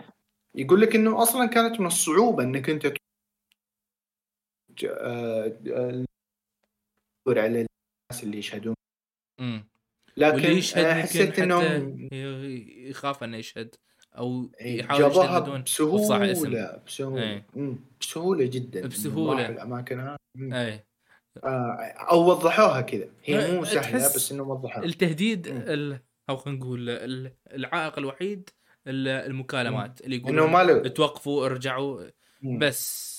يقول 0.55 0.81
لك 0.81 0.95
إنه 0.95 1.23
أصلا 1.23 1.47
كانت 1.47 1.81
من 1.81 1.87
الصعوبة 1.87 2.43
إنك 2.43 2.71
أنت 2.71 2.87
ت- 2.87 4.85
آه، 4.85 5.47
آه، 5.47 6.05
تدور 7.25 7.39
على 7.39 7.47
الناس 7.49 8.25
اللي 8.25 8.39
يشهدون. 8.39 8.75
امم 9.41 9.65
لكن 10.17 10.35
واللي 10.35 10.59
يشهد 10.59 10.85
يمكن 10.87 11.03
حسيت 11.03 11.39
إنهم 11.39 12.09
ي- 12.13 12.89
يخاف 12.91 13.25
إنه 13.25 13.37
يشهد 13.37 13.75
أو 14.19 14.51
إيه، 14.61 14.79
يحاول 14.81 15.11
يشهد 15.11 15.43
بدون 15.43 15.61
إفصاح 15.61 16.21
اسم. 16.21 16.33
بسهولة. 16.33 16.83
بسهوله. 16.87 17.43
مم، 17.55 17.79
بسهولة 18.01 18.47
جدا. 18.47 18.81
راحوا 18.81 19.49
الأماكن 19.49 20.01
هذه. 20.01 20.17
مم. 20.37 20.53
اي 20.55 20.85
آه، 21.45 21.77
أو 22.11 22.31
وضحوها 22.31 22.81
كذا. 22.81 23.09
هي 23.25 23.57
مو 23.57 23.65
سهلة 23.65 23.99
بس 23.99 24.33
إنهم 24.33 24.51
وضحوها. 24.51 24.85
التهديد. 24.85 25.47
ال... 25.47 26.01
أو 26.31 26.37
خلينا 26.37 26.59
نقول 26.61 26.91
ال- 26.91 27.33
العائق 27.53 27.99
الوحيد 27.99 28.51
ال- 28.51 28.64
المكالمات 28.87 30.01
اللي 30.01 30.17
إنه 30.17 30.25
يقولون 30.25 30.51
ما 30.51 30.65
له 30.65 30.89
توقفوا 30.89 31.47
ارجعوا. 31.47 32.11
بس 32.59 33.15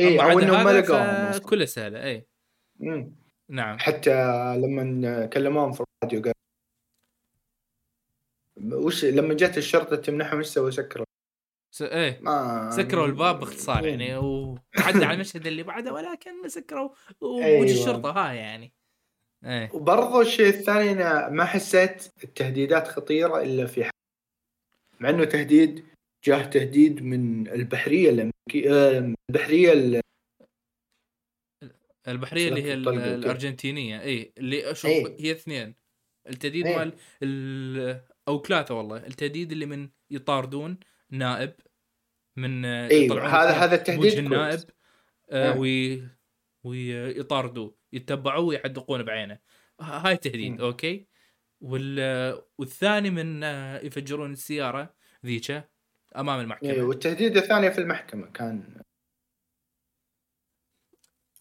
اي 0.00 0.20
أو 0.20 0.38
انهم 0.38 0.64
ما 0.64 0.80
لقوهم. 0.80 1.32
فكلة 1.32 1.64
سهلة 1.64 2.04
اي 2.04 2.26
مم. 2.80 3.16
نعم 3.48 3.78
حتى 3.78 4.10
لما 4.56 5.26
كلموهم 5.26 5.72
في 5.72 5.84
الراديو 6.02 6.22
قال 6.22 6.34
وش 8.74 9.04
لما 9.04 9.34
جت 9.34 9.58
الشرطة 9.58 9.96
تمنحهم 9.96 10.38
إيش 10.38 10.46
سووا 10.46 10.70
سكروا 10.70 11.06
س... 11.70 11.82
إيه 11.82 12.20
ما 12.22 12.70
سكروا 12.70 13.06
الباب 13.06 13.40
باختصار. 13.40 13.86
يعني 13.86 14.16
وعدى 14.16 15.04
على 15.04 15.12
المشهد 15.14 15.46
اللي 15.46 15.62
بعده 15.62 15.92
ولكن 15.92 16.48
سكروا 16.48 16.90
وجه 17.20 17.44
أيوة. 17.44 17.64
الشرطة 17.64 18.10
ها 18.10 18.32
يعني 18.32 18.72
إيه 19.44 19.70
وبرضو 19.74 20.20
الشيء 20.20 20.48
الثاني 20.48 20.92
أنا 20.92 21.28
ما 21.28 21.44
حسيت 21.44 22.12
التهديدات 22.24 22.88
خطيرة 22.88 23.42
إلا 23.42 23.66
في 23.66 23.90
مع 25.00 25.10
إنه 25.10 25.24
تهديد 25.24 25.84
جاه 26.24 26.42
تهديد 26.42 27.02
من 27.02 27.48
البحرية 27.48 28.10
الأمريكية 28.10 28.70
آه، 28.72 29.14
البحرية 29.30 29.72
ال- 29.72 30.00
البحرية 32.08 32.48
اللي 32.48 32.62
هي. 32.62 32.74
الأرجنتينية 32.74 34.00
اي 34.02 34.32
اللي 34.38 34.70
أشوف 34.70 34.90
إيه. 34.90 35.16
هي 35.20 35.32
اثنين 35.32 35.74
التهديد 36.28 36.66
إيه. 36.66 36.76
مال 36.76 36.92
ال... 37.22 38.00
أو 38.28 38.42
ثلاثة 38.42 38.74
والله 38.74 38.96
التهديد 38.96 39.52
اللي 39.52 39.66
من 39.66 39.88
يطاردون 40.10 40.78
نائب 41.10 41.52
من 42.36 42.64
يطلعون 42.64 43.30
هذا 43.30 43.50
هذا 43.50 43.74
التهديد 43.74 44.12
النائب 44.18 44.50
كويس 44.50 44.66
آه 45.30 45.52
آه. 45.52 45.58
وي 45.58 46.02
ويطاردوه 46.64 47.76
يتبعوه 47.92 48.44
ويحدقون 48.44 49.02
بعينه 49.02 49.38
هاي 49.80 50.16
تهديد 50.16 50.52
مم. 50.52 50.60
أوكي 50.60 51.05
وال... 51.60 52.42
والثاني 52.58 53.10
من 53.10 53.44
آه، 53.44 53.78
يفجرون 53.80 54.32
السيارة 54.32 54.94
ذيك 55.26 55.64
أمام 56.16 56.40
المحكمة 56.40 56.70
أيوه 56.70 56.88
والتهديد 56.88 57.36
الثاني 57.36 57.70
في 57.70 57.78
المحكمة 57.80 58.26
كان 58.26 58.80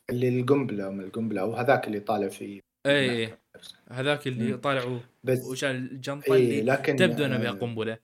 اللي 0.09 0.39
القنبلة 0.39 0.89
من 0.89 1.03
القنبلة 1.03 1.41
أو 1.41 1.53
هذاك 1.55 1.87
اللي 1.87 1.99
طالع 1.99 2.27
فيه 2.27 2.61
اي 2.85 3.37
نفسه. 3.55 3.75
هذاك 3.91 4.27
اللي 4.27 4.51
مم. 4.51 4.57
طالعوا 4.61 4.99
بس 5.23 5.43
وشال 5.45 5.75
الجنطة 5.91 6.33
اي 6.33 6.59
اللي 6.59 6.61
لكن 6.71 6.95
تبدو 6.95 7.25
انها 7.25 7.37
بها 7.37 7.49
آه، 7.49 7.53
قنبله 7.53 7.97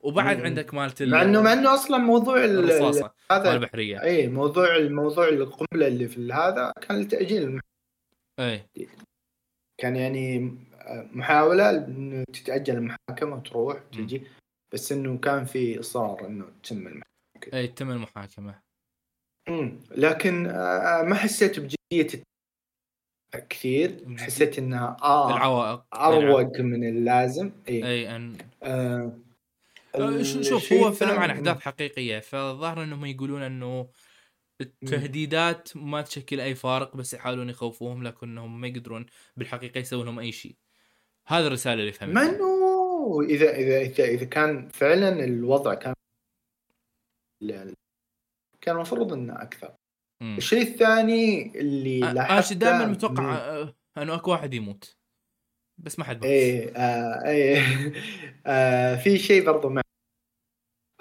وبعد 0.00 0.38
مم. 0.38 0.44
عندك 0.44 0.74
مالت 0.74 1.02
ال- 1.02 1.10
مع 1.10 1.22
إنه 1.22 1.42
مع 1.42 1.52
إنه 1.52 1.74
أصلا 1.74 1.98
موضوع 1.98 2.44
ال- 2.44 2.50
ال- 2.58 2.70
الرصاصة 2.70 3.14
هذا 3.30 3.52
البحريه 3.54 4.02
اي 4.02 4.28
موضوع 4.28 4.76
الموضوع 4.76 5.28
القنبلة 5.28 5.86
اللي 5.86 6.08
في 6.08 6.32
هذا 6.32 6.72
كان 6.80 7.00
لتأجيل 7.00 7.42
المح- 7.42 7.62
اي 8.40 8.66
كان 9.78 9.96
يعني 9.96 10.54
محاولة 10.88 11.70
إنه 11.70 12.24
تتأجل 12.24 12.76
المحاكمة 12.76 13.36
وتروح 13.36 13.76
مم. 13.76 13.82
وتجي 13.86 14.26
بس 14.72 14.92
إنه 14.92 15.18
كان 15.18 15.44
في 15.44 15.80
إصرار 15.80 16.26
إنه 16.26 16.46
تتم 16.62 16.76
المحاكمة. 16.76 17.54
أي 17.54 17.68
تتم 17.68 17.90
المحاكمة. 17.90 18.60
امم 19.48 19.80
لكن 19.90 20.46
آه 20.46 21.02
ما 21.02 21.14
حسيت 21.14 21.60
بجدية 21.60 22.22
كثير. 23.50 24.16
حسيت 24.18 24.58
انها 24.58 24.96
آه 25.02 25.36
العوائق 25.36 25.84
أروق 25.94 26.60
من 26.60 26.88
اللازم. 26.88 27.50
إي. 27.68 27.86
أي 27.86 28.16
أن 28.16 28.38
آه 28.62 29.18
آه، 29.94 30.22
شوف 30.22 30.72
هو 30.72 30.92
فيلم 30.92 31.18
عن 31.18 31.30
أحداث 31.30 31.60
حقيقية 31.60 32.18
فالظاهر 32.18 32.82
إنهم 32.82 33.04
يقولون 33.04 33.42
إنه 33.42 33.90
التهديدات 34.60 35.76
ما 35.76 36.02
تشكل 36.02 36.40
أي 36.40 36.54
فارق 36.54 36.96
بس 36.96 37.14
يحاولون 37.14 37.50
يخوفوهم 37.50 38.02
لكنهم 38.02 38.60
ما 38.60 38.66
يقدرون 38.66 39.06
بالحقيقة 39.36 39.78
يسوون 39.78 40.06
لهم 40.06 40.18
أي 40.18 40.32
شيء. 40.32 40.56
هذا 41.28 41.46
الرسالة 41.46 41.74
اللي 41.80 41.90
ما 41.90 41.96
فهمتها. 41.98 42.36
انه 42.36 43.20
اذا 43.22 43.56
اذا 43.56 43.80
اذا 43.80 44.04
إذا 44.04 44.24
كان 44.24 44.68
فعلا 44.68 45.24
الوضع 45.24 45.74
كان 45.74 45.94
كان 48.60 48.76
المفروض 48.76 49.12
إنه 49.12 49.42
أكثر. 49.42 49.74
مم. 50.22 50.36
الشيء 50.36 50.62
الثاني 50.62 51.52
اللي 51.60 52.04
أنا 52.04 52.12
لاحظته 52.12 52.54
دائما 52.54 52.86
متوقع 52.86 53.34
آه، 53.34 53.74
إنه 53.98 54.14
أكو 54.14 54.30
واحد 54.30 54.54
يموت. 54.54 54.96
بس 55.78 55.98
ما 55.98 56.04
حد 56.04 56.16
مات. 56.16 56.24
إيه 56.24 56.76
آه 56.76 57.28
إيه. 57.28 57.58
آه 58.46 58.96
في 58.96 59.18
شيء 59.18 59.46
برضو 59.46 59.68
مع 59.68 59.82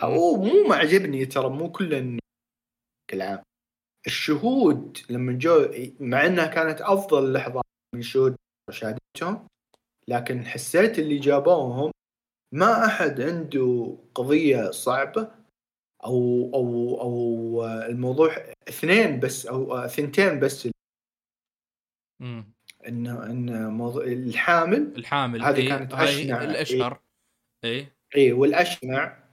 أو 0.03 0.35
مو 0.35 0.67
معجبني 0.67 1.25
ترى 1.25 1.49
مو 1.49 1.71
كل 1.71 1.89
بشكل 1.89 3.21
عام. 3.21 3.43
الشهود 4.07 4.97
لما 5.09 5.33
جو 5.33 5.71
مع 5.99 6.25
إنها 6.25 6.47
كانت 6.47 6.81
أفضل 6.81 7.33
لحظة 7.33 7.61
من 7.95 8.01
شهود 8.01 8.35
شهادتهم 8.71 9.47
لكن 10.07 10.45
حسيت 10.45 10.99
اللي 10.99 11.17
جابوهم 11.17 11.91
ما 12.53 12.85
أحد 12.85 13.21
عنده 13.21 13.97
قضية 14.15 14.71
صعبة 14.71 15.31
أو 16.05 16.51
أو 16.53 17.01
أو 17.01 17.65
الموضوع 17.65 18.35
اثنين 18.69 19.19
بس 19.19 19.45
أو 19.45 19.87
ثنتين 19.87 20.39
بس 20.39 20.69
مم. 22.21 22.53
انه 22.87 23.25
إن 23.25 23.67
موضوع 23.73 24.03
الحامل. 24.03 24.93
الحامل 24.97 25.43
هذه 25.43 25.55
إيه، 25.55 25.69
كانت 25.69 25.93
هاي 25.93 26.09
أشنع، 26.09 26.43
الأشهر 26.43 26.99
اي 27.65 27.87
اي 28.15 28.31
والاشمع 28.31 29.23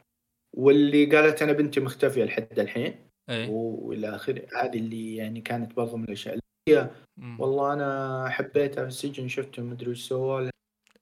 واللي 0.56 1.04
قالت 1.04 1.42
أنا 1.42 1.52
بنتي 1.52 1.80
مختفية 1.80 2.24
لحد 2.24 2.58
الحين 2.58 3.10
اي 3.30 3.48
وإلى 3.48 4.14
آخره. 4.14 4.46
هذه 4.56 4.78
اللي 4.78 5.16
يعني 5.16 5.40
كانت 5.40 5.76
برضو 5.76 5.96
من 5.96 6.04
الأشياء. 6.04 6.34
اللي 6.34 6.80
هي. 6.80 6.90
والله 7.38 7.72
أنا 7.72 8.28
حبيتها 8.28 8.82
في 8.82 8.88
السجن 8.88 9.28
شفته 9.28 9.62
مدري 9.62 9.90
وش 9.90 10.08
سوى 10.08 10.50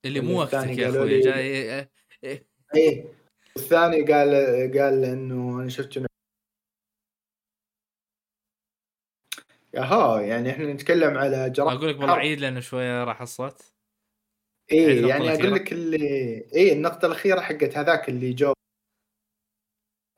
اللي 0.04 0.20
مو 0.20 0.42
الثاني 0.42 0.70
وقتك 0.72 0.78
يا 0.78 0.88
أخوي 0.88 1.20
جاي 1.20 1.40
إيه، 1.40 1.90
إيه. 2.24 2.46
إيه 2.74 3.12
والثاني 3.56 4.12
قال 4.12 4.30
قال 4.78 5.04
إنه 5.04 5.60
أنا 5.60 5.68
شفته 5.68 6.08
ياها 9.74 10.20
يعني 10.20 10.50
إحنا 10.50 10.72
نتكلم 10.72 11.18
على 11.18 11.50
جرائم 11.50 11.76
أقول 11.76 11.88
لك 11.88 12.00
والله. 12.00 12.14
عيد 12.14 12.40
لأنه 12.40 12.60
شوية 12.60 13.04
راح 13.04 13.20
الصوت 13.22 13.62
إيه 14.72 15.08
يعني. 15.08 15.34
أقول 15.34 15.54
لك 15.54 15.72
اللي 15.72 15.96
إيه 16.54 16.72
النقطة 16.72 17.06
الأخيرة 17.06 17.40
حقت 17.40 17.76
هذاك 17.76 18.08
اللي 18.08 18.32
جو 18.32 18.52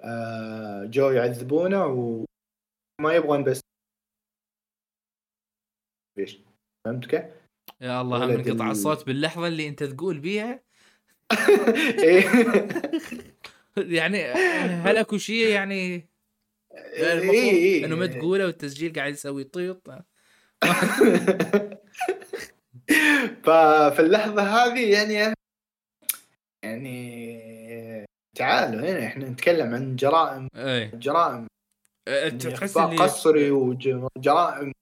آه 0.00 0.84
جو 0.84 1.10
يعذبونه 1.10 1.86
وما 1.86 3.14
يبغون 3.14 3.44
بس 3.44 3.60
فهمت 6.84 7.06
كيف؟ 7.06 7.39
يا 7.80 8.00
الله 8.00 8.24
هم 8.24 8.30
انقطع 8.30 8.66
ال- 8.66 8.70
الصوت 8.70 9.06
باللحظة 9.06 9.46
اللي 9.46 9.68
انت 9.68 9.82
تقول 9.84 10.18
بيها. 10.18 10.62
إيه. 12.04 12.24
يعني 13.98 14.24
هل 14.82 14.96
اكو 14.96 15.18
شيء 15.18 15.46
يعني 15.46 15.74
إيه 15.74 16.08
إيه. 17.30 17.86
انه 17.86 17.96
ما 17.96 18.06
تقوله 18.06 18.46
والتسجيل 18.46 18.92
قاعد 18.92 19.12
يسوي 19.12 19.44
طيط؟ 19.44 19.88
ففي 23.44 24.00
اللحظة 24.00 24.42
هذه 24.42 24.92
يعني 24.92 25.34
يعني 26.64 28.06
تعالوا 28.36 28.80
هنا 28.80 29.06
إحنا 29.06 29.28
نتكلم 29.28 29.74
عن 29.74 29.96
جرائم 29.96 30.48
جرائم 30.94 31.46
تحس 32.38 32.76
اللي 32.76 32.96
قسري 32.96 33.50
وجرائم 33.50 34.72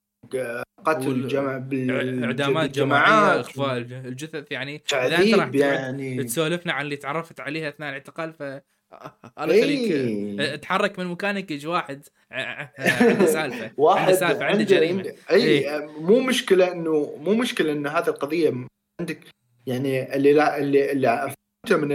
قتل 0.84 1.28
جمع 1.28 1.58
بال- 1.58 2.24
إعدامات 2.24 2.70
جماعية 2.70 3.40
إخفاء 3.40 3.76
الج- 3.76 3.92
الجثث 4.06 4.52
يعني. 4.52 4.82
اذا 4.92 5.18
انت 5.18 5.34
راح 5.34 5.44
تعذيب 5.44 5.54
يعني. 5.54 6.24
تسولفنا 6.24 6.72
عن 6.72 6.84
اللي 6.84 6.96
تعرفت 6.96 7.40
عليه 7.40 7.68
أثناء 7.68 7.88
الاعتقال 7.88 8.32
ف 8.32 8.42
الله 8.42 9.54
يخليك 9.54 9.92
إيه. 9.92 10.54
أتحرك 10.54 10.98
من 10.98 11.06
مكانك 11.06 11.50
يجي 11.50 11.66
واحد. 11.66 12.02
عنده 12.30 13.26
سالفة 13.36 13.70
واحد 13.76 14.00
عنده 14.04 14.14
سالفه 14.20 14.44
عنده 14.44 14.64
جريمة. 14.64 15.14
اي 15.30 15.42
إيه. 15.44 15.86
مو 15.86 16.20
مشكلة 16.20 16.72
انه 16.72 17.16
مو 17.20 17.34
مشكلة 17.34 17.72
ان 17.72 17.86
هذه 17.86 18.08
القضية 18.08 18.66
عندك. 19.00 19.20
يعني 19.66 20.14
اللي 20.16 20.32
لا 20.32 20.58
اللي 20.58 20.92
اللي 20.92 21.34
من 21.70 21.94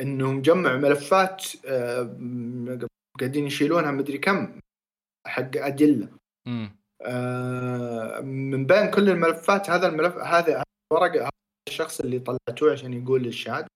انه 0.00 0.32
مجمع 0.32 0.76
ملفات 0.76 1.44
آه، 1.66 2.18
قاعدين 3.20 3.46
يشيلونها 3.46 3.90
مدري 3.90 4.18
كم 4.18 4.60
حق 5.26 5.50
أدلة. 5.56 6.08
مم. 6.46 6.76
آه، 7.04 8.20
من 8.20 8.66
بين 8.66 8.90
كل 8.90 9.10
الملفات 9.10 9.70
هذا 9.70 9.88
الملف 9.88 10.16
هذا 10.16 10.62
هذا 10.92 11.30
الشخص 11.68 12.00
اللي 12.00 12.18
طلعتوه 12.18 12.72
عشان 12.72 12.92
يقول 12.92 13.26
الشهاده 13.26 13.66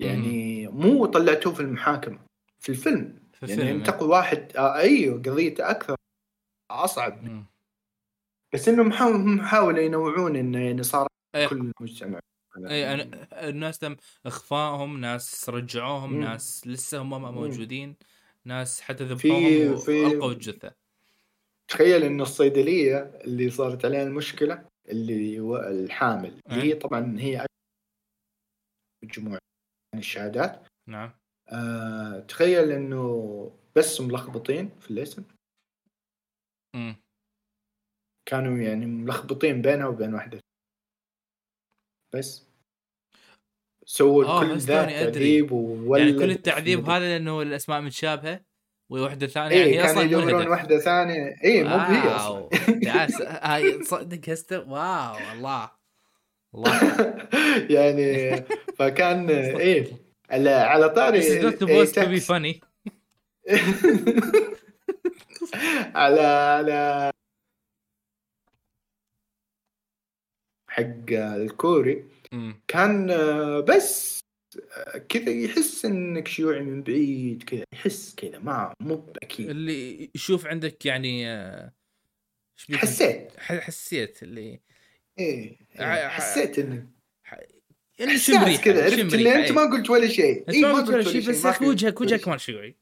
يعني 0.00 0.68
مو 0.68 1.06
طلعتوه 1.06 1.54
في 1.54 1.60
المحاكمه 1.60 2.18
في 2.58 2.68
الفيلم. 2.68 3.20
في 3.32 3.46
يعني 3.46 3.62
الفيلم 3.62 3.76
ينتقل 3.76 4.06
واحد 4.06 4.56
آه 4.56 4.76
أيوه 4.76 5.18
قضيته 5.18 5.70
أكثر 5.70 5.96
أصعب. 6.70 7.24
مم. 7.24 7.44
بس 8.54 8.68
إنه 8.68 8.82
محاول 8.82 9.18
محاولة 9.20 9.80
ينوعون 9.80 10.36
إنه 10.36 10.58
يعني 10.58 10.82
صار 10.82 11.06
إيه. 11.34 11.46
كل 11.46 11.72
مجتمع 11.80 12.20
اي 12.56 12.94
أنا 12.94 13.28
الناس 13.48 13.78
تم 13.78 13.96
إخفائهم 14.26 15.00
ناس 15.00 15.48
رجعوهم 15.48 16.12
مم. 16.12 16.20
ناس 16.20 16.66
لسه 16.66 16.98
هم 16.98 17.34
موجودين 17.34 17.96
ناس 18.44 18.80
حتى 18.80 19.04
ذبحوهم 19.04 19.72
والقوا 19.88 20.32
الجثة. 20.32 20.79
تخيل 21.70 22.02
إنه 22.04 22.22
الصيدلية 22.22 22.98
اللي 22.98 23.50
صارت 23.50 23.84
عليها 23.84 24.02
المشكلة 24.02 24.68
اللي 24.88 25.40
هو 25.40 25.56
الحامل. 25.56 26.40
اللي 26.50 26.62
هي 26.62 26.74
طبعا 26.74 27.16
هي 27.18 27.46
مجموعة 29.04 29.38
من 29.94 30.00
الشهادات. 30.00 30.66
نعم. 30.88 31.12
آه 31.48 32.20
تخيل 32.20 32.70
إنه 32.70 33.06
بس 33.76 34.00
ملخبطين 34.00 34.68
في 34.80 34.90
الاسم. 34.90 35.24
مم. 36.76 36.96
كانوا 38.28 38.58
يعني 38.58 38.86
ملخبطين 38.86 39.62
بينها 39.62 39.86
وبين 39.86 40.14
واحدة. 40.14 40.40
بس. 42.14 42.50
سووا 43.84 44.24
آه، 44.24 44.40
كل 44.40 44.58
ذا. 44.58 44.86
تعذيب 44.86 45.52
يعني 45.98 46.12
كل 46.12 46.30
التعذيب 46.30 46.90
هذا 46.90 47.18
لأنه 47.18 47.42
الأسماء 47.42 47.80
متشابهة؟ 47.80 48.49
وواحده 48.90 49.26
ثانية 49.26 49.56
إيه 49.56 49.60
يعني 49.60 49.72
هي 49.72 49.76
كانوا 49.82 49.92
أصلا 49.92 50.02
يدورون. 50.04 50.48
واحدة 50.48 50.78
ثانية. 50.78 51.36
إيه 51.44 51.62
مو 51.64 51.76
هي 51.76 52.08
أصلا. 52.08 52.48
هاي 53.54 53.82
صدق 53.84 54.28
هسه 54.32 54.58
واو 54.58 55.16
الله 55.32 55.70
الله 56.54 56.80
يعني 57.76 58.36
فكان 58.78 59.30
إيه 59.66 59.86
على 60.30 60.50
على 60.50 60.88
طاري 60.88 61.22
This 61.22 61.24
is 61.24 61.44
not 61.44 61.62
إيه، 61.68 61.84
supposed 61.84 61.94
to 61.94 62.06
be 62.06 62.20
funny. 62.20 62.60
على 65.94 66.20
على 66.20 67.10
حق 70.68 71.10
الكوري. 71.12 72.04
كان 72.68 73.10
آه، 73.10 73.60
بس 73.60 74.19
كذا 75.08 75.30
يحس 75.30 75.84
إنك 75.84 76.28
شيوعي 76.28 76.60
من 76.60 76.82
بعيد 76.82 77.42
كذا 77.42 77.64
يحس 77.72 78.14
كذا 78.14 78.38
ما 78.38 78.74
مو 78.80 78.96
بأكيد 78.96 79.50
اللي 79.50 80.10
يشوف 80.14 80.46
عندك 80.46 80.86
يعني 80.86 81.30
آه،؟ 81.30 81.72
حسيت 82.72 83.32
حسيت 83.38 84.22
اللي 84.22 84.60
إيه 85.18 85.56
إيه، 85.80 86.08
حسيت 86.08 86.58
إنك 86.58 86.86
يعني 87.98 88.18
شم 88.18 88.34
احساس 88.34 88.48
ريحه 88.48 88.62
كذا 88.62 88.84
عرفت 88.84 89.14
اللي 89.14 89.34
أنت. 89.34 89.52
ما 89.52 89.62
قلت 89.62 89.90
ولا 89.90 90.08
شيء 90.08 90.38
أنت 90.38 90.50
إيه، 90.50 90.62
ما 90.62 90.72
قلت 90.72 90.88
ولا 90.88 91.02
شيء 91.02 91.28
بس 91.28 91.44
يا 91.44 91.50
أخي 91.50 91.66
وجهك 91.66 92.00
وجهك. 92.00 92.28
مال 92.28 92.40
شيوعي. 92.40 92.76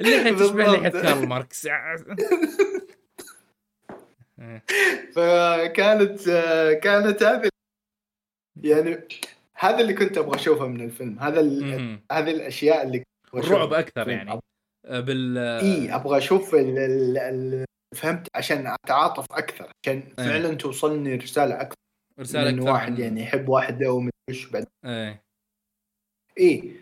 اللحية 0.00 0.32
تشبه. 0.32 0.64
لحيه 0.64 0.88
كارل 0.88 1.26
ماركس. 1.26 1.68
فكانت 5.14 6.28
آه، 6.28 6.72
كانت 6.72 7.22
هذه 7.22 7.48
يعني 8.64 8.98
هذا 9.54 9.80
اللي 9.80 9.94
كنت 9.94 10.18
أبغى 10.18 10.34
أشوفه 10.36 10.66
من 10.66 10.80
الفيلم 10.80 11.18
هذا. 11.18 11.40
هذه 12.12 12.30
الأشياء 12.30 12.82
اللي 12.86 13.04
الرعب. 13.34 13.72
أكثر 13.72 14.08
يعني 14.08 14.40
آه، 14.86 15.00
بال 15.00 15.38
إي 15.38 15.94
أبغى 15.94 16.18
أشوف 16.18 16.54
ال 16.54 16.78
ال 16.78 17.18
ال 17.18 17.64
فهمت 17.96 18.28
عشان 18.34 18.66
أتعاطف 18.66 19.26
أكثر 19.30 19.72
عشان 19.84 19.96
إيه. 19.96 20.14
فعلا 20.14 20.54
توصلني 20.54 21.14
رسالة 21.14 21.60
أكثر 21.60 21.76
رسالة 22.20 22.50
انه 22.50 22.62
أكثر 22.62 22.72
واحد 22.72 22.92
عن- 22.92 23.00
يعني 23.00 23.22
يحب 23.22 23.48
واحدة 23.48 23.92
ومدري 23.92 24.10
وش 24.30 24.46
بعد 24.46 24.66
إيه 24.84 25.22
إيه 26.38 26.72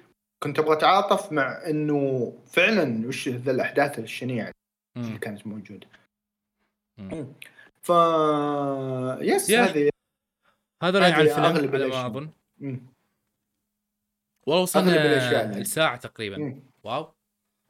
كنت 0.42 0.58
أبغى 0.58 0.72
أتعاطف 0.72 1.32
مع 1.32 1.62
إنه 1.70 2.32
فعلا 2.46 3.08
وش 3.08 3.28
ذا 3.28 3.50
الأحداث 3.50 3.98
الشنيعة 3.98 4.52
اللي. 4.96 5.18
كانت 5.18 5.46
موجودة. 5.46 5.86
ف 7.82 7.90
يس. 9.20 9.50
هذه 9.50 9.90
هذا 10.82 11.00
هذه 11.00 11.14
عن 11.14 11.20
الفيلم 11.20 11.44
أغلب 11.44 11.74
على 11.74 11.86
ما. 11.88 12.06
أظن. 12.06 12.30
والله 14.46 14.62
وصلنا 14.62 15.32
يعني. 15.32 15.60
لساعه 15.60 15.96
تقريبا 15.96 16.38
مم. 16.38 16.62
واو 16.84 17.14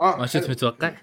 آه 0.00 0.16
ما 0.16 0.26
كنت 0.26 0.36
حلو. 0.36 0.48
متوقع 0.48 0.94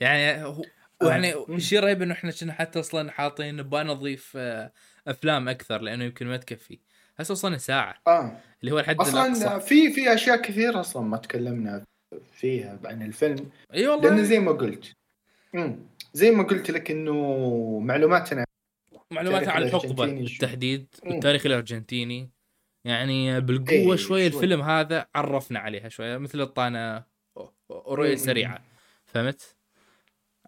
يعني 0.00 0.44
هو 0.44 0.62
آه. 1.02 1.08
يعني. 1.08 1.34
الشيء 1.48 1.80
رهيب 1.80 2.02
إنه 2.02 2.14
إحنا 2.14 2.30
كنا 2.30 2.52
حتى 2.52 2.80
أصلا 2.80 3.10
حاطين 3.10 3.56
نبغى 3.56 3.84
نضيف 3.84 4.32
آه، 4.36 4.72
أفلام 5.06 5.48
أكثر 5.48 5.80
لأنه 5.80 6.04
يمكن 6.04 6.26
ما 6.26 6.36
تكفي 6.36 6.78
هسه 7.16 7.32
وصلنا 7.32 7.58
ساعة 7.58 7.94
آه 8.06 8.40
اللي 8.60 8.72
هو 8.72 8.78
الحد 8.78 9.00
أصلا 9.00 9.26
الأقصى 9.26 9.60
في 9.60 9.92
في 9.92 10.14
أشياء 10.14 10.42
كثير 10.42 10.80
أصلا 10.80 11.02
ما 11.02 11.16
تكلمنا 11.16 11.84
فيها 12.32 12.78
عن 12.84 13.02
الفيلم 13.02 13.50
إي 13.74 13.86
والله 13.86 14.10
لأن 14.10 14.24
زي 14.24 14.38
ما 14.38 14.52
قلت 14.52 14.92
مم. 15.54 15.78
زي 16.12 16.30
ما 16.30 16.42
قلت 16.42 16.70
لك 16.70 16.90
إنه 16.90 17.78
معلوماتنا 17.82 18.44
معلومات 19.14 19.48
عن 19.48 19.62
الحقبة 19.62 20.06
بالتحديد 20.06 20.86
مم. 21.04 21.12
التاريخ 21.12 21.46
الأرجنتيني 21.46 22.30
يعني 22.84 23.40
بالقوة 23.40 23.96
شوية 23.96 23.96
شوي. 23.96 24.26
الفيلم 24.26 24.62
هذا 24.62 25.06
عرفنا 25.14 25.58
عليها 25.58 25.88
شوية 25.88 26.18
مثل 26.18 26.40
الطانة 26.40 27.04
رؤية 27.70 28.10
مم. 28.10 28.16
سريعة 28.16 28.64
فهمت؟ 29.06 29.56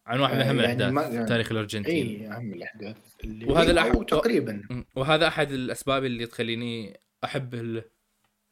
عن 0.07 0.21
واحد 0.21 0.35
من 0.35 0.41
آه، 0.41 0.45
اهم 0.51 0.57
يعني 0.61 0.61
الأحداث 0.73 0.93
ما- 0.93 1.11
في 1.11 1.21
التاريخ 1.21 1.53
الأرجنتيني 1.53 2.21
اي 2.27 2.37
أهم 2.37 2.53
الأحداث 2.53 2.97
اللي 3.25 3.45
وهذا 3.47 3.83
الأح- 3.93 4.05
تقريبا 4.05 4.63
مم. 4.71 4.85
وهذا 4.97 5.29
أحد 5.29 5.51
الأسباب 5.53 6.05
اللي 6.05 6.27
تخليني 6.27 7.01
أحب 7.25 7.55
ال- 7.55 7.85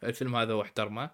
الفيلم 0.05 0.37
هذا 0.37 0.53
واحترمه 0.55 1.11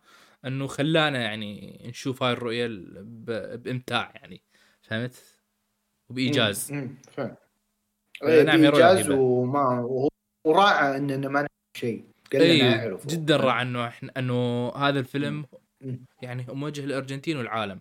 إنه 0.46 0.66
خلانا 0.66 1.22
يعني 1.22 1.80
نشوف 1.86 2.22
هاي 2.22 2.32
الرؤية 2.32 2.66
ال- 2.66 3.04
ب- 3.04 3.62
بإمتاع 3.62 4.12
يعني 4.14 4.42
فهمت؟ 4.82 5.14
وبإيجاز 6.10 6.72
مم. 6.72 6.94
فعلا 7.12 7.30
آه، 7.30 7.32
إيه، 7.32 7.49
نعم، 8.22 8.64
رؤية 8.64 8.70
بإيجاز 8.70 8.98
رهيبة. 8.98 9.14
وما 9.14 9.88
وراعى 10.46 10.96
اننا 10.96 11.28
ما 11.28 11.40
نعرف 11.40 11.50
شيء 11.76 12.04
قال 12.32 12.42
إيه، 12.42 12.98
جدا 13.06 13.36
راعى 13.36 13.62
إنه 13.62 13.86
إحنا 13.86 14.12
إنه 14.16 14.68
هذا 14.68 14.98
الفيلم. 14.98 15.46
يعني 16.22 16.46
موجه 16.48 16.80
للأرجنتين 16.80 17.36
والعالم 17.36 17.80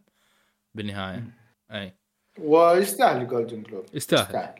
بالنهاية. 0.75 1.23
اي 1.71 1.95
ويستاهل 2.37 3.27
جولدن 3.27 3.63
جلوب 3.63 3.85
يستاهل. 3.93 4.53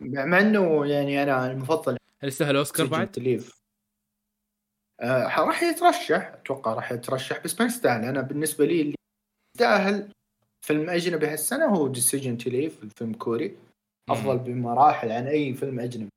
مع 0.00 0.24
مع 0.24 0.40
إنه 0.40 0.86
يعني 0.86 1.22
أنا 1.22 1.50
المفضل 1.50 1.96
هل 2.20 2.28
يستاهل 2.28 2.56
أوسكار 2.56 2.86
بعد؟ 2.86 3.10
تليف. 3.10 3.60
آه 5.00 5.40
راح 5.40 5.62
يترشح 5.62 6.26
أتوقع 6.26 6.74
راح 6.74 6.92
يترشح 6.92 7.44
بس 7.44 7.60
ما 7.60 7.66
يستاهل. 7.66 8.04
أنا 8.04 8.20
بالنسبة 8.20 8.64
لي 8.64 8.80
اللي 8.80 8.94
يستاهل 9.54 10.08
فيلم 10.60 10.90
أجنبي 10.90 11.26
هالسنة 11.26 11.66
هو 11.66 11.88
Decision 11.88 12.38
to 12.38 12.51
Leave 12.51 12.82
الفيلم 12.82 13.12
كوري. 13.12 13.56
أفضل 14.10 14.38
بمراحل 14.38 15.12
عن 15.12 15.26
أي 15.26 15.54
فيلم 15.54 15.80
أجنبي. 15.80 16.10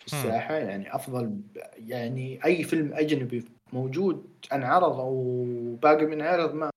في. 0.00 0.06
الساحة 0.06 0.54
يعني 0.54 0.94
أفضل 0.94 1.40
يعني 1.76 2.44
أي 2.44 2.64
فيلم 2.64 2.94
أجنبي 2.94 3.44
موجود 3.72 4.46
انعرض 4.52 5.00
أو 5.00 5.44
باقي 5.82 6.06
من 6.06 6.22
عرض 6.22 6.54
ما 6.54 6.70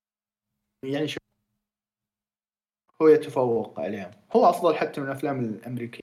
يعني 0.84 1.08
شو 1.08 1.18
هو 3.02 3.08
يتفوق 3.08 3.80
عليهم. 3.80 4.10
هو 4.32 4.50
أفضل 4.50 4.74
حتى 4.74 5.00
من 5.00 5.06
الأفلام 5.06 5.40
الأمريكية. 5.40 6.00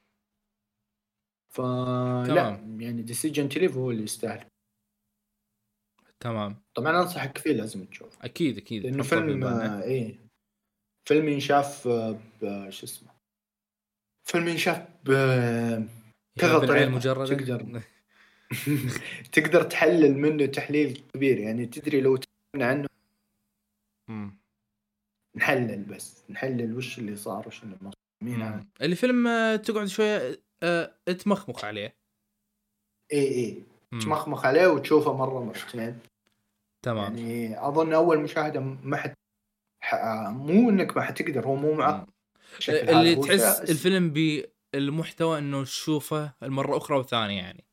فلا. 1.54 2.76
يعني 2.80 3.02
Decision 3.02 3.50
to 3.50 3.58
Leave 3.58 3.78
هو 3.78 3.92
اللي 3.92 4.04
يستاهل. 4.04 4.46
تمام. 6.20 6.62
طبعا 6.76 7.02
أنصحك 7.02 7.38
فيه 7.38 7.54
لازم 7.54 7.86
تشوف 7.86 8.26
أكيد 8.26 8.58
أكيد. 8.58 8.84
لأنه 8.84 9.04
فيلم 9.04 9.44
إيه 9.84 10.20
فيلم 11.08 11.30
ينشاف 11.30 11.88
آه، 11.88 12.70
شو 12.70 12.86
اسمه 12.86 13.11
فيلم 14.32 14.48
ينشاف 14.48 14.88
كذا 16.40 16.84
المجرده 16.84 17.36
تقدر. 17.36 17.82
تقدر 19.34 19.64
تحلل 19.64 20.18
منه 20.18 20.46
تحليل 20.46 21.04
كبير. 21.14 21.38
يعني 21.38 21.66
تدري 21.66 22.02
لو 22.02 22.16
تكلمنا 22.16 22.70
عنه؟ 22.70 22.88
مم. 24.10 24.38
نحلل 25.36 25.84
بس. 25.84 26.24
نحلل 26.30 26.78
وش 26.78 27.00
اللي 27.00 27.16
صار 27.16 27.48
وش 27.48 27.64
اللي 27.64 27.76
ما 27.82 27.92
صار. 27.92 27.94
مين 28.24 28.42
هذا 28.42 28.56
مم. 28.56 28.68
اللي 28.82 28.96
فيلم 28.96 29.28
آه، 29.28 29.56
تقعد 29.56 29.86
شوية 29.86 30.42
آه، 30.64 30.96
تمخمخ 31.24 31.66
عليه. 31.66 31.96
اي 33.14 33.28
اي. 33.28 33.64
تمخمخ 34.02 34.46
عليه 34.46 34.68
وتشوفه 34.68 35.18
مرة 35.18 35.44
مرتين 35.44 36.00
تمام. 36.86 37.18
يعني 37.18 37.68
أظن 37.68 37.94
أول 37.94 38.20
مشاهدة 38.20 38.60
ما 38.60 38.98
حد 38.98 39.14
ح... 39.84 39.96
مو 40.30 40.70
إنك 40.70 40.98
ما 40.98 41.04
حتقدر. 41.04 41.46
هو 41.48 41.56
مو 41.56 41.74
معقد. 41.74 42.10
اللي 42.70 43.16
تحس 43.16 43.58
شيء- 43.62 43.72
الفيلم 43.72 44.14
بالمحتوى 44.74 45.38
إنه 45.40 45.64
تشوفه 45.64 46.34
المرة 46.44 46.78
أخرى 46.78 46.98
وثانيه 46.98 47.38
يعني. 47.42 47.64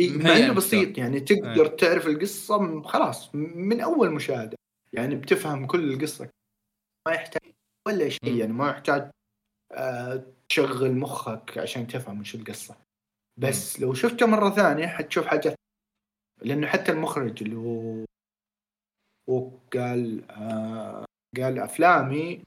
مع 0.00 0.36
إنه 0.36 0.52
نفسه. 0.52 0.54
بسيط 0.54 0.98
يعني 0.98 1.20
تقدر 1.20 1.66
تعرف 1.66 2.06
القصة 2.06 2.58
م- 2.62 2.82
خلاص 2.82 3.34
م- 3.34 3.38
من 3.38 3.80
أول 3.80 4.10
مشاهدة. 4.10 4.56
يعني 4.92 5.14
بتفهم 5.14 5.66
كل 5.66 5.92
القصة. 5.92 6.28
ما 7.08 7.14
يحتاج 7.14 7.52
ولا 7.88 8.08
شيء. 8.08 8.36
يعني 8.36 8.52
ما 8.52 8.70
يحتاج 8.70 9.10
آه 9.72 10.24
تشغل 10.48 10.92
مخك 10.92 11.58
عشان 11.58 11.86
تفهم 11.86 12.20
وش 12.20 12.34
القصة. 12.34 12.76
بس 13.36 13.80
لو 13.80 13.94
شفته 13.94 14.26
مرة 14.26 14.50
ثانية 14.50 14.86
حتشوف 14.86 15.26
حاجات 15.26 15.54
لأنه 16.42 16.66
حتى 16.66 16.92
المخرج 16.92 17.42
اللي 17.42 17.56
هو 17.56 18.04
هو 19.28 19.50
قال 19.74 20.30
آه 20.30 21.04
قال 21.36 21.58
أفلامي 21.58 22.42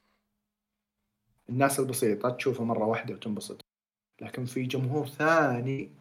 الناس 1.51 1.79
البسيطة 1.79 2.29
تشوفها 2.29 2.65
مرة 2.65 2.85
واحدة 2.85 3.13
وتنبسط 3.13 3.61
لكن 4.21 4.45
في 4.45 4.63
جمهور 4.63 5.07
ثاني. 5.07 5.91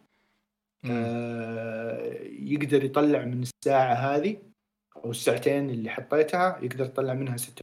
آه، 0.85 2.13
يقدر 2.23 2.83
يطلع 2.83 3.25
من 3.25 3.41
الساعة 3.41 3.93
هذه 3.93 4.41
أو 4.95 5.11
الساعتين 5.11 5.69
اللي 5.69 5.89
حطيتها 5.89 6.59
يقدر 6.63 6.85
يطلع 6.85 7.13
منها 7.13 7.37
ستة. 7.37 7.61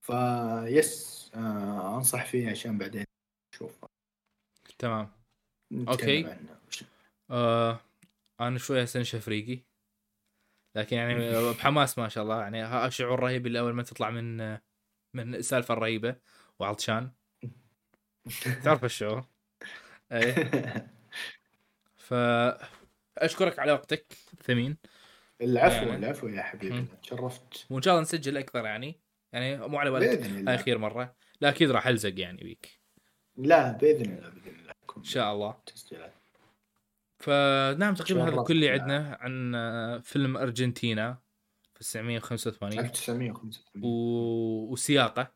فيس 0.00 1.30
آه، 1.34 1.96
أنصح 1.96 2.26
فيه 2.26 2.50
عشان 2.50 2.78
بعدين 2.78 3.04
نشوف 3.54 3.84
تمام. 4.78 5.10
عنه. 6.26 6.58
آه 7.30 7.80
أنا 8.40 8.58
شوية 8.58 8.84
سنشة 8.84 9.18
فريقي 9.18 9.62
لكن 10.76 10.96
يعني 10.96 11.14
بحماس 11.58 11.98
ما 11.98 12.08
شاء 12.08 12.24
الله 12.24 12.40
يعني 12.40 12.90
شعور 12.90 13.20
رهيب 13.20 13.46
اللي 13.46 13.60
أول 13.60 13.72
ما 13.74 13.82
تطلع 13.82 14.10
من 14.10 14.58
من 15.14 15.34
السالفة 15.34 15.74
الرهيبة. 15.74 16.16
وعطشان. 16.58 17.10
تعرف 18.64 18.84
الشعور 18.84 19.24
إيه. 20.12 20.34
ف 22.08 22.14
أشكرك 23.18 23.58
على 23.58 23.72
وقتك 23.72 24.12
ثمين. 24.42 24.76
العفو 25.40 25.86
يعني. 25.86 25.96
العفو 25.96 26.28
يا 26.28 26.42
حبيبي. 26.42 26.84
تشرفت. 27.02 27.66
وإن 27.70 27.82
شاء 27.82 27.94
الله 27.94 28.02
نسجل 28.02 28.36
أكثر 28.36 28.64
يعني. 28.64 29.00
يعني 29.32 29.56
مو 29.56 29.78
على 29.78 29.90
بالك 29.90 30.48
اخير 30.48 30.78
مرة. 30.78 31.16
لا 31.40 31.48
أكيد 31.48 31.70
راح 31.70 31.86
ألزق 31.86 32.20
يعني 32.20 32.44
بيك. 32.44 32.80
لا 33.36 33.72
بإذن 33.72 34.04
الله 34.04 34.28
بإذن 34.28 34.58
الله. 34.60 34.72
إن 34.96 35.04
شاء 35.04 35.32
الله. 35.32 35.56
تسجيلات. 35.66 36.14
فنعم 37.18 37.94
تقريبا 37.94 38.28
هذا 38.28 38.42
كل 38.42 38.54
اللي 38.54 38.70
عندنا 38.70 39.18
عن 39.20 40.00
فيلم 40.00 40.36
أرجنتينا. 40.36 41.18
في 41.80 41.98
1985 42.00 42.78
1985 42.78 43.84
و... 43.84 44.72
وسياقة. 44.72 45.32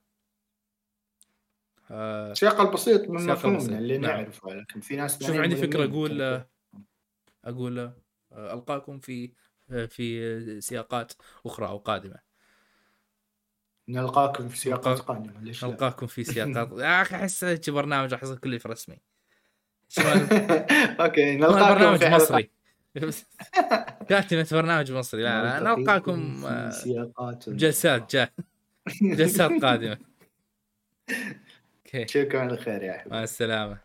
آه 1.90 2.32
السياق 2.32 2.60
البسيط 2.60 3.08
من 3.08 3.26
مفهومنا 3.26 3.78
اللي 3.78 3.98
نعم. 3.98 4.10
نعرفه 4.10 4.54
لكن 4.54 4.80
في 4.80 4.96
ناس 4.96 5.24
شوف 5.26 5.36
عندي 5.36 5.56
فكرة. 5.56 5.84
أقول 5.84 6.22
آه، 6.22 6.48
أقول 7.44 7.78
آه، 7.78 7.94
ألقاكم 8.32 8.98
في 8.98 9.32
آه، 9.70 9.86
في 9.86 10.60
سياقات 10.60 11.12
أخرى 11.46 11.68
أو 11.68 11.78
قادمة. 11.78 12.18
نلقاكم 13.88 14.48
في 14.48 14.58
سياقات 14.58 14.98
قادمة 14.98 15.40
ليش؟ 15.40 15.64
نلقاكم 15.64 16.06
في 16.06 16.24
سياقات. 16.24 16.72
يا 16.78 17.02
أخي 17.02 17.16
أحس 17.16 17.44
برنامج 17.70 18.12
راح 18.12 18.22
يصير 18.22 18.38
كلش 18.38 18.66
رسمي. 18.66 18.98
أوكي 21.00 21.36
نلقاكم 21.36 21.74
برنامج 21.74 21.98
في 21.98 22.10
حلقة 22.10 22.16
مصري. 22.16 22.50
كاتبة 24.08 24.46
برنامج 24.52 24.92
مصري. 24.92 25.22
لا 25.22 25.60
لا 25.60 25.60
نلقاكم 25.60 26.44
آه، 26.46 27.40
جلسات 27.48 28.16
جا 28.16 28.28
جلسات 29.02 29.64
قادمة. 29.64 29.98
أوكي. 31.86 32.08
شكرا 32.08 32.40
على 32.40 32.56
خير 32.56 32.82
يا 32.82 32.92
حبيبي 32.92 33.10
مع 33.16 33.22
السلامة. 33.22 33.78